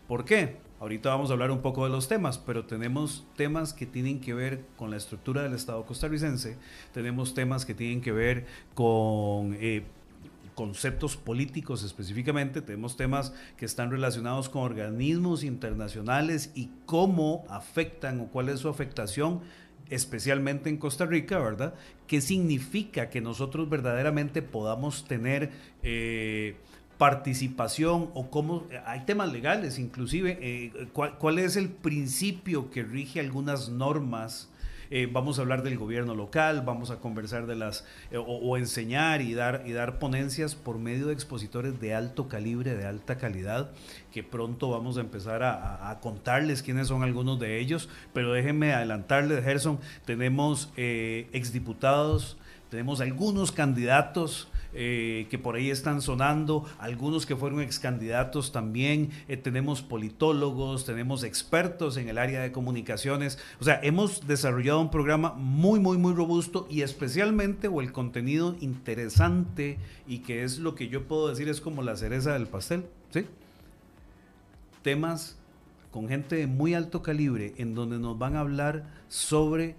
¿Por 0.06 0.24
qué? 0.24 0.56
Ahorita 0.80 1.08
vamos 1.08 1.30
a 1.30 1.32
hablar 1.32 1.50
un 1.50 1.62
poco 1.62 1.84
de 1.84 1.90
los 1.90 2.08
temas, 2.08 2.36
pero 2.36 2.66
tenemos 2.66 3.24
temas 3.36 3.72
que 3.72 3.86
tienen 3.86 4.20
que 4.20 4.34
ver 4.34 4.66
con 4.76 4.90
la 4.90 4.98
estructura 4.98 5.42
del 5.42 5.54
Estado 5.54 5.86
costarricense, 5.86 6.58
tenemos 6.92 7.32
temas 7.32 7.64
que 7.64 7.72
tienen 7.72 8.02
que 8.02 8.12
ver 8.12 8.44
con 8.74 9.56
eh, 9.60 9.84
conceptos 10.54 11.16
políticos 11.16 11.82
específicamente, 11.82 12.62
tenemos 12.62 12.96
temas 12.96 13.32
que 13.56 13.66
están 13.66 13.90
relacionados 13.90 14.48
con 14.48 14.62
organismos 14.62 15.44
internacionales 15.44 16.50
y 16.54 16.70
cómo 16.86 17.44
afectan 17.48 18.20
o 18.20 18.26
cuál 18.28 18.48
es 18.48 18.60
su 18.60 18.68
afectación 18.68 19.40
especialmente 19.90 20.70
en 20.70 20.78
Costa 20.78 21.06
Rica, 21.06 21.38
¿verdad? 21.38 21.74
¿Qué 22.06 22.20
significa 22.20 23.10
que 23.10 23.20
nosotros 23.20 23.68
verdaderamente 23.68 24.42
podamos 24.42 25.04
tener 25.04 25.50
eh, 25.82 26.56
participación 26.98 28.10
o 28.14 28.30
cómo, 28.30 28.66
hay 28.86 29.00
temas 29.00 29.32
legales 29.32 29.78
inclusive, 29.78 30.38
eh, 30.40 30.88
cuál, 30.92 31.18
cuál, 31.18 31.38
es 31.38 31.56
el 31.56 31.68
principio 31.68 32.70
que 32.70 32.82
rige 32.82 33.20
algunas 33.20 33.68
normas 33.68 34.48
eh, 34.90 35.08
vamos 35.10 35.38
a 35.38 35.42
hablar 35.42 35.62
del 35.62 35.78
gobierno 35.78 36.14
local, 36.14 36.62
vamos 36.64 36.90
a 36.90 36.96
conversar 36.96 37.46
de 37.46 37.56
las, 37.56 37.84
eh, 38.10 38.18
o, 38.18 38.56
enseñar 38.56 39.20
y 39.20 39.34
dar, 39.34 39.62
y 39.66 39.72
dar 39.72 39.98
ponencias 39.98 40.54
por 40.54 40.78
medio 40.78 41.06
de 41.06 41.12
expositores 41.12 41.80
de 41.80 41.94
alto 41.94 42.28
calibre, 42.28 42.74
de 42.74 42.86
alta 42.86 43.16
calidad, 43.16 43.70
que 44.12 44.22
pronto 44.22 44.70
vamos 44.70 44.96
a 44.96 45.00
empezar 45.00 45.42
a, 45.42 45.98
contarles 46.00 46.62
quiénes 46.62 46.88
son 46.88 47.02
algunos 47.02 47.38
de 47.38 47.60
ellos, 47.60 47.88
pero 48.12 48.32
déjenme 48.32 48.72
adelantarles, 48.72 49.44
Gerson, 49.44 49.78
tenemos 50.04 50.70
eh, 50.76 51.28
exdiputados, 51.32 52.36
tenemos 52.70 53.00
algunos 53.00 53.52
candidatos, 53.52 54.48
eh, 54.74 55.26
que 55.30 55.38
por 55.38 55.54
ahí 55.54 55.70
están 55.70 56.02
sonando, 56.02 56.64
algunos 56.78 57.26
que 57.26 57.36
fueron 57.36 57.60
ex 57.60 57.78
candidatos 57.78 58.52
también, 58.52 59.10
eh, 59.28 59.36
tenemos 59.36 59.82
politólogos, 59.82 60.84
tenemos 60.84 61.22
expertos 61.22 61.96
en 61.96 62.08
el 62.08 62.18
área 62.18 62.42
de 62.42 62.52
comunicaciones, 62.52 63.38
o 63.60 63.64
sea, 63.64 63.80
hemos 63.82 64.26
desarrollado 64.26 64.80
un 64.80 64.90
programa 64.90 65.32
muy, 65.34 65.80
muy, 65.80 65.96
muy 65.96 66.12
robusto 66.12 66.66
y 66.68 66.82
especialmente, 66.82 67.68
o 67.68 67.80
el 67.80 67.92
contenido 67.92 68.56
interesante 68.60 69.78
y 70.06 70.18
que 70.18 70.42
es 70.42 70.58
lo 70.58 70.74
que 70.74 70.88
yo 70.88 71.04
puedo 71.04 71.28
decir 71.28 71.48
es 71.48 71.60
como 71.60 71.82
la 71.82 71.96
cereza 71.96 72.32
del 72.32 72.46
pastel, 72.46 72.86
¿sí? 73.10 73.26
Temas 74.82 75.36
con 75.90 76.08
gente 76.08 76.34
de 76.34 76.48
muy 76.48 76.74
alto 76.74 77.02
calibre 77.02 77.54
en 77.56 77.76
donde 77.76 78.00
nos 78.00 78.18
van 78.18 78.34
a 78.34 78.40
hablar 78.40 78.90
sobre 79.08 79.76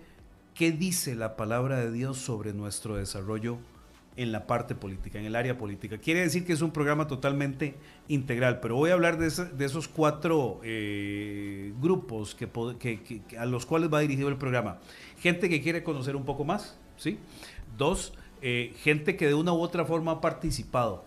qué 0.53 0.71
dice 0.71 1.13
la 1.13 1.35
palabra 1.35 1.77
de 1.77 1.91
Dios 1.91 2.17
sobre 2.17 2.53
nuestro 2.53 2.95
desarrollo 2.95 3.57
en 4.17 4.31
la 4.31 4.47
parte 4.47 4.75
política, 4.75 5.19
en 5.19 5.25
el 5.25 5.35
área 5.35 5.57
política. 5.57 5.97
Quiere 5.97 6.21
decir 6.21 6.45
que 6.45 6.53
es 6.53 6.61
un 6.61 6.71
programa 6.71 7.07
totalmente 7.07 7.75
integral, 8.07 8.59
pero 8.61 8.75
voy 8.75 8.91
a 8.91 8.93
hablar 8.93 9.17
de, 9.17 9.27
esos 9.27 9.87
cuatro 9.87 10.61
eh, 10.63 11.73
grupos 11.81 12.35
que, 12.35 13.21
a 13.37 13.45
los 13.45 13.65
cuales 13.65 13.93
va 13.93 13.99
dirigido 13.99 14.29
el 14.29 14.37
programa. 14.37 14.79
Gente 15.19 15.49
que 15.49 15.61
quiere 15.61 15.83
conocer 15.83 16.15
un 16.15 16.23
poco 16.23 16.45
más, 16.45 16.77
¿sí? 16.97 17.17
Dos, 17.77 18.13
eh, 18.41 18.73
gente 18.83 19.17
que 19.17 19.27
de 19.27 19.33
una 19.33 19.51
u 19.51 19.59
otra 19.59 19.85
forma 19.85 20.13
ha 20.13 20.21
participado 20.21 21.03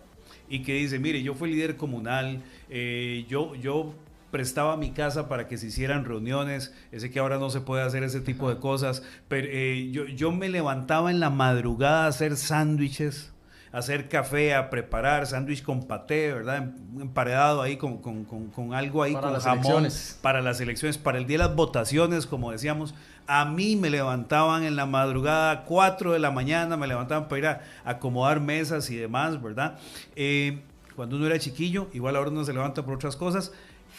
y 0.49 0.63
que 0.63 0.73
dice, 0.73 0.99
mire, 0.99 1.21
yo 1.23 1.33
fui 1.33 1.51
líder 1.51 1.77
comunal, 1.77 2.43
eh, 2.69 3.25
yo, 3.27 3.55
yo 3.55 3.93
prestaba 4.31 4.77
mi 4.77 4.91
casa 4.91 5.27
para 5.27 5.47
que 5.47 5.57
se 5.57 5.67
hicieran 5.67 6.05
reuniones. 6.05 6.73
Sé 6.95 7.09
que 7.11 7.19
ahora 7.19 7.37
no 7.37 7.49
se 7.49 7.61
puede 7.61 7.83
hacer 7.83 8.03
ese 8.03 8.21
tipo 8.21 8.49
de 8.49 8.57
cosas, 8.59 9.03
pero 9.27 9.47
eh, 9.49 9.89
yo, 9.91 10.05
yo 10.05 10.31
me 10.31 10.49
levantaba 10.49 11.11
en 11.11 11.19
la 11.19 11.29
madrugada 11.29 12.05
a 12.05 12.07
hacer 12.07 12.37
sándwiches 12.37 13.33
hacer 13.71 14.09
café, 14.09 14.55
a 14.55 14.69
preparar 14.69 15.27
sándwich 15.27 15.63
con 15.63 15.83
paté, 15.83 16.33
¿verdad? 16.33 16.71
Emparedado 16.99 17.61
ahí 17.61 17.77
con, 17.77 17.97
con, 17.97 18.25
con, 18.25 18.73
algo 18.73 19.03
ahí, 19.03 19.13
con 19.13 19.33
jamón. 19.39 19.87
Para 20.21 20.41
las 20.41 20.59
elecciones, 20.59 20.97
para 20.97 21.17
el 21.17 21.27
día 21.27 21.37
de 21.37 21.45
las 21.45 21.55
votaciones, 21.55 22.25
como 22.25 22.51
decíamos. 22.51 22.95
A 23.27 23.45
mí 23.45 23.75
me 23.75 23.91
levantaban 23.91 24.63
en 24.63 24.75
la 24.75 24.87
madrugada, 24.87 25.63
4 25.65 26.13
de 26.13 26.19
la 26.19 26.31
mañana, 26.31 26.77
me 26.77 26.87
levantaban 26.87 27.27
para 27.27 27.37
ir 27.37 27.45
a 27.45 27.61
acomodar 27.85 28.39
mesas 28.39 28.89
y 28.89 28.95
demás, 28.95 29.39
¿verdad? 29.39 29.77
Eh, 30.15 30.63
cuando 30.95 31.15
uno 31.15 31.27
era 31.27 31.37
chiquillo, 31.37 31.89
igual 31.93 32.15
ahora 32.15 32.31
uno 32.31 32.43
se 32.43 32.53
levanta 32.53 32.83
por 32.83 32.95
otras 32.95 33.15
cosas, 33.15 33.53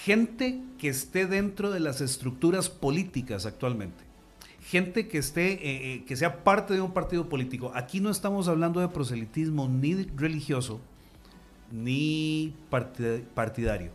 gente 0.04 0.60
que 0.78 0.88
esté 0.88 1.26
dentro 1.26 1.70
de 1.70 1.80
las 1.80 2.00
estructuras 2.00 2.68
políticas 2.70 3.44
actualmente, 3.44 4.02
gente 4.62 5.08
que 5.08 5.18
esté, 5.18 5.52
eh, 5.52 5.94
eh, 5.94 6.04
que 6.06 6.16
sea 6.16 6.42
parte 6.42 6.74
de 6.74 6.80
un 6.80 6.92
partido 6.92 7.28
político. 7.28 7.72
Aquí 7.74 8.00
no 8.00 8.10
estamos 8.10 8.48
hablando 8.48 8.80
de 8.80 8.88
proselitismo 8.88 9.68
ni 9.68 10.04
religioso, 10.16 10.80
ni 11.70 12.54
partidario, 12.70 13.90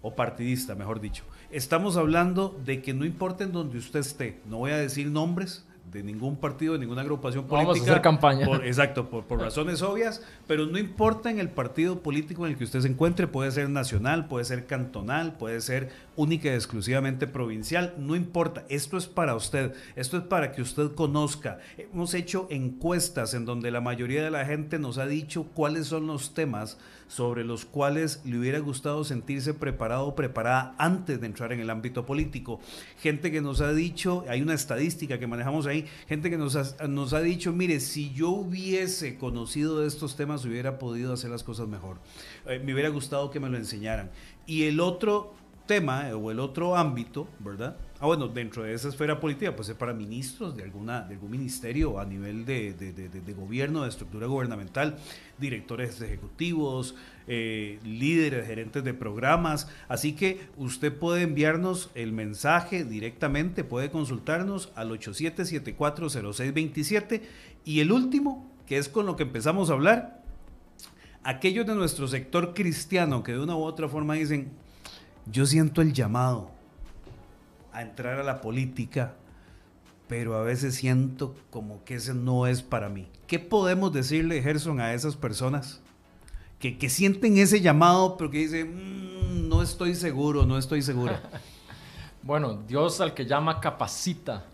o 0.00 0.14
partidista, 0.14 0.74
mejor 0.74 1.00
dicho. 1.00 1.24
Estamos 1.50 1.96
hablando 1.96 2.58
de 2.64 2.82
que 2.82 2.94
no 2.94 3.04
importa 3.04 3.44
en 3.44 3.52
donde 3.52 3.78
usted 3.78 4.00
esté, 4.00 4.38
no 4.48 4.58
voy 4.58 4.72
a 4.72 4.78
decir 4.78 5.08
nombres, 5.08 5.64
de 5.92 6.02
ningún 6.02 6.36
partido, 6.36 6.72
de 6.74 6.80
ninguna 6.80 7.02
agrupación 7.02 7.46
política. 7.46 7.72
Vamos 7.72 7.88
a 7.88 7.90
hacer 7.90 8.02
campaña. 8.02 8.46
exacto, 8.64 9.08
por, 9.08 9.24
por, 9.24 9.40
razones 9.40 9.82
obvias, 9.82 10.22
pero 10.46 10.66
no 10.66 10.78
importa 10.78 11.30
en 11.30 11.38
el 11.38 11.48
partido 11.48 12.00
político 12.00 12.44
en 12.44 12.52
el 12.52 12.58
que 12.58 12.64
usted 12.64 12.80
se 12.80 12.88
encuentre, 12.88 13.26
puede 13.26 13.50
ser 13.50 13.70
nacional, 13.70 14.26
puede 14.26 14.44
ser 14.44 14.66
cantonal, 14.66 15.34
puede 15.34 15.60
ser 15.60 15.90
única 16.16 16.48
y 16.48 16.52
exclusivamente 16.52 17.26
provincial, 17.26 17.94
no 17.98 18.16
importa, 18.16 18.64
esto 18.68 18.96
es 18.96 19.06
para 19.06 19.34
usted, 19.34 19.74
esto 19.94 20.16
es 20.16 20.24
para 20.24 20.52
que 20.52 20.62
usted 20.62 20.94
conozca. 20.94 21.58
Hemos 21.76 22.14
hecho 22.14 22.46
encuestas 22.50 23.34
en 23.34 23.44
donde 23.44 23.70
la 23.70 23.80
mayoría 23.80 24.24
de 24.24 24.30
la 24.30 24.44
gente 24.44 24.78
nos 24.78 24.98
ha 24.98 25.06
dicho 25.06 25.44
cuáles 25.54 25.86
son 25.86 26.06
los 26.06 26.34
temas 26.34 26.78
sobre 27.08 27.44
los 27.44 27.64
cuales 27.64 28.20
le 28.24 28.38
hubiera 28.38 28.58
gustado 28.58 29.04
sentirse 29.04 29.54
preparado 29.54 30.06
o 30.06 30.14
preparada 30.14 30.74
antes 30.78 31.20
de 31.20 31.26
entrar 31.26 31.52
en 31.52 31.60
el 31.60 31.70
ámbito 31.70 32.04
político. 32.04 32.60
Gente 33.00 33.30
que 33.30 33.40
nos 33.40 33.60
ha 33.60 33.72
dicho, 33.72 34.24
hay 34.28 34.42
una 34.42 34.54
estadística 34.54 35.18
que 35.18 35.26
manejamos 35.26 35.66
ahí, 35.66 35.86
gente 36.08 36.30
que 36.30 36.38
nos 36.38 36.56
ha, 36.56 36.86
nos 36.88 37.12
ha 37.12 37.20
dicho, 37.20 37.52
mire, 37.52 37.80
si 37.80 38.12
yo 38.12 38.30
hubiese 38.30 39.18
conocido 39.18 39.80
de 39.80 39.86
estos 39.86 40.16
temas 40.16 40.44
hubiera 40.44 40.78
podido 40.78 41.12
hacer 41.12 41.30
las 41.30 41.44
cosas 41.44 41.68
mejor. 41.68 41.98
Eh, 42.46 42.60
me 42.64 42.72
hubiera 42.72 42.88
gustado 42.88 43.30
que 43.30 43.40
me 43.40 43.48
lo 43.48 43.56
enseñaran. 43.56 44.10
Y 44.46 44.64
el 44.64 44.80
otro 44.80 45.34
tema 45.66 46.10
o 46.14 46.30
el 46.30 46.40
otro 46.40 46.76
ámbito, 46.76 47.28
¿verdad? 47.38 47.76
Ah, 47.98 48.04
bueno, 48.06 48.28
dentro 48.28 48.62
de 48.62 48.74
esa 48.74 48.88
esfera 48.88 49.20
política, 49.20 49.56
pues 49.56 49.70
es 49.70 49.74
para 49.74 49.94
ministros 49.94 50.54
de, 50.54 50.62
alguna, 50.62 51.00
de 51.00 51.14
algún 51.14 51.30
ministerio 51.30 51.98
a 51.98 52.04
nivel 52.04 52.44
de, 52.44 52.74
de, 52.74 52.92
de, 52.92 53.32
gobierno, 53.32 53.84
de 53.84 53.88
estructura 53.88 54.26
gubernamental, 54.26 54.98
directores 55.38 55.98
ejecutivos, 56.02 56.94
eh, 57.26 57.78
líderes, 57.84 58.46
gerentes 58.46 58.84
de 58.84 58.92
programas. 58.92 59.70
Así 59.88 60.12
que 60.12 60.46
usted 60.58 60.92
puede 60.92 61.22
enviarnos 61.22 61.88
el 61.94 62.12
mensaje 62.12 62.84
directamente, 62.84 63.64
puede 63.64 63.90
consultarnos 63.90 64.70
al 64.74 64.90
87740627. 64.90 67.22
Y 67.64 67.80
el 67.80 67.92
último, 67.92 68.52
que 68.66 68.76
es 68.76 68.90
con 68.90 69.06
lo 69.06 69.16
que 69.16 69.22
empezamos 69.22 69.70
a 69.70 69.72
hablar, 69.72 70.22
aquellos 71.24 71.66
de 71.66 71.74
nuestro 71.74 72.08
sector 72.08 72.52
cristiano 72.52 73.22
que 73.22 73.32
de 73.32 73.40
una 73.40 73.56
u 73.56 73.62
otra 73.62 73.88
forma 73.88 74.12
dicen, 74.14 74.52
yo 75.30 75.46
siento 75.46 75.82
el 75.82 75.92
llamado 75.92 76.50
a 77.72 77.82
entrar 77.82 78.18
a 78.20 78.22
la 78.22 78.40
política, 78.40 79.14
pero 80.08 80.36
a 80.36 80.42
veces 80.42 80.76
siento 80.76 81.34
como 81.50 81.84
que 81.84 81.96
ese 81.96 82.14
no 82.14 82.46
es 82.46 82.62
para 82.62 82.88
mí. 82.88 83.08
¿Qué 83.26 83.38
podemos 83.38 83.92
decirle, 83.92 84.40
Gerson, 84.42 84.80
a 84.80 84.94
esas 84.94 85.16
personas 85.16 85.80
que, 86.58 86.88
sienten 86.88 87.38
ese 87.38 87.60
llamado, 87.60 88.16
pero 88.16 88.30
que 88.30 88.38
dicen, 88.38 89.44
mm, 89.44 89.48
no 89.48 89.62
estoy 89.62 89.94
seguro, 89.94 90.46
no 90.46 90.58
estoy 90.58 90.82
segura? 90.82 91.20
bueno, 92.22 92.62
Dios 92.66 93.00
al 93.00 93.14
que 93.14 93.26
llama 93.26 93.60
capacita. 93.60 94.44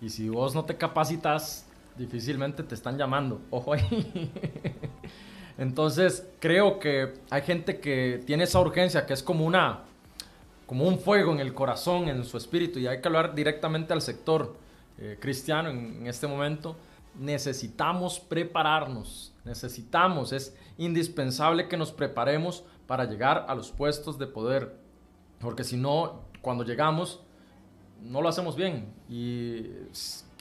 Y 0.00 0.10
si 0.10 0.28
vos 0.28 0.54
no 0.54 0.64
te 0.64 0.76
capacitas, 0.76 1.66
difícilmente 1.96 2.62
te 2.62 2.74
están 2.74 2.98
llamando. 2.98 3.40
Ojo 3.50 3.72
ahí. 3.74 4.32
Entonces, 5.58 6.26
creo 6.38 6.78
que 6.78 7.14
hay 7.30 7.42
gente 7.42 7.80
que 7.80 8.22
tiene 8.26 8.44
esa 8.44 8.60
urgencia, 8.60 9.06
que 9.06 9.14
es 9.14 9.22
como 9.22 9.46
una, 9.46 9.84
como 10.66 10.84
un 10.84 10.98
fuego 10.98 11.32
en 11.32 11.40
el 11.40 11.54
corazón, 11.54 12.08
en 12.08 12.24
su 12.24 12.36
espíritu, 12.36 12.78
y 12.78 12.86
hay 12.86 13.00
que 13.00 13.08
hablar 13.08 13.34
directamente 13.34 13.92
al 13.92 14.02
sector 14.02 14.56
eh, 14.98 15.16
cristiano 15.18 15.70
en, 15.70 16.06
este 16.06 16.26
momento. 16.26 16.76
Necesitamos 17.18 18.20
prepararnos, 18.20 19.32
necesitamos, 19.44 20.32
es 20.32 20.54
indispensable 20.76 21.68
que 21.68 21.78
nos 21.78 21.90
preparemos 21.90 22.64
para 22.86 23.04
llegar 23.06 23.46
a 23.48 23.54
los 23.54 23.70
puestos 23.70 24.18
de 24.18 24.26
poder, 24.26 24.76
porque 25.40 25.64
si 25.64 25.78
no, 25.78 26.20
cuando 26.42 26.64
llegamos, 26.64 27.20
no 28.02 28.20
lo 28.20 28.28
hacemos 28.28 28.56
bien 28.56 28.92
y 29.08 29.64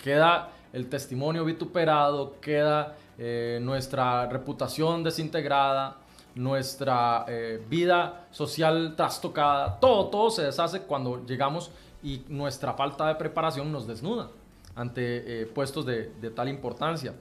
queda 0.03 0.51
el 0.73 0.89
testimonio 0.89 1.45
vituperado, 1.45 2.39
queda 2.41 2.97
eh, 3.17 3.59
nuestra 3.61 4.27
reputación 4.27 5.03
desintegrada, 5.03 5.97
nuestra 6.35 7.23
eh, 7.27 7.63
vida 7.69 8.27
social 8.31 8.93
trastocada, 8.97 9.79
todo, 9.79 10.07
todo 10.07 10.29
se 10.29 10.43
deshace 10.43 10.81
cuando 10.81 11.25
llegamos 11.25 11.71
y 12.03 12.23
nuestra 12.27 12.73
falta 12.73 13.07
de 13.07 13.15
preparación 13.15 13.71
nos 13.71 13.87
desnuda 13.87 14.29
ante 14.75 15.43
eh, 15.43 15.45
puestos 15.45 15.85
de, 15.85 16.11
de, 16.19 16.29
tal 16.29 16.49
importancia. 16.49 17.13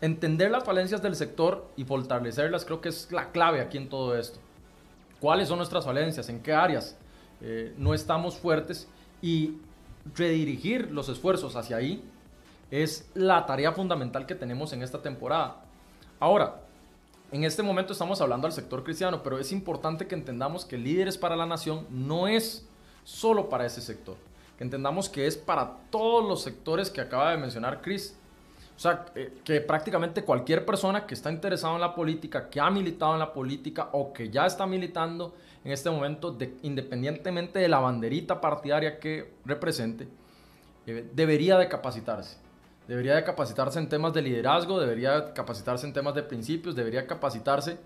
Entender 0.00 0.50
las 0.50 0.64
falencias 0.64 1.00
del 1.00 1.14
sector 1.14 1.70
y 1.76 1.84
fortalecerlas 1.84 2.64
creo 2.64 2.80
que 2.80 2.88
es 2.88 3.12
la 3.12 3.30
clave 3.30 3.60
aquí 3.60 3.78
en 3.78 3.88
todo 3.88 4.16
esto. 4.16 4.40
¿Cuáles 5.20 5.46
son 5.48 5.58
nuestras 5.58 5.84
falencias? 5.84 6.28
¿En 6.28 6.40
qué 6.42 6.52
áreas 6.52 6.98
no 7.78 7.94
estamos 7.94 8.36
fuertes? 8.36 8.88
Y 9.22 9.58
redirigir 10.14 10.90
los 10.90 11.08
esfuerzos 11.08 11.56
hacia 11.56 11.76
ahí 11.76 12.02
es 12.70 13.10
la 13.14 13.46
tarea 13.46 13.72
fundamental 13.72 14.26
que 14.26 14.34
tenemos 14.34 14.72
en 14.72 14.82
esta 14.82 15.02
temporada. 15.02 15.62
Ahora, 16.20 16.60
en 17.32 17.44
este 17.44 17.62
momento 17.62 17.92
estamos 17.92 18.20
hablando 18.20 18.46
al 18.46 18.52
sector 18.52 18.84
cristiano, 18.84 19.22
pero 19.22 19.38
es 19.38 19.52
importante 19.52 20.06
que 20.06 20.14
entendamos 20.14 20.64
que 20.64 20.78
líderes 20.78 21.18
para 21.18 21.36
la 21.36 21.46
nación 21.46 21.86
no 21.90 22.28
es 22.28 22.66
solo 23.02 23.48
para 23.48 23.66
ese 23.66 23.80
sector, 23.80 24.16
que 24.56 24.64
entendamos 24.64 25.08
que 25.08 25.26
es 25.26 25.36
para 25.36 25.78
todos 25.90 26.24
los 26.26 26.42
sectores 26.42 26.90
que 26.90 27.00
acaba 27.00 27.30
de 27.30 27.38
mencionar 27.38 27.82
Chris. 27.82 28.16
O 28.76 28.78
sea, 28.78 29.06
eh, 29.14 29.32
que 29.44 29.60
prácticamente 29.60 30.24
cualquier 30.24 30.64
persona 30.66 31.06
que 31.06 31.14
está 31.14 31.30
interesado 31.30 31.74
en 31.74 31.80
la 31.80 31.94
política, 31.94 32.50
que 32.50 32.60
ha 32.60 32.70
militado 32.70 33.12
en 33.12 33.20
la 33.20 33.32
política 33.32 33.88
o 33.92 34.12
que 34.12 34.30
ya 34.30 34.46
está 34.46 34.66
militando 34.66 35.34
en 35.64 35.72
este 35.72 35.90
momento, 35.90 36.36
independientemente 36.62 37.58
de 37.58 37.68
la 37.68 37.78
banderita 37.78 38.40
partidaria 38.40 38.98
que 38.98 39.32
represente, 39.44 40.08
eh, 40.86 41.08
debería 41.12 41.56
de 41.56 41.68
capacitarse. 41.68 42.43
Debería 42.88 43.14
de 43.14 43.24
capacitarse 43.24 43.78
en 43.78 43.88
temas 43.88 44.12
de 44.12 44.22
liderazgo, 44.22 44.78
debería 44.78 45.32
capacitarse 45.32 45.86
en 45.86 45.92
temas 45.92 46.14
de 46.14 46.22
principios, 46.22 46.76
debería 46.76 47.06
capacitarse 47.06 47.78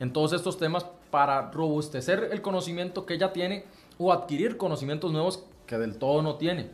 en 0.00 0.12
todos 0.12 0.32
estos 0.32 0.58
temas 0.58 0.86
para 1.10 1.50
robustecer 1.50 2.30
el 2.32 2.40
conocimiento 2.40 3.04
que 3.04 3.14
ella 3.14 3.32
tiene 3.32 3.64
o 3.98 4.12
adquirir 4.12 4.56
conocimientos 4.56 5.12
nuevos 5.12 5.44
que 5.66 5.76
del 5.76 5.98
todo 5.98 6.22
no 6.22 6.36
tiene. 6.36 6.70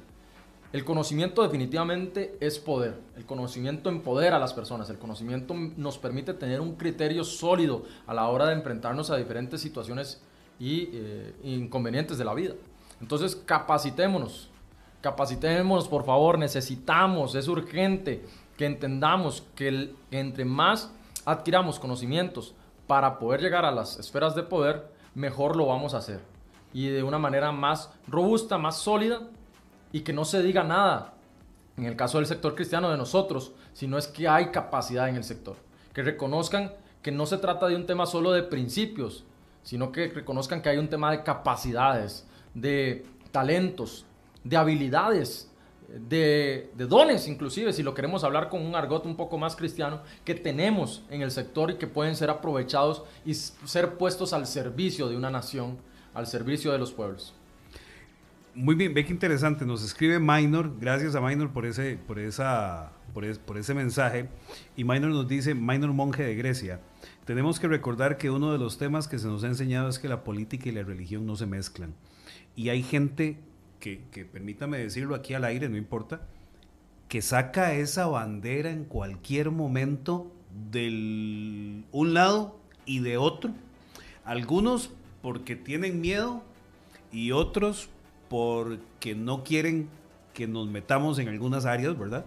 El 0.72 0.84
conocimiento 0.84 1.42
definitivamente 1.42 2.36
es 2.40 2.58
poder. 2.58 2.96
El 3.16 3.24
conocimiento 3.26 3.90
empodera 3.90 4.38
a 4.38 4.40
las 4.40 4.52
personas. 4.52 4.90
El 4.90 4.98
conocimiento 4.98 5.54
nos 5.54 5.98
permite 5.98 6.34
tener 6.34 6.60
un 6.60 6.74
criterio 6.74 7.22
sólido 7.22 7.84
a 8.08 8.14
la 8.14 8.28
hora 8.28 8.46
de 8.46 8.54
enfrentarnos 8.54 9.08
a 9.10 9.16
diferentes 9.16 9.60
situaciones 9.60 10.20
y 10.58 10.88
eh, 10.92 11.32
inconvenientes 11.44 12.18
de 12.18 12.24
la 12.24 12.34
vida. 12.34 12.54
Entonces 13.00 13.36
capacitémonos, 13.36 14.50
Capacitémonos, 15.04 15.86
por 15.86 16.06
favor, 16.06 16.38
necesitamos, 16.38 17.34
es 17.34 17.46
urgente 17.46 18.24
que 18.56 18.64
entendamos 18.64 19.42
que 19.54 19.92
entre 20.10 20.46
más 20.46 20.94
adquiramos 21.26 21.78
conocimientos 21.78 22.54
para 22.86 23.18
poder 23.18 23.42
llegar 23.42 23.66
a 23.66 23.70
las 23.70 23.98
esferas 23.98 24.34
de 24.34 24.44
poder, 24.44 24.90
mejor 25.14 25.56
lo 25.56 25.66
vamos 25.66 25.92
a 25.92 25.98
hacer. 25.98 26.22
Y 26.72 26.88
de 26.88 27.02
una 27.02 27.18
manera 27.18 27.52
más 27.52 27.92
robusta, 28.08 28.56
más 28.56 28.78
sólida, 28.78 29.20
y 29.92 30.00
que 30.00 30.14
no 30.14 30.24
se 30.24 30.42
diga 30.42 30.64
nada, 30.64 31.12
en 31.76 31.84
el 31.84 31.96
caso 31.96 32.16
del 32.16 32.26
sector 32.26 32.54
cristiano 32.54 32.90
de 32.90 32.96
nosotros, 32.96 33.52
sino 33.74 33.98
es 33.98 34.06
que 34.08 34.26
hay 34.26 34.52
capacidad 34.52 35.10
en 35.10 35.16
el 35.16 35.24
sector. 35.24 35.56
Que 35.92 36.02
reconozcan 36.02 36.72
que 37.02 37.12
no 37.12 37.26
se 37.26 37.36
trata 37.36 37.66
de 37.66 37.76
un 37.76 37.84
tema 37.84 38.06
solo 38.06 38.32
de 38.32 38.42
principios, 38.42 39.24
sino 39.64 39.92
que 39.92 40.08
reconozcan 40.08 40.62
que 40.62 40.70
hay 40.70 40.78
un 40.78 40.88
tema 40.88 41.10
de 41.10 41.22
capacidades, 41.22 42.26
de 42.54 43.04
talentos, 43.32 44.06
de 44.44 44.56
habilidades, 44.56 45.50
de, 45.88 46.70
dones 46.76 47.28
inclusive, 47.28 47.72
si 47.72 47.82
lo 47.82 47.94
queremos 47.94 48.24
hablar 48.24 48.48
con 48.48 48.64
un 48.64 48.74
argot 48.74 49.06
un 49.06 49.16
poco 49.16 49.38
más 49.38 49.56
cristiano, 49.56 50.02
que 50.24 50.34
tenemos 50.34 51.02
en 51.10 51.22
el 51.22 51.30
sector 51.30 51.70
y 51.70 51.74
que 51.76 51.86
pueden 51.86 52.16
ser 52.16 52.30
aprovechados 52.30 53.04
y 53.24 53.34
ser 53.34 53.94
puestos 53.96 54.32
al 54.32 54.46
servicio 54.46 55.08
de 55.08 55.16
una 55.16 55.30
nación, 55.30 55.78
al 56.12 56.26
servicio 56.26 56.72
de 56.72 56.78
los 56.78 56.92
pueblos. 56.92 57.34
Muy 58.54 58.76
bien, 58.76 58.94
ve 58.94 59.04
que 59.04 59.12
interesante. 59.12 59.66
Nos 59.66 59.82
escribe 59.82 60.20
Minor, 60.20 60.78
gracias 60.78 61.16
a 61.16 61.20
Minor 61.20 61.52
por 61.52 61.66
ese, 61.66 61.98
por 62.06 62.20
esa, 62.20 62.92
por, 63.12 63.24
ese 63.58 63.74
mensaje. 63.74 64.28
Y 64.76 64.84
Minor 64.84 65.10
nos 65.10 65.26
dice, 65.26 65.56
Minor 65.56 65.92
monje 65.92 66.22
de 66.22 66.36
Grecia, 66.36 66.80
tenemos 67.24 67.58
que 67.58 67.66
recordar 67.66 68.16
que 68.16 68.30
uno 68.30 68.52
de 68.52 68.58
los 68.58 68.78
temas 68.78 69.08
que 69.08 69.18
se 69.18 69.26
nos 69.26 69.42
ha 69.42 69.48
enseñado 69.48 69.88
es 69.88 69.98
que 69.98 70.08
la 70.08 70.22
política 70.22 70.68
y 70.68 70.72
la 70.72 70.84
religión 70.84 71.26
no 71.26 71.34
se 71.34 71.46
mezclan. 71.46 71.94
Y 72.54 72.68
hay 72.68 72.84
gente 72.84 73.40
que, 73.84 74.24
permítame 74.24 74.78
decirlo 74.78 75.14
aquí 75.14 75.34
al 75.34 75.44
aire, 75.44 75.68
no 75.68 75.76
importa, 75.76 76.22
que 77.08 77.20
saca 77.20 77.74
esa 77.74 78.06
bandera 78.06 78.70
en 78.70 78.84
cualquier 78.84 79.50
momento 79.50 80.32
del 80.70 81.84
un 81.92 82.14
lado 82.14 82.58
y 82.86 83.00
de 83.00 83.18
otro. 83.18 83.50
Algunos 84.24 84.90
porque 85.20 85.54
tienen 85.54 86.00
miedo 86.00 86.42
y 87.12 87.32
otros 87.32 87.90
porque 88.30 89.14
no 89.14 89.44
quieren 89.44 89.88
que 90.32 90.48
nos 90.48 90.66
metamos 90.68 91.18
en 91.18 91.28
algunas 91.28 91.66
áreas, 91.66 91.98
¿verdad? 91.98 92.24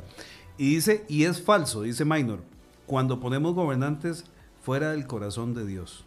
Y 0.60 0.76
dice, 0.76 1.05
y 1.10 1.24
es 1.24 1.41
falso, 1.41 1.82
dice 1.82 2.05
Minor, 2.05 2.43
cuando 2.86 3.20
ponemos 3.20 3.55
gobernantes 3.55 4.26
fuera 4.62 4.91
del 4.91 5.08
corazón 5.08 5.55
de 5.55 5.66
Dios. 5.66 6.05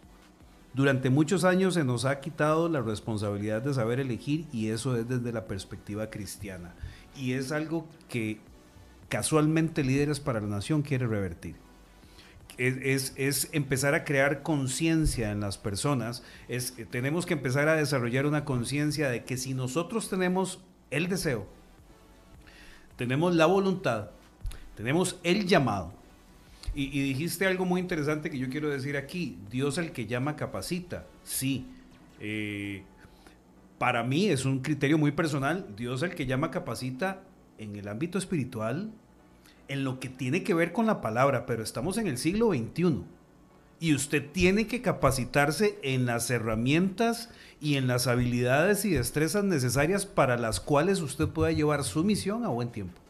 Durante 0.73 1.09
muchos 1.09 1.43
años 1.43 1.73
se 1.73 1.83
nos 1.83 2.05
ha 2.05 2.21
quitado 2.21 2.69
la 2.69 2.81
responsabilidad 2.81 3.61
de 3.61 3.73
saber 3.73 3.99
elegir 3.99 4.45
y 4.53 4.69
eso 4.69 4.95
es 4.95 5.07
desde 5.07 5.33
la 5.33 5.45
perspectiva 5.45 6.09
cristiana. 6.09 6.73
Y 7.15 7.33
es 7.33 7.51
algo 7.51 7.87
que 8.07 8.39
casualmente 9.09 9.83
Líderes 9.83 10.21
para 10.21 10.39
la 10.39 10.47
Nación 10.47 10.81
quiere 10.81 11.07
revertir. 11.07 11.55
Es, 12.57 13.49
empezar 13.53 13.95
a 13.95 14.05
crear 14.05 14.43
conciencia 14.43 15.31
en 15.31 15.39
las 15.39 15.57
personas, 15.57 16.23
es, 16.47 16.75
tenemos 16.91 17.25
que 17.25 17.33
empezar 17.33 17.67
a 17.67 17.75
desarrollar 17.75 18.25
una 18.25 18.45
conciencia 18.45 19.09
de 19.09 19.23
que 19.23 19.35
si 19.35 19.53
nosotros 19.53 20.09
tenemos 20.09 20.59
el 20.91 21.07
deseo, 21.07 21.47
tenemos 22.97 23.35
la 23.35 23.47
voluntad, 23.47 24.11
tenemos 24.75 25.19
el 25.23 25.47
llamado. 25.47 26.00
Y, 26.73 26.87
dijiste 27.01 27.45
algo 27.45 27.65
muy 27.65 27.81
interesante 27.81 28.29
que 28.29 28.37
yo 28.37 28.49
quiero 28.49 28.69
decir 28.69 28.95
aquí. 28.95 29.37
Dios 29.49 29.77
el 29.77 29.91
que 29.91 30.05
llama 30.05 30.35
capacita. 30.35 31.05
Sí. 31.23 31.67
Eh, 32.19 32.83
para 33.77 34.03
mí 34.03 34.27
es 34.27 34.45
un 34.45 34.59
criterio 34.59 34.97
muy 34.97 35.11
personal. 35.11 35.67
Dios 35.75 36.01
el 36.03 36.15
que 36.15 36.25
llama 36.25 36.51
capacita 36.51 37.23
en 37.57 37.75
el 37.75 37.87
ámbito 37.87 38.17
espiritual, 38.17 38.91
en 39.67 39.83
lo 39.83 39.99
que 39.99 40.09
tiene 40.09 40.43
que 40.43 40.53
ver 40.53 40.71
con 40.71 40.85
la 40.85 41.01
palabra, 41.01 41.45
pero 41.45 41.61
estamos 41.61 41.97
en 41.97 42.07
el 42.07 42.17
siglo 42.17 42.51
XXI. 42.53 43.03
Y 43.79 43.95
usted 43.95 44.29
tiene 44.31 44.67
que 44.67 44.81
capacitarse 44.81 45.77
en 45.81 46.05
las 46.05 46.29
herramientas 46.29 47.29
y 47.59 47.75
en 47.75 47.87
las 47.87 48.07
habilidades 48.07 48.85
y 48.85 48.91
destrezas 48.91 49.43
necesarias 49.43 50.05
para 50.05 50.37
las 50.37 50.59
cuales 50.59 51.01
usted 51.01 51.27
pueda 51.27 51.51
llevar 51.51 51.83
su 51.83 52.03
misión 52.03 52.45
a 52.45 52.49
buen 52.49 52.71
tiempo 52.71 53.00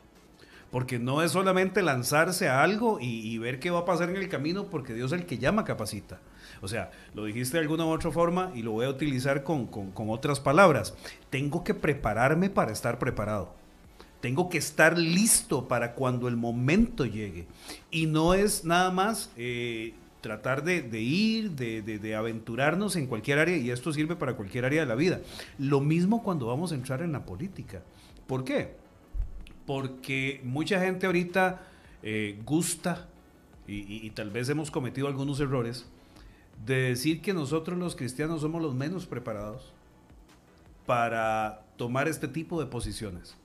porque 0.71 0.99
no 0.99 1.21
es 1.21 1.33
solamente 1.33 1.81
lanzarse 1.81 2.47
a 2.47 2.63
algo 2.63 2.97
y, 3.01 3.37
ver 3.37 3.59
qué 3.59 3.69
va 3.69 3.79
a 3.79 3.85
pasar 3.85 4.09
en 4.09 4.15
el 4.15 4.29
camino, 4.29 4.65
porque 4.65 4.93
Dios 4.93 5.11
es 5.11 5.19
el 5.19 5.25
que 5.25 5.37
llama 5.37 5.65
capacita. 5.65 6.19
O 6.61 6.67
sea, 6.67 6.91
lo 7.13 7.25
dijiste 7.25 7.57
de 7.57 7.63
alguna 7.63 7.85
u 7.85 7.89
otra 7.89 8.11
forma 8.11 8.51
y 8.55 8.61
lo 8.61 8.71
voy 8.71 8.85
a 8.85 8.89
utilizar 8.89 9.43
con, 9.43 9.69
otras 9.95 10.39
palabras. 10.39 10.95
Tengo 11.29 11.63
que 11.63 11.73
prepararme 11.73 12.49
para 12.49 12.71
estar 12.71 12.99
preparado. 12.99 13.53
Tengo 14.21 14.49
que 14.49 14.59
estar 14.59 14.97
listo 14.97 15.67
para 15.67 15.93
cuando 15.93 16.27
el 16.27 16.37
momento 16.37 17.05
llegue. 17.05 17.47
Y 17.89 18.05
no 18.05 18.33
es 18.33 18.63
nada 18.63 18.91
más 18.91 19.31
eh, 19.35 19.93
tratar 20.21 20.63
de, 20.63 21.01
ir, 21.01 21.51
de, 21.51 21.81
de, 21.81 22.15
aventurarnos 22.15 22.95
en 22.95 23.07
cualquier 23.07 23.39
área, 23.39 23.57
y 23.57 23.71
esto 23.71 23.91
sirve 23.91 24.15
para 24.15 24.35
cualquier 24.35 24.63
área 24.63 24.81
de 24.81 24.87
la 24.87 24.95
vida. 24.95 25.19
Lo 25.57 25.81
mismo 25.81 26.23
cuando 26.23 26.45
vamos 26.45 26.71
a 26.71 26.75
entrar 26.75 27.01
en 27.01 27.11
la 27.11 27.25
política. 27.25 27.81
¿Por 28.27 28.45
qué? 28.45 28.80
Porque 29.71 30.41
mucha 30.43 30.81
gente 30.81 31.05
ahorita 31.05 31.61
eh, 32.03 32.37
gusta, 32.43 33.07
y, 33.65 34.09
tal 34.09 34.29
vez 34.29 34.49
hemos 34.49 34.69
cometido 34.69 35.07
algunos 35.07 35.39
errores, 35.39 35.85
de 36.65 36.89
decir 36.89 37.21
que 37.21 37.33
nosotros 37.33 37.79
los 37.79 37.95
cristianos 37.95 38.41
somos 38.41 38.61
los 38.61 38.75
menos 38.75 39.05
preparados 39.05 39.71
para 40.85 41.63
tomar 41.77 42.09
este 42.09 42.27
tipo 42.27 42.59
de 42.59 42.65
posiciones. 42.65 43.37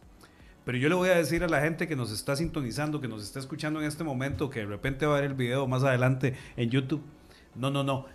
Pero 0.65 0.79
yo 0.79 0.89
le 0.89 0.97
voy 0.97 1.11
a 1.11 1.15
decir 1.15 1.45
a 1.45 1.49
la 1.49 1.61
gente 1.61 1.87
que 1.87 1.95
nos 1.95 2.11
está 2.11 2.35
sintonizando, 2.35 3.01
que 3.01 3.07
nos 3.07 3.23
está 3.23 3.39
escuchando 3.39 3.79
en 3.81 3.87
este 3.87 4.03
momento, 4.03 4.51
que 4.51 4.59
de 4.59 4.67
repente 4.67 5.07
va 5.07 5.19
a 5.19 5.21
ver 5.21 5.31
el 5.31 5.37
video 5.37 5.69
más 5.69 5.85
adelante 5.85 6.35
en 6.57 6.71
YouTube. 6.71 7.03
No, 7.55 7.71
no, 7.71 7.85
no. 7.85 8.07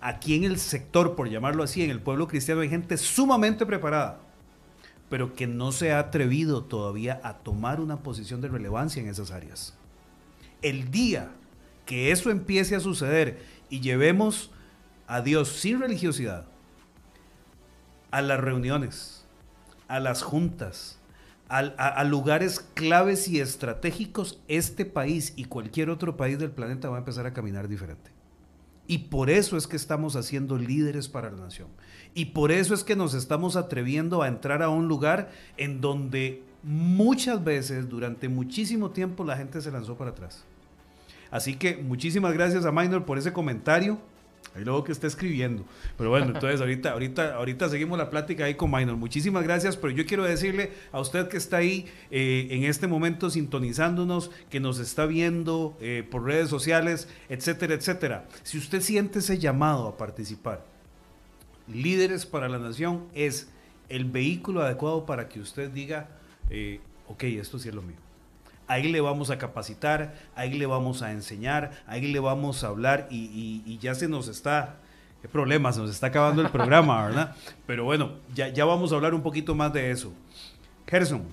Aquí 0.00 0.34
en 0.34 0.42
el 0.42 0.58
sector, 0.58 1.14
por 1.14 1.30
llamarlo 1.30 1.62
así, 1.62 1.84
en 1.84 1.90
el 1.90 2.00
pueblo 2.00 2.26
cristiano 2.26 2.62
hay 2.62 2.68
gente 2.68 2.96
sumamente 2.96 3.64
preparada 3.64 4.18
pero 5.10 5.34
que 5.34 5.46
no 5.46 5.72
se 5.72 5.92
ha 5.92 5.98
atrevido 5.98 6.64
todavía 6.64 7.20
a 7.22 7.38
tomar 7.38 7.80
una 7.80 7.98
posición 7.98 8.40
de 8.40 8.48
relevancia 8.48 9.02
en 9.02 9.08
esas 9.08 9.32
áreas. 9.32 9.74
El 10.62 10.90
día 10.90 11.32
que 11.84 12.12
eso 12.12 12.30
empiece 12.30 12.76
a 12.76 12.80
suceder 12.80 13.42
y 13.68 13.80
llevemos 13.80 14.50
a 15.06 15.20
Dios 15.20 15.48
sin 15.48 15.80
religiosidad 15.80 16.46
a 18.12 18.22
las 18.22 18.40
reuniones, 18.40 19.24
a 19.88 20.00
las 20.00 20.22
juntas, 20.22 20.98
a, 21.48 22.04
lugares 22.04 22.60
claves 22.74 23.26
y 23.26 23.40
estratégicos, 23.40 24.40
este 24.46 24.84
país 24.84 25.32
y 25.34 25.46
cualquier 25.46 25.90
otro 25.90 26.16
país 26.16 26.38
del 26.38 26.52
planeta 26.52 26.88
va 26.88 26.96
a 26.96 27.00
empezar 27.00 27.26
a 27.26 27.32
caminar 27.32 27.66
diferente. 27.66 28.12
Y 28.90 28.98
por 28.98 29.30
eso 29.30 29.56
es 29.56 29.68
que 29.68 29.76
estamos 29.76 30.16
haciendo 30.16 30.58
líderes 30.58 31.08
para 31.08 31.30
la 31.30 31.36
nación. 31.36 31.68
Y 32.12 32.24
por 32.24 32.50
eso 32.50 32.74
es 32.74 32.82
que 32.82 32.96
nos 32.96 33.14
estamos 33.14 33.54
atreviendo 33.54 34.20
a 34.20 34.26
entrar 34.26 34.64
a 34.64 34.68
un 34.68 34.88
lugar 34.88 35.30
en 35.56 35.80
donde 35.80 36.42
muchas 36.64 37.44
veces, 37.44 37.88
durante 37.88 38.28
muchísimo 38.28 38.90
tiempo, 38.90 39.22
la 39.22 39.36
gente 39.36 39.60
se 39.60 39.70
lanzó 39.70 39.96
para 39.96 40.10
atrás. 40.10 40.42
Así 41.30 41.54
que 41.54 41.76
muchísimas 41.76 42.32
gracias 42.32 42.64
a 42.64 42.72
Minor 42.72 43.04
por 43.04 43.16
ese 43.16 43.32
comentario. 43.32 44.00
Ahí 44.54 44.64
luego 44.64 44.82
que 44.82 44.92
está 44.92 45.06
escribiendo. 45.06 45.64
Pero 45.96 46.10
bueno, 46.10 46.26
entonces 46.26 46.60
ahorita, 46.60 46.92
ahorita, 46.92 47.34
ahorita 47.34 47.68
seguimos 47.68 47.98
la 47.98 48.10
plática 48.10 48.44
ahí 48.44 48.54
con 48.54 48.70
Minor. 48.70 48.96
Muchísimas 48.96 49.44
gracias, 49.44 49.76
pero 49.76 49.92
yo 49.92 50.06
quiero 50.06 50.24
decirle 50.24 50.72
a 50.92 51.00
usted 51.00 51.28
que 51.28 51.36
está 51.36 51.58
ahí 51.58 51.86
eh, 52.10 52.48
en 52.50 52.64
este 52.64 52.86
momento 52.86 53.30
sintonizándonos, 53.30 54.30
que 54.50 54.60
nos 54.60 54.78
está 54.78 55.06
viendo 55.06 55.76
eh, 55.80 56.06
por 56.08 56.24
redes 56.24 56.48
sociales, 56.48 57.08
etcétera, 57.28 57.74
etcétera. 57.74 58.28
Si 58.42 58.58
usted 58.58 58.80
siente 58.80 59.20
ese 59.20 59.38
llamado 59.38 59.86
a 59.86 59.96
participar, 59.96 60.64
Líderes 61.68 62.26
para 62.26 62.48
la 62.48 62.58
Nación 62.58 63.06
es 63.14 63.48
el 63.88 64.04
vehículo 64.04 64.62
adecuado 64.62 65.06
para 65.06 65.28
que 65.28 65.40
usted 65.40 65.70
diga, 65.70 66.08
eh, 66.48 66.80
ok, 67.06 67.24
esto 67.24 67.58
sí 67.58 67.68
es 67.68 67.74
lo 67.74 67.82
mío. 67.82 68.09
Ahí 68.70 68.92
le 68.92 69.00
vamos 69.00 69.30
a 69.30 69.36
capacitar, 69.36 70.14
ahí 70.36 70.52
le 70.52 70.64
vamos 70.64 71.02
a 71.02 71.10
enseñar, 71.10 71.72
ahí 71.88 72.12
le 72.12 72.20
vamos 72.20 72.62
a 72.62 72.68
hablar 72.68 73.08
y, 73.10 73.76
ya 73.78 73.96
se 73.96 74.06
nos 74.06 74.28
está, 74.28 74.76
qué 75.20 75.26
problema, 75.26 75.72
se 75.72 75.80
nos 75.80 75.90
está 75.90 76.06
acabando 76.06 76.40
el 76.40 76.50
programa, 76.52 77.04
¿verdad? 77.04 77.34
Pero 77.66 77.82
bueno, 77.82 78.12
ya, 78.32 78.46
ya 78.46 78.64
vamos 78.64 78.92
a 78.92 78.94
hablar 78.94 79.12
un 79.12 79.22
poquito 79.22 79.56
más 79.56 79.72
de 79.72 79.90
eso. 79.90 80.12
Gerson, 80.86 81.24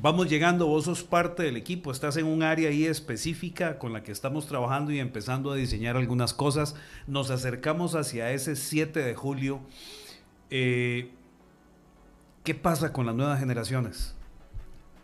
Vamos 0.00 0.30
llegando, 0.30 0.66
vos 0.66 0.84
sos 0.84 1.02
parte 1.02 1.42
del 1.42 1.56
equipo, 1.56 1.92
estás 1.92 2.16
en 2.16 2.24
un 2.24 2.42
área 2.42 2.70
ahí 2.70 2.86
específica 2.86 3.78
con 3.78 3.92
la 3.92 4.02
que 4.02 4.12
estamos 4.12 4.46
trabajando 4.46 4.92
y 4.92 5.00
empezando 5.00 5.50
a 5.50 5.56
diseñar 5.56 5.96
algunas 5.96 6.32
cosas. 6.32 6.74
Nos 7.06 7.30
acercamos 7.30 7.94
hacia 7.94 8.30
ese 8.32 8.56
7 8.56 9.00
de 9.00 9.14
julio. 9.14 9.60
Eh, 10.50 11.10
¿Qué 12.44 12.54
pasa 12.54 12.92
con 12.94 13.04
las 13.04 13.14
nuevas 13.14 13.40
generaciones? 13.40 14.14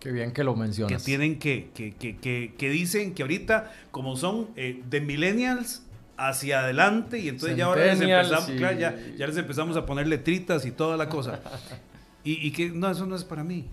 Qué 0.05 0.13
bien 0.13 0.33
que 0.33 0.45
lo 0.45 0.55
mencionas. 0.55 1.03
Que 1.03 1.03
tienen 1.03 1.39
que, 1.39 1.71
que, 1.73 1.95
que, 1.95 2.55
que, 2.55 2.69
dicen 2.69 3.15
que 3.15 3.23
ahorita, 3.23 3.73
como 3.91 4.17
son 4.19 4.51
eh, 4.55 4.83
de 4.85 5.01
millennials 5.01 5.83
hacia 6.19 6.61
adelante, 6.61 7.21
y 7.21 7.31
entonces 7.31 7.57
ya 7.57 7.65
ahora 7.65 7.87
les 7.87 8.03
empezamos, 8.03 8.49
ya, 8.55 8.73
ya, 8.73 9.27
les 9.27 9.37
empezamos 9.39 9.79
a 9.79 9.87
poner 9.87 10.07
letritas 10.07 10.67
y 10.67 10.73
toda 10.73 10.99
la 10.99 11.09
cosa. 11.09 11.41
y, 12.23 12.47
y 12.47 12.53
que 12.53 12.69
no, 12.69 12.91
eso 12.91 13.07
no 13.07 13.17
es 13.17 13.25
para 13.25 13.43
mí. 13.43 13.65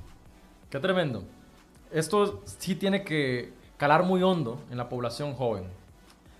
Qué 0.69 0.79
tremendo. 0.79 1.25
Esto 1.91 2.41
sí 2.45 2.75
tiene 2.75 3.03
que 3.03 3.51
calar 3.75 4.03
muy 4.03 4.23
hondo 4.23 4.63
en 4.71 4.77
la 4.77 4.87
población 4.87 5.33
joven. 5.33 5.65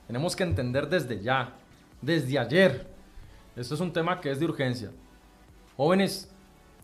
Tenemos 0.08 0.38
que 0.38 0.44
entender 0.44 0.88
desde 0.88 1.22
ya, 1.22 1.54
desde 2.02 2.40
ayer. 2.40 2.88
Esto 3.58 3.76
es 3.76 3.82
un 3.82 3.92
tema 3.92 4.22
que 4.22 4.32
es 4.32 4.40
de 4.40 4.46
urgencia. 4.46 4.90
Jóvenes, 5.76 6.32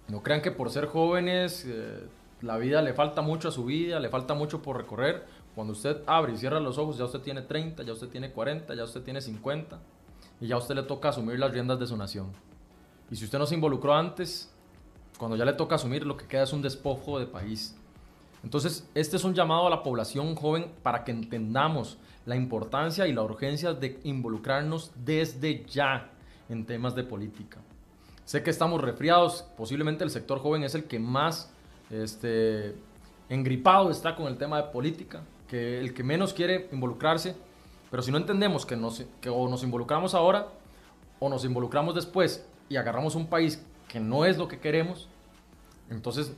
no 0.09 0.21
crean 0.21 0.41
que 0.41 0.51
por 0.51 0.69
ser 0.71 0.87
jóvenes 0.87 1.63
eh, 1.65 2.01
la 2.41 2.57
vida 2.57 2.81
le 2.81 2.93
falta 2.93 3.21
mucho 3.21 3.49
a 3.49 3.51
su 3.51 3.65
vida, 3.65 3.99
le 3.99 4.09
falta 4.09 4.33
mucho 4.33 4.61
por 4.61 4.77
recorrer. 4.77 5.25
Cuando 5.55 5.73
usted 5.73 6.01
abre 6.05 6.33
y 6.33 6.37
cierra 6.37 6.59
los 6.59 6.77
ojos, 6.77 6.97
ya 6.97 7.05
usted 7.05 7.21
tiene 7.21 7.41
30, 7.41 7.83
ya 7.83 7.93
usted 7.93 8.09
tiene 8.09 8.31
40, 8.31 8.75
ya 8.75 8.83
usted 8.83 9.01
tiene 9.01 9.21
50 9.21 9.79
y 10.39 10.47
ya 10.47 10.57
usted 10.57 10.75
le 10.75 10.83
toca 10.83 11.09
asumir 11.09 11.39
las 11.39 11.51
riendas 11.51 11.79
de 11.79 11.87
su 11.87 11.97
nación. 11.97 12.31
Y 13.09 13.15
si 13.15 13.25
usted 13.25 13.39
no 13.39 13.47
se 13.47 13.55
involucró 13.55 13.95
antes, 13.95 14.53
cuando 15.17 15.35
ya 15.35 15.45
le 15.45 15.53
toca 15.53 15.75
asumir, 15.75 16.05
lo 16.05 16.15
que 16.15 16.27
queda 16.27 16.43
es 16.43 16.53
un 16.53 16.61
despojo 16.61 17.17
de 17.19 17.25
país. 17.25 17.75
Entonces, 18.43 18.87
este 18.93 19.17
es 19.17 19.23
un 19.23 19.33
llamado 19.33 19.65
a 19.65 19.69
la 19.69 19.81
población 19.81 20.35
joven 20.35 20.71
para 20.83 21.03
que 21.03 21.11
entendamos 21.11 21.97
la 22.25 22.35
importancia 22.35 23.07
y 23.07 23.13
la 23.13 23.23
urgencia 23.23 23.73
de 23.73 23.99
involucrarnos 24.03 24.91
desde 24.95 25.65
ya 25.65 26.11
en 26.49 26.65
temas 26.65 26.93
de 26.93 27.03
política. 27.03 27.59
Sé 28.25 28.43
que 28.43 28.49
estamos 28.49 28.81
resfriados, 28.81 29.43
posiblemente 29.55 30.03
el 30.03 30.11
sector 30.11 30.39
joven 30.39 30.63
es 30.63 30.75
el 30.75 30.83
que 30.83 30.99
más 30.99 31.51
este, 31.89 32.75
engripado 33.29 33.91
está 33.91 34.15
con 34.15 34.27
el 34.27 34.37
tema 34.37 34.57
de 34.57 34.69
política, 34.69 35.21
que 35.47 35.79
el 35.79 35.93
que 35.93 36.03
menos 36.03 36.33
quiere 36.33 36.67
involucrarse, 36.71 37.35
pero 37.89 38.03
si 38.03 38.11
no 38.11 38.17
entendemos 38.17 38.65
que, 38.65 38.75
nos, 38.75 39.03
que 39.21 39.29
o 39.29 39.47
nos 39.47 39.63
involucramos 39.63 40.13
ahora 40.13 40.47
o 41.19 41.29
nos 41.29 41.45
involucramos 41.45 41.95
después 41.95 42.45
y 42.69 42.75
agarramos 42.75 43.15
un 43.15 43.27
país 43.27 43.63
que 43.87 43.99
no 43.99 44.25
es 44.25 44.37
lo 44.37 44.47
que 44.47 44.59
queremos, 44.59 45.07
entonces 45.89 46.33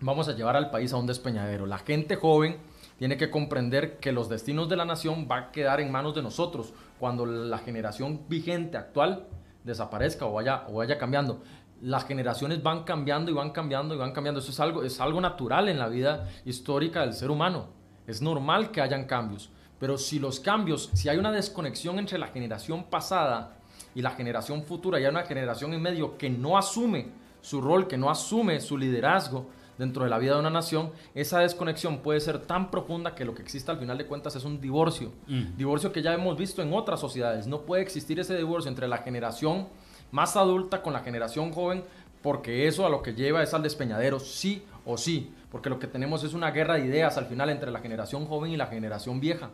vamos 0.00 0.28
a 0.28 0.32
llevar 0.32 0.56
al 0.56 0.70
país 0.70 0.92
a 0.92 0.96
un 0.96 1.06
despeñadero. 1.06 1.66
La 1.66 1.78
gente 1.78 2.16
joven 2.16 2.56
tiene 2.98 3.16
que 3.16 3.30
comprender 3.30 3.98
que 3.98 4.12
los 4.12 4.28
destinos 4.28 4.68
de 4.68 4.76
la 4.76 4.84
nación 4.84 5.28
van 5.28 5.44
a 5.44 5.52
quedar 5.52 5.80
en 5.80 5.92
manos 5.92 6.14
de 6.14 6.22
nosotros 6.22 6.74
cuando 6.98 7.24
la 7.24 7.58
generación 7.58 8.20
vigente 8.28 8.76
actual 8.76 9.26
desaparezca 9.64 10.26
o 10.26 10.32
vaya, 10.32 10.64
o 10.68 10.74
vaya 10.74 10.98
cambiando. 10.98 11.42
Las 11.82 12.04
generaciones 12.04 12.62
van 12.62 12.84
cambiando 12.84 13.30
y 13.30 13.34
van 13.34 13.50
cambiando 13.50 13.94
y 13.94 13.98
van 13.98 14.12
cambiando. 14.12 14.40
Eso 14.40 14.50
es 14.50 14.60
algo, 14.60 14.82
es 14.82 15.00
algo 15.00 15.20
natural 15.20 15.68
en 15.68 15.78
la 15.78 15.88
vida 15.88 16.28
histórica 16.44 17.00
del 17.02 17.14
ser 17.14 17.30
humano. 17.30 17.68
Es 18.06 18.20
normal 18.20 18.70
que 18.70 18.80
hayan 18.80 19.04
cambios. 19.04 19.50
Pero 19.78 19.96
si 19.96 20.18
los 20.18 20.40
cambios, 20.40 20.90
si 20.92 21.08
hay 21.08 21.16
una 21.16 21.32
desconexión 21.32 21.98
entre 21.98 22.18
la 22.18 22.28
generación 22.28 22.84
pasada 22.84 23.56
y 23.94 24.02
la 24.02 24.10
generación 24.10 24.62
futura, 24.62 25.00
y 25.00 25.04
hay 25.04 25.10
una 25.10 25.24
generación 25.24 25.72
en 25.72 25.80
medio 25.80 26.18
que 26.18 26.28
no 26.28 26.58
asume 26.58 27.08
su 27.40 27.60
rol, 27.60 27.88
que 27.88 27.96
no 27.96 28.10
asume 28.10 28.60
su 28.60 28.76
liderazgo 28.76 29.48
dentro 29.78 30.04
de 30.04 30.10
la 30.10 30.18
vida 30.18 30.34
de 30.34 30.40
una 30.40 30.50
nación, 30.50 30.92
esa 31.14 31.38
desconexión 31.38 32.00
puede 32.00 32.20
ser 32.20 32.40
tan 32.40 32.70
profunda 32.70 33.14
que 33.14 33.24
lo 33.24 33.34
que 33.34 33.40
existe 33.40 33.70
al 33.70 33.78
final 33.78 33.96
de 33.96 34.06
cuentas 34.06 34.36
es 34.36 34.44
un 34.44 34.60
divorcio. 34.60 35.12
Mm. 35.26 35.56
Divorcio 35.56 35.90
que 35.90 36.02
ya 36.02 36.12
hemos 36.12 36.36
visto 36.36 36.60
en 36.60 36.74
otras 36.74 37.00
sociedades. 37.00 37.46
No 37.46 37.62
puede 37.62 37.80
existir 37.80 38.20
ese 38.20 38.36
divorcio 38.36 38.68
entre 38.68 38.86
la 38.86 38.98
generación 38.98 39.68
más 40.10 40.36
adulta 40.36 40.82
con 40.82 40.92
la 40.92 41.00
generación 41.00 41.52
joven, 41.52 41.84
porque 42.22 42.66
eso 42.66 42.86
a 42.86 42.90
lo 42.90 43.02
que 43.02 43.14
lleva 43.14 43.42
es 43.42 43.54
al 43.54 43.62
despeñadero, 43.62 44.20
sí 44.20 44.62
o 44.84 44.96
sí, 44.96 45.32
porque 45.50 45.70
lo 45.70 45.78
que 45.78 45.86
tenemos 45.86 46.24
es 46.24 46.34
una 46.34 46.50
guerra 46.50 46.74
de 46.74 46.86
ideas 46.86 47.16
al 47.16 47.26
final 47.26 47.50
entre 47.50 47.70
la 47.70 47.80
generación 47.80 48.26
joven 48.26 48.52
y 48.52 48.56
la 48.56 48.66
generación 48.66 49.20
vieja. 49.20 49.50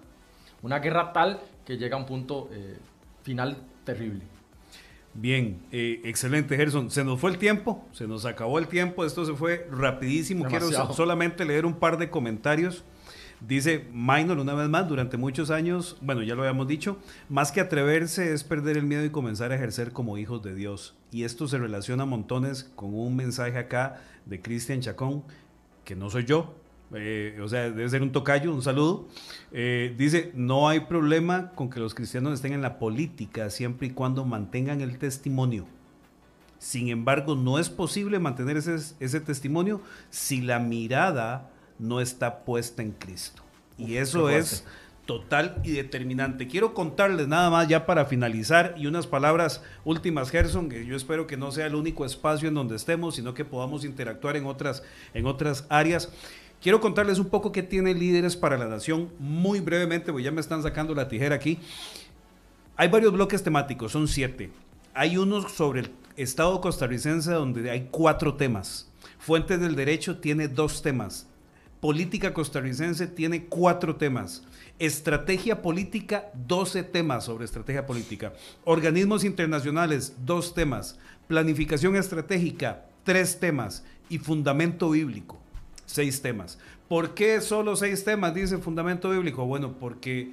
Una 0.62 0.78
guerra 0.78 1.12
tal 1.12 1.40
que 1.64 1.76
llega 1.76 1.96
a 1.96 2.00
un 2.00 2.06
punto 2.06 2.48
eh, 2.52 2.76
final 3.22 3.56
terrible. 3.84 4.22
Bien, 5.14 5.62
eh, 5.72 6.00
excelente 6.04 6.56
Gerson. 6.56 6.90
Se 6.90 7.02
nos 7.02 7.18
fue 7.18 7.30
el 7.30 7.38
tiempo, 7.38 7.86
se 7.92 8.06
nos 8.06 8.26
acabó 8.26 8.58
el 8.58 8.68
tiempo, 8.68 9.04
esto 9.04 9.24
se 9.24 9.32
fue 9.32 9.66
rapidísimo. 9.70 10.44
Quiero 10.44 10.70
solamente 10.92 11.44
leer 11.44 11.64
un 11.64 11.74
par 11.74 11.96
de 11.96 12.10
comentarios. 12.10 12.84
Dice 13.40 13.86
Minor 13.92 14.38
una 14.38 14.54
vez 14.54 14.68
más, 14.68 14.88
durante 14.88 15.16
muchos 15.16 15.50
años, 15.50 15.98
bueno, 16.00 16.22
ya 16.22 16.34
lo 16.34 16.42
habíamos 16.42 16.66
dicho, 16.66 16.98
más 17.28 17.52
que 17.52 17.60
atreverse 17.60 18.32
es 18.32 18.44
perder 18.44 18.78
el 18.78 18.84
miedo 18.84 19.04
y 19.04 19.10
comenzar 19.10 19.52
a 19.52 19.56
ejercer 19.56 19.92
como 19.92 20.16
hijos 20.16 20.42
de 20.42 20.54
Dios. 20.54 20.96
Y 21.12 21.24
esto 21.24 21.46
se 21.46 21.58
relaciona 21.58 22.06
montones 22.06 22.70
con 22.74 22.94
un 22.94 23.14
mensaje 23.14 23.58
acá 23.58 24.00
de 24.24 24.40
Cristian 24.40 24.80
Chacón, 24.80 25.22
que 25.84 25.94
no 25.94 26.08
soy 26.08 26.24
yo, 26.24 26.54
eh, 26.94 27.38
o 27.42 27.48
sea, 27.48 27.70
debe 27.70 27.88
ser 27.88 28.02
un 28.02 28.12
tocayo, 28.12 28.54
un 28.54 28.62
saludo. 28.62 29.08
Eh, 29.52 29.94
dice, 29.98 30.32
no 30.34 30.68
hay 30.68 30.80
problema 30.80 31.50
con 31.50 31.68
que 31.68 31.80
los 31.80 31.94
cristianos 31.94 32.34
estén 32.34 32.52
en 32.52 32.62
la 32.62 32.78
política 32.78 33.50
siempre 33.50 33.88
y 33.88 33.90
cuando 33.90 34.24
mantengan 34.24 34.80
el 34.80 34.98
testimonio. 34.98 35.66
Sin 36.58 36.88
embargo, 36.88 37.34
no 37.34 37.58
es 37.58 37.68
posible 37.68 38.18
mantener 38.18 38.56
ese 38.56 39.20
testimonio 39.20 39.82
si 40.10 40.40
la 40.40 40.58
mirada 40.58 41.50
no 41.78 42.00
está 42.00 42.44
puesta 42.44 42.82
en 42.82 42.92
Cristo. 42.92 43.42
Y 43.78 43.96
eso 43.96 44.30
es 44.30 44.64
total 45.06 45.60
y 45.64 45.72
determinante. 45.72 46.48
Quiero 46.48 46.74
contarles 46.74 47.28
nada 47.28 47.48
más 47.48 47.68
ya 47.68 47.86
para 47.86 48.06
finalizar 48.06 48.74
y 48.76 48.86
unas 48.86 49.06
palabras 49.06 49.62
últimas, 49.84 50.30
Gerson, 50.30 50.68
que 50.68 50.84
yo 50.84 50.96
espero 50.96 51.26
que 51.26 51.36
no 51.36 51.52
sea 51.52 51.66
el 51.66 51.74
único 51.74 52.04
espacio 52.04 52.48
en 52.48 52.54
donde 52.54 52.76
estemos, 52.76 53.14
sino 53.14 53.32
que 53.32 53.44
podamos 53.44 53.84
interactuar 53.84 54.36
en 54.36 54.46
otras, 54.46 54.82
en 55.14 55.26
otras 55.26 55.64
áreas. 55.68 56.10
Quiero 56.60 56.80
contarles 56.80 57.18
un 57.18 57.28
poco 57.28 57.52
qué 57.52 57.62
tiene 57.62 57.94
Líderes 57.94 58.36
para 58.36 58.58
la 58.58 58.66
Nación, 58.66 59.10
muy 59.18 59.60
brevemente, 59.60 60.10
porque 60.10 60.24
ya 60.24 60.32
me 60.32 60.40
están 60.40 60.62
sacando 60.62 60.94
la 60.94 61.08
tijera 61.08 61.36
aquí. 61.36 61.58
Hay 62.76 62.88
varios 62.88 63.12
bloques 63.12 63.42
temáticos, 63.42 63.92
son 63.92 64.08
siete. 64.08 64.50
Hay 64.92 65.16
uno 65.16 65.48
sobre 65.48 65.80
el 65.80 65.90
Estado 66.16 66.60
costarricense 66.60 67.30
donde 67.30 67.70
hay 67.70 67.88
cuatro 67.90 68.34
temas. 68.34 68.90
Fuentes 69.18 69.60
del 69.60 69.76
Derecho 69.76 70.18
tiene 70.18 70.48
dos 70.48 70.82
temas. 70.82 71.26
Política 71.86 72.34
costarricense 72.34 73.06
tiene 73.06 73.44
cuatro 73.44 73.94
temas. 73.94 74.42
Estrategia 74.80 75.62
política, 75.62 76.32
12 76.34 76.82
temas 76.82 77.26
sobre 77.26 77.44
estrategia 77.44 77.86
política. 77.86 78.32
Organismos 78.64 79.22
internacionales, 79.22 80.16
dos 80.24 80.52
temas. 80.52 80.98
Planificación 81.28 81.94
estratégica, 81.94 82.86
tres 83.04 83.38
temas. 83.38 83.84
Y 84.08 84.18
fundamento 84.18 84.90
bíblico, 84.90 85.38
seis 85.84 86.20
temas. 86.20 86.58
¿Por 86.88 87.14
qué 87.14 87.40
solo 87.40 87.76
seis 87.76 88.02
temas? 88.02 88.34
Dice 88.34 88.58
fundamento 88.58 89.10
bíblico. 89.10 89.46
Bueno, 89.46 89.74
porque 89.78 90.32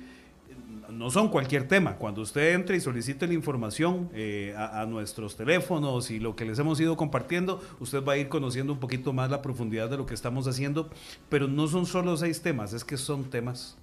no 0.97 1.09
son 1.09 1.29
cualquier 1.29 1.67
tema. 1.67 1.95
Cuando 1.95 2.21
usted 2.21 2.53
entre 2.53 2.77
y 2.77 2.79
solicite 2.79 3.27
la 3.27 3.33
información 3.33 4.09
eh, 4.13 4.55
a, 4.57 4.85
nuestros 4.85 5.35
teléfonos 5.35 6.11
y 6.11 6.19
lo 6.19 6.35
que 6.35 6.45
les 6.45 6.59
hemos 6.59 6.79
ido 6.79 6.95
compartiendo, 6.97 7.61
usted 7.79 8.03
va 8.03 8.13
a 8.13 8.17
ir 8.17 8.29
conociendo 8.29 8.73
un 8.73 8.79
poquito 8.79 9.13
más 9.13 9.29
la 9.29 9.41
profundidad 9.41 9.89
de 9.89 9.97
lo 9.97 10.05
que 10.05 10.13
estamos 10.13 10.47
haciendo. 10.47 10.89
Pero 11.29 11.47
no 11.47 11.67
son 11.67 11.85
solo 11.85 12.15
seis 12.17 12.41
temas, 12.41 12.73
es 12.73 12.83
que 12.83 12.97
son 12.97 13.25
temas 13.25 13.77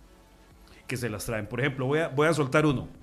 que 0.87 0.97
se 0.97 1.09
las 1.09 1.25
traen. 1.27 1.47
Por 1.47 1.61
ejemplo, 1.61 1.87
voy 1.87 2.01
a, 2.01 2.09
voy 2.09 2.29
a 2.29 2.35
soltar 2.35 2.67
uno 2.67 3.00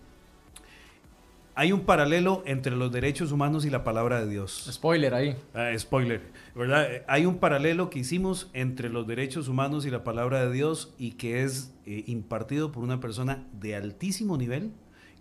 hay 1.57 1.71
un 1.71 1.81
paralelo 1.81 2.43
entre 2.45 2.75
los 2.75 2.91
derechos 2.91 3.31
humanos 3.31 3.65
y 3.65 3.71
la 3.71 3.83
palabra 3.83 4.19
de 4.19 4.29
Dios. 4.29 4.69
Spoiler 4.71 5.15
ahí. 5.15 5.35
Ah, 5.55 5.71
spoiler, 5.75 6.21
¿verdad? 6.53 6.87
Hay 7.07 7.25
un 7.25 7.39
paralelo 7.39 7.89
que 7.89 7.97
hicimos 7.97 8.51
entre 8.53 8.89
los 8.89 9.07
derechos 9.07 9.47
humanos 9.47 9.83
y 9.87 9.89
la 9.89 10.03
palabra 10.03 10.45
de 10.45 10.53
Dios 10.53 10.93
y 10.99 11.13
que 11.13 11.43
es 11.43 11.73
eh, 11.87 12.03
impartido 12.05 12.71
por 12.71 12.83
una 12.83 12.99
persona 12.99 13.43
de 13.59 13.75
altísimo 13.75 14.37
nivel, 14.37 14.71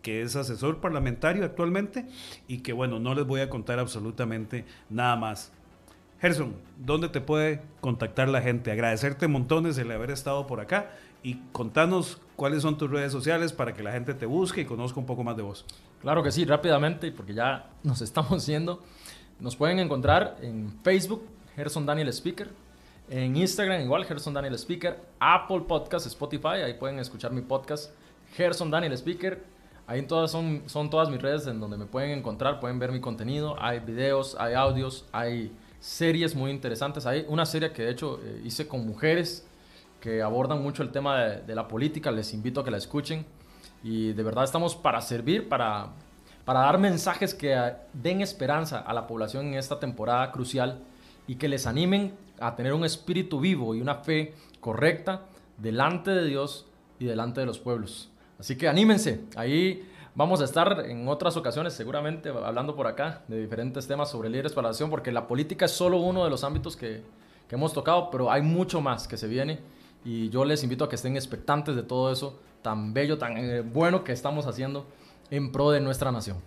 que 0.02 0.20
es 0.20 0.36
asesor 0.36 0.82
parlamentario 0.82 1.42
actualmente 1.42 2.04
y 2.46 2.58
que, 2.58 2.74
bueno, 2.74 2.98
no 2.98 3.14
les 3.14 3.26
voy 3.26 3.40
a 3.40 3.48
contar 3.48 3.78
absolutamente 3.78 4.66
nada 4.90 5.16
más. 5.16 5.52
Gerson, 6.20 6.54
¿dónde 6.76 7.08
te 7.08 7.22
puede 7.22 7.62
contactar 7.80 8.28
la 8.28 8.42
gente? 8.42 8.70
Agradecerte 8.70 9.26
montones 9.26 9.78
el 9.78 9.90
haber 9.90 10.10
estado 10.10 10.46
por 10.46 10.60
acá 10.60 10.90
y 11.22 11.40
contanos 11.52 12.20
cuáles 12.36 12.62
son 12.62 12.78
tus 12.78 12.90
redes 12.90 13.10
sociales 13.10 13.52
para 13.52 13.74
que 13.74 13.82
la 13.82 13.92
gente 13.92 14.14
te 14.14 14.26
busque 14.26 14.60
y 14.60 14.64
conozca 14.64 15.00
un 15.00 15.06
poco 15.06 15.24
más 15.24 15.36
de 15.36 15.42
vos. 15.42 15.66
Claro 16.06 16.22
que 16.22 16.30
sí, 16.30 16.44
rápidamente, 16.44 17.10
porque 17.10 17.34
ya 17.34 17.68
nos 17.82 18.00
estamos 18.00 18.46
yendo. 18.46 18.80
Nos 19.40 19.56
pueden 19.56 19.80
encontrar 19.80 20.36
en 20.40 20.72
Facebook, 20.84 21.26
Gerson 21.56 21.84
Daniel 21.84 22.06
Speaker, 22.10 22.48
en 23.10 23.36
Instagram 23.36 23.80
igual, 23.80 24.04
Gerson 24.04 24.32
Daniel 24.32 24.54
Speaker, 24.54 25.00
Apple 25.18 25.62
Podcast, 25.66 26.06
Spotify, 26.06 26.62
ahí 26.64 26.74
pueden 26.74 27.00
escuchar 27.00 27.32
mi 27.32 27.40
podcast, 27.40 27.90
Gerson 28.36 28.70
Daniel 28.70 28.92
Speaker. 28.92 29.42
Ahí 29.88 30.02
todas 30.02 30.30
son, 30.30 30.62
son 30.66 30.90
todas 30.90 31.10
mis 31.10 31.20
redes 31.20 31.44
en 31.48 31.58
donde 31.58 31.76
me 31.76 31.86
pueden 31.86 32.16
encontrar, 32.16 32.60
pueden 32.60 32.78
ver 32.78 32.92
mi 32.92 33.00
contenido, 33.00 33.56
hay 33.60 33.80
videos, 33.80 34.36
hay 34.38 34.54
audios, 34.54 35.06
hay 35.10 35.50
series 35.80 36.36
muy 36.36 36.52
interesantes. 36.52 37.04
Hay 37.04 37.26
una 37.28 37.46
serie 37.46 37.72
que 37.72 37.82
de 37.82 37.90
hecho 37.90 38.20
eh, 38.22 38.42
hice 38.44 38.68
con 38.68 38.86
mujeres 38.86 39.44
que 40.00 40.22
abordan 40.22 40.62
mucho 40.62 40.84
el 40.84 40.92
tema 40.92 41.20
de, 41.24 41.54
la 41.56 41.66
política, 41.66 42.12
les 42.12 42.32
invito 42.32 42.60
a 42.60 42.64
que 42.64 42.70
la 42.70 42.76
escuchen 42.76 43.26
y 43.86 44.12
de 44.14 44.22
verdad 44.24 44.42
estamos 44.42 44.74
para 44.74 45.00
servir, 45.00 45.48
para, 45.48 45.90
para 46.44 46.60
dar 46.60 46.76
mensajes 46.76 47.34
que 47.34 47.56
den 47.92 48.20
esperanza 48.20 48.80
a 48.80 48.92
la 48.92 49.06
población 49.06 49.46
en 49.46 49.54
esta 49.54 49.78
temporada 49.78 50.32
crucial 50.32 50.80
y 51.28 51.36
que 51.36 51.46
les 51.46 51.68
animen 51.68 52.12
a 52.40 52.56
tener 52.56 52.72
un 52.72 52.84
espíritu 52.84 53.38
vivo 53.38 53.76
y 53.76 53.80
una 53.80 53.94
fe 53.94 54.34
correcta 54.58 55.22
delante 55.56 56.10
de 56.10 56.26
Dios 56.26 56.66
y 56.98 57.04
delante 57.04 57.38
de 57.38 57.46
los 57.46 57.60
pueblos. 57.60 58.10
Así 58.40 58.56
que 58.56 58.66
anímense, 58.66 59.20
ahí 59.36 59.88
vamos 60.16 60.40
a 60.40 60.46
estar 60.46 60.84
en 60.86 61.06
otras 61.06 61.36
ocasiones 61.36 61.72
seguramente 61.72 62.30
hablando 62.30 62.74
por 62.74 62.88
acá 62.88 63.22
de 63.28 63.40
diferentes 63.40 63.86
temas 63.86 64.10
sobre 64.10 64.30
líderes 64.30 64.52
para 64.52 64.64
la 64.66 64.70
nación, 64.70 64.90
porque 64.90 65.12
la 65.12 65.28
política 65.28 65.66
es 65.66 65.70
solo 65.70 65.98
uno 65.98 66.24
de 66.24 66.30
los 66.30 66.42
ámbitos 66.42 66.76
que, 66.76 67.04
que 67.48 67.54
hemos 67.54 67.72
tocado, 67.72 68.10
pero 68.10 68.32
hay 68.32 68.42
mucho 68.42 68.80
más 68.80 69.06
que 69.06 69.16
se 69.16 69.28
viene 69.28 69.60
y 70.04 70.28
yo 70.28 70.44
les 70.44 70.64
invito 70.64 70.82
a 70.82 70.88
que 70.88 70.96
estén 70.96 71.14
expectantes 71.14 71.76
de 71.76 71.84
todo 71.84 72.10
eso 72.10 72.40
tan 72.66 72.92
bello, 72.92 73.16
tan 73.16 73.36
eh, 73.38 73.60
bueno 73.60 74.02
que 74.02 74.10
estamos 74.10 74.48
haciendo 74.48 74.88
en 75.30 75.52
pro 75.52 75.70
de 75.70 75.80
nuestra 75.80 76.10
nación. 76.10 76.38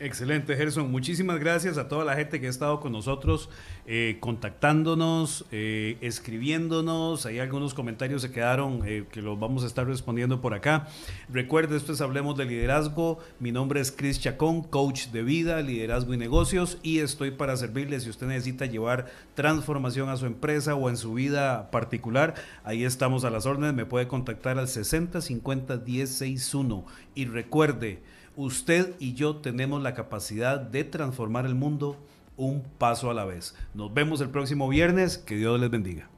Excelente, 0.00 0.56
Gerson. 0.56 0.90
Muchísimas 0.90 1.38
gracias 1.38 1.78
a 1.78 1.86
toda 1.86 2.04
la 2.04 2.16
gente 2.16 2.40
que 2.40 2.48
ha 2.48 2.50
estado 2.50 2.80
con 2.80 2.90
nosotros, 2.90 3.48
eh, 3.86 4.16
contactándonos, 4.18 5.44
eh, 5.52 5.96
escribiéndonos. 6.00 7.24
Hay 7.26 7.38
algunos 7.38 7.72
comentarios 7.72 8.22
se 8.22 8.32
quedaron 8.32 8.82
eh, 8.84 9.04
que 9.12 9.22
los 9.22 9.38
vamos 9.38 9.62
a 9.62 9.66
estar 9.68 9.86
respondiendo 9.86 10.40
por 10.40 10.54
acá. 10.54 10.88
Recuerde, 11.28 11.76
es 11.76 12.00
Hablemos 12.00 12.36
de 12.36 12.46
Liderazgo. 12.46 13.20
Mi 13.38 13.52
nombre 13.52 13.80
es 13.80 13.92
Chris 13.92 14.18
Chacón, 14.18 14.62
coach 14.62 15.08
de 15.08 15.22
vida, 15.22 15.60
liderazgo 15.60 16.14
y 16.14 16.16
negocios. 16.16 16.78
Y 16.82 16.98
estoy 16.98 17.30
para 17.30 17.56
servirle 17.56 18.00
si 18.00 18.10
usted 18.10 18.26
necesita 18.26 18.66
llevar 18.66 19.06
transformación 19.34 20.08
a 20.08 20.16
su 20.16 20.26
empresa 20.26 20.74
o 20.74 20.88
en 20.88 20.96
su 20.96 21.14
vida 21.14 21.70
particular. 21.70 22.34
Ahí 22.64 22.84
estamos 22.84 23.24
a 23.24 23.30
las 23.30 23.46
órdenes. 23.46 23.74
Me 23.74 23.86
puede 23.86 24.08
contactar 24.08 24.58
al 24.58 24.66
60 24.66 25.20
50 25.20 25.76
10 25.76 26.10
61. 26.10 26.84
Y 27.14 27.26
recuerde, 27.26 28.00
Usted 28.36 28.94
y 28.98 29.14
yo 29.14 29.36
tenemos 29.36 29.82
la 29.82 29.94
capacidad 29.94 30.58
de 30.58 30.84
transformar 30.84 31.44
el 31.44 31.54
mundo 31.54 31.96
un 32.36 32.62
paso 32.78 33.10
a 33.10 33.14
la 33.14 33.24
vez. 33.24 33.54
Nos 33.74 33.92
vemos 33.92 34.20
el 34.20 34.30
próximo 34.30 34.68
viernes. 34.68 35.18
Que 35.18 35.36
Dios 35.36 35.60
les 35.60 35.70
bendiga. 35.70 36.08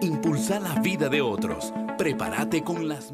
Impulsa 0.00 0.60
la 0.60 0.80
vida 0.80 1.08
de 1.08 1.22
otros. 1.22 1.72
Prepárate 1.98 2.62
con 2.62 2.88
las 2.88 3.12